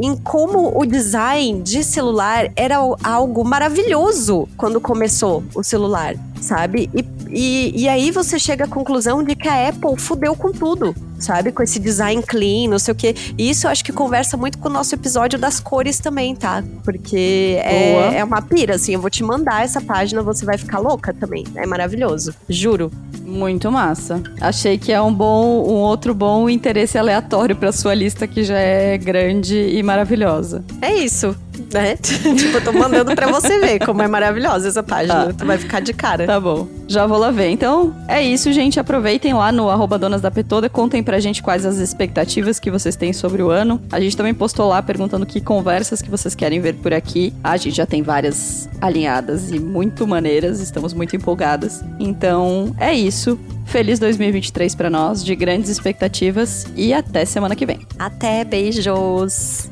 em 0.00 0.16
como 0.16 0.78
o 0.78 0.84
design 0.84 1.62
de 1.62 1.84
celular 1.84 2.50
era 2.56 2.76
algo 3.02 3.44
maravilhoso 3.44 4.48
quando 4.56 4.80
começou 4.80 5.44
o 5.54 5.62
celular, 5.62 6.14
sabe? 6.42 6.90
E, 6.94 7.04
e, 7.30 7.82
e 7.82 7.88
aí 7.88 8.10
você 8.10 8.38
chega 8.38 8.64
à 8.64 8.68
conclusão 8.68 9.22
de 9.22 9.34
que 9.34 9.48
a 9.48 9.68
Apple 9.68 9.98
fudeu 9.98 10.36
com 10.36 10.52
tudo 10.52 10.94
sabe? 11.22 11.52
Com 11.52 11.62
esse 11.62 11.78
design 11.78 12.22
clean, 12.22 12.68
não 12.68 12.78
sei 12.78 12.92
o 12.92 12.94
quê. 12.94 13.14
E 13.38 13.48
isso 13.48 13.66
eu 13.66 13.70
acho 13.70 13.84
que 13.84 13.92
conversa 13.92 14.36
muito 14.36 14.58
com 14.58 14.68
o 14.68 14.72
nosso 14.72 14.94
episódio 14.94 15.38
das 15.38 15.60
cores 15.60 15.98
também, 15.98 16.34
tá? 16.34 16.62
Porque 16.84 17.58
é, 17.62 18.18
é 18.18 18.24
uma 18.24 18.42
pira, 18.42 18.74
assim. 18.74 18.94
Eu 18.94 19.00
vou 19.00 19.08
te 19.08 19.22
mandar 19.22 19.64
essa 19.64 19.80
página, 19.80 20.22
você 20.22 20.44
vai 20.44 20.58
ficar 20.58 20.78
louca 20.78 21.14
também. 21.14 21.44
É 21.54 21.66
maravilhoso. 21.66 22.34
Juro. 22.48 22.90
Muito 23.24 23.70
massa. 23.70 24.22
Achei 24.40 24.76
que 24.76 24.92
é 24.92 25.00
um 25.00 25.12
bom, 25.12 25.62
um 25.62 25.76
outro 25.76 26.12
bom 26.12 26.50
interesse 26.50 26.98
aleatório 26.98 27.56
pra 27.56 27.72
sua 27.72 27.94
lista 27.94 28.26
que 28.26 28.44
já 28.44 28.58
é 28.58 28.98
grande 28.98 29.56
e 29.56 29.82
maravilhosa. 29.82 30.64
É 30.82 30.94
isso, 30.94 31.34
né? 31.72 31.96
tipo, 31.96 32.56
eu 32.56 32.64
tô 32.64 32.72
mandando 32.72 33.14
pra 33.14 33.26
você 33.28 33.58
ver 33.58 33.84
como 33.84 34.02
é 34.02 34.08
maravilhosa 34.08 34.68
essa 34.68 34.82
página. 34.82 35.26
Tá. 35.26 35.32
Tu 35.32 35.46
vai 35.46 35.58
ficar 35.58 35.80
de 35.80 35.92
cara. 35.92 36.26
Tá 36.26 36.38
bom. 36.38 36.68
Já 36.86 37.06
vou 37.06 37.18
lá 37.18 37.30
ver. 37.30 37.48
Então, 37.48 37.94
é 38.06 38.22
isso, 38.22 38.52
gente. 38.52 38.78
Aproveitem 38.78 39.32
lá 39.32 39.50
no 39.50 39.68
arroba 39.70 39.98
Donas 39.98 40.20
da 40.20 40.30
Petoda. 40.30 40.68
Contem 40.68 41.02
pra 41.02 41.18
gente 41.18 41.42
quais 41.42 41.64
as 41.64 41.78
expectativas 41.78 42.58
que 42.58 42.70
vocês 42.70 42.96
têm 42.96 43.12
sobre 43.12 43.42
o 43.42 43.50
ano. 43.50 43.80
A 43.90 43.98
gente 43.98 44.16
também 44.16 44.34
postou 44.34 44.68
lá 44.68 44.82
perguntando 44.82 45.24
que 45.24 45.40
conversas 45.40 46.02
que 46.02 46.10
vocês 46.10 46.34
querem 46.34 46.60
ver 46.60 46.74
por 46.74 46.92
aqui. 46.92 47.32
A 47.42 47.56
gente 47.56 47.76
já 47.76 47.86
tem 47.86 48.02
várias 48.02 48.68
alinhadas 48.80 49.50
e 49.50 49.58
muito 49.58 50.06
maneiras. 50.06 50.60
Estamos 50.60 50.92
muito 50.92 51.16
empolgadas. 51.16 51.82
Então, 51.98 52.74
é 52.78 52.92
isso. 52.92 53.38
Feliz 53.64 53.98
2023 53.98 54.74
pra 54.74 54.90
nós, 54.90 55.24
de 55.24 55.34
grandes 55.34 55.70
expectativas. 55.70 56.66
E 56.76 56.92
até 56.92 57.24
semana 57.24 57.56
que 57.56 57.64
vem. 57.64 57.80
Até, 57.98 58.44
beijos! 58.44 59.71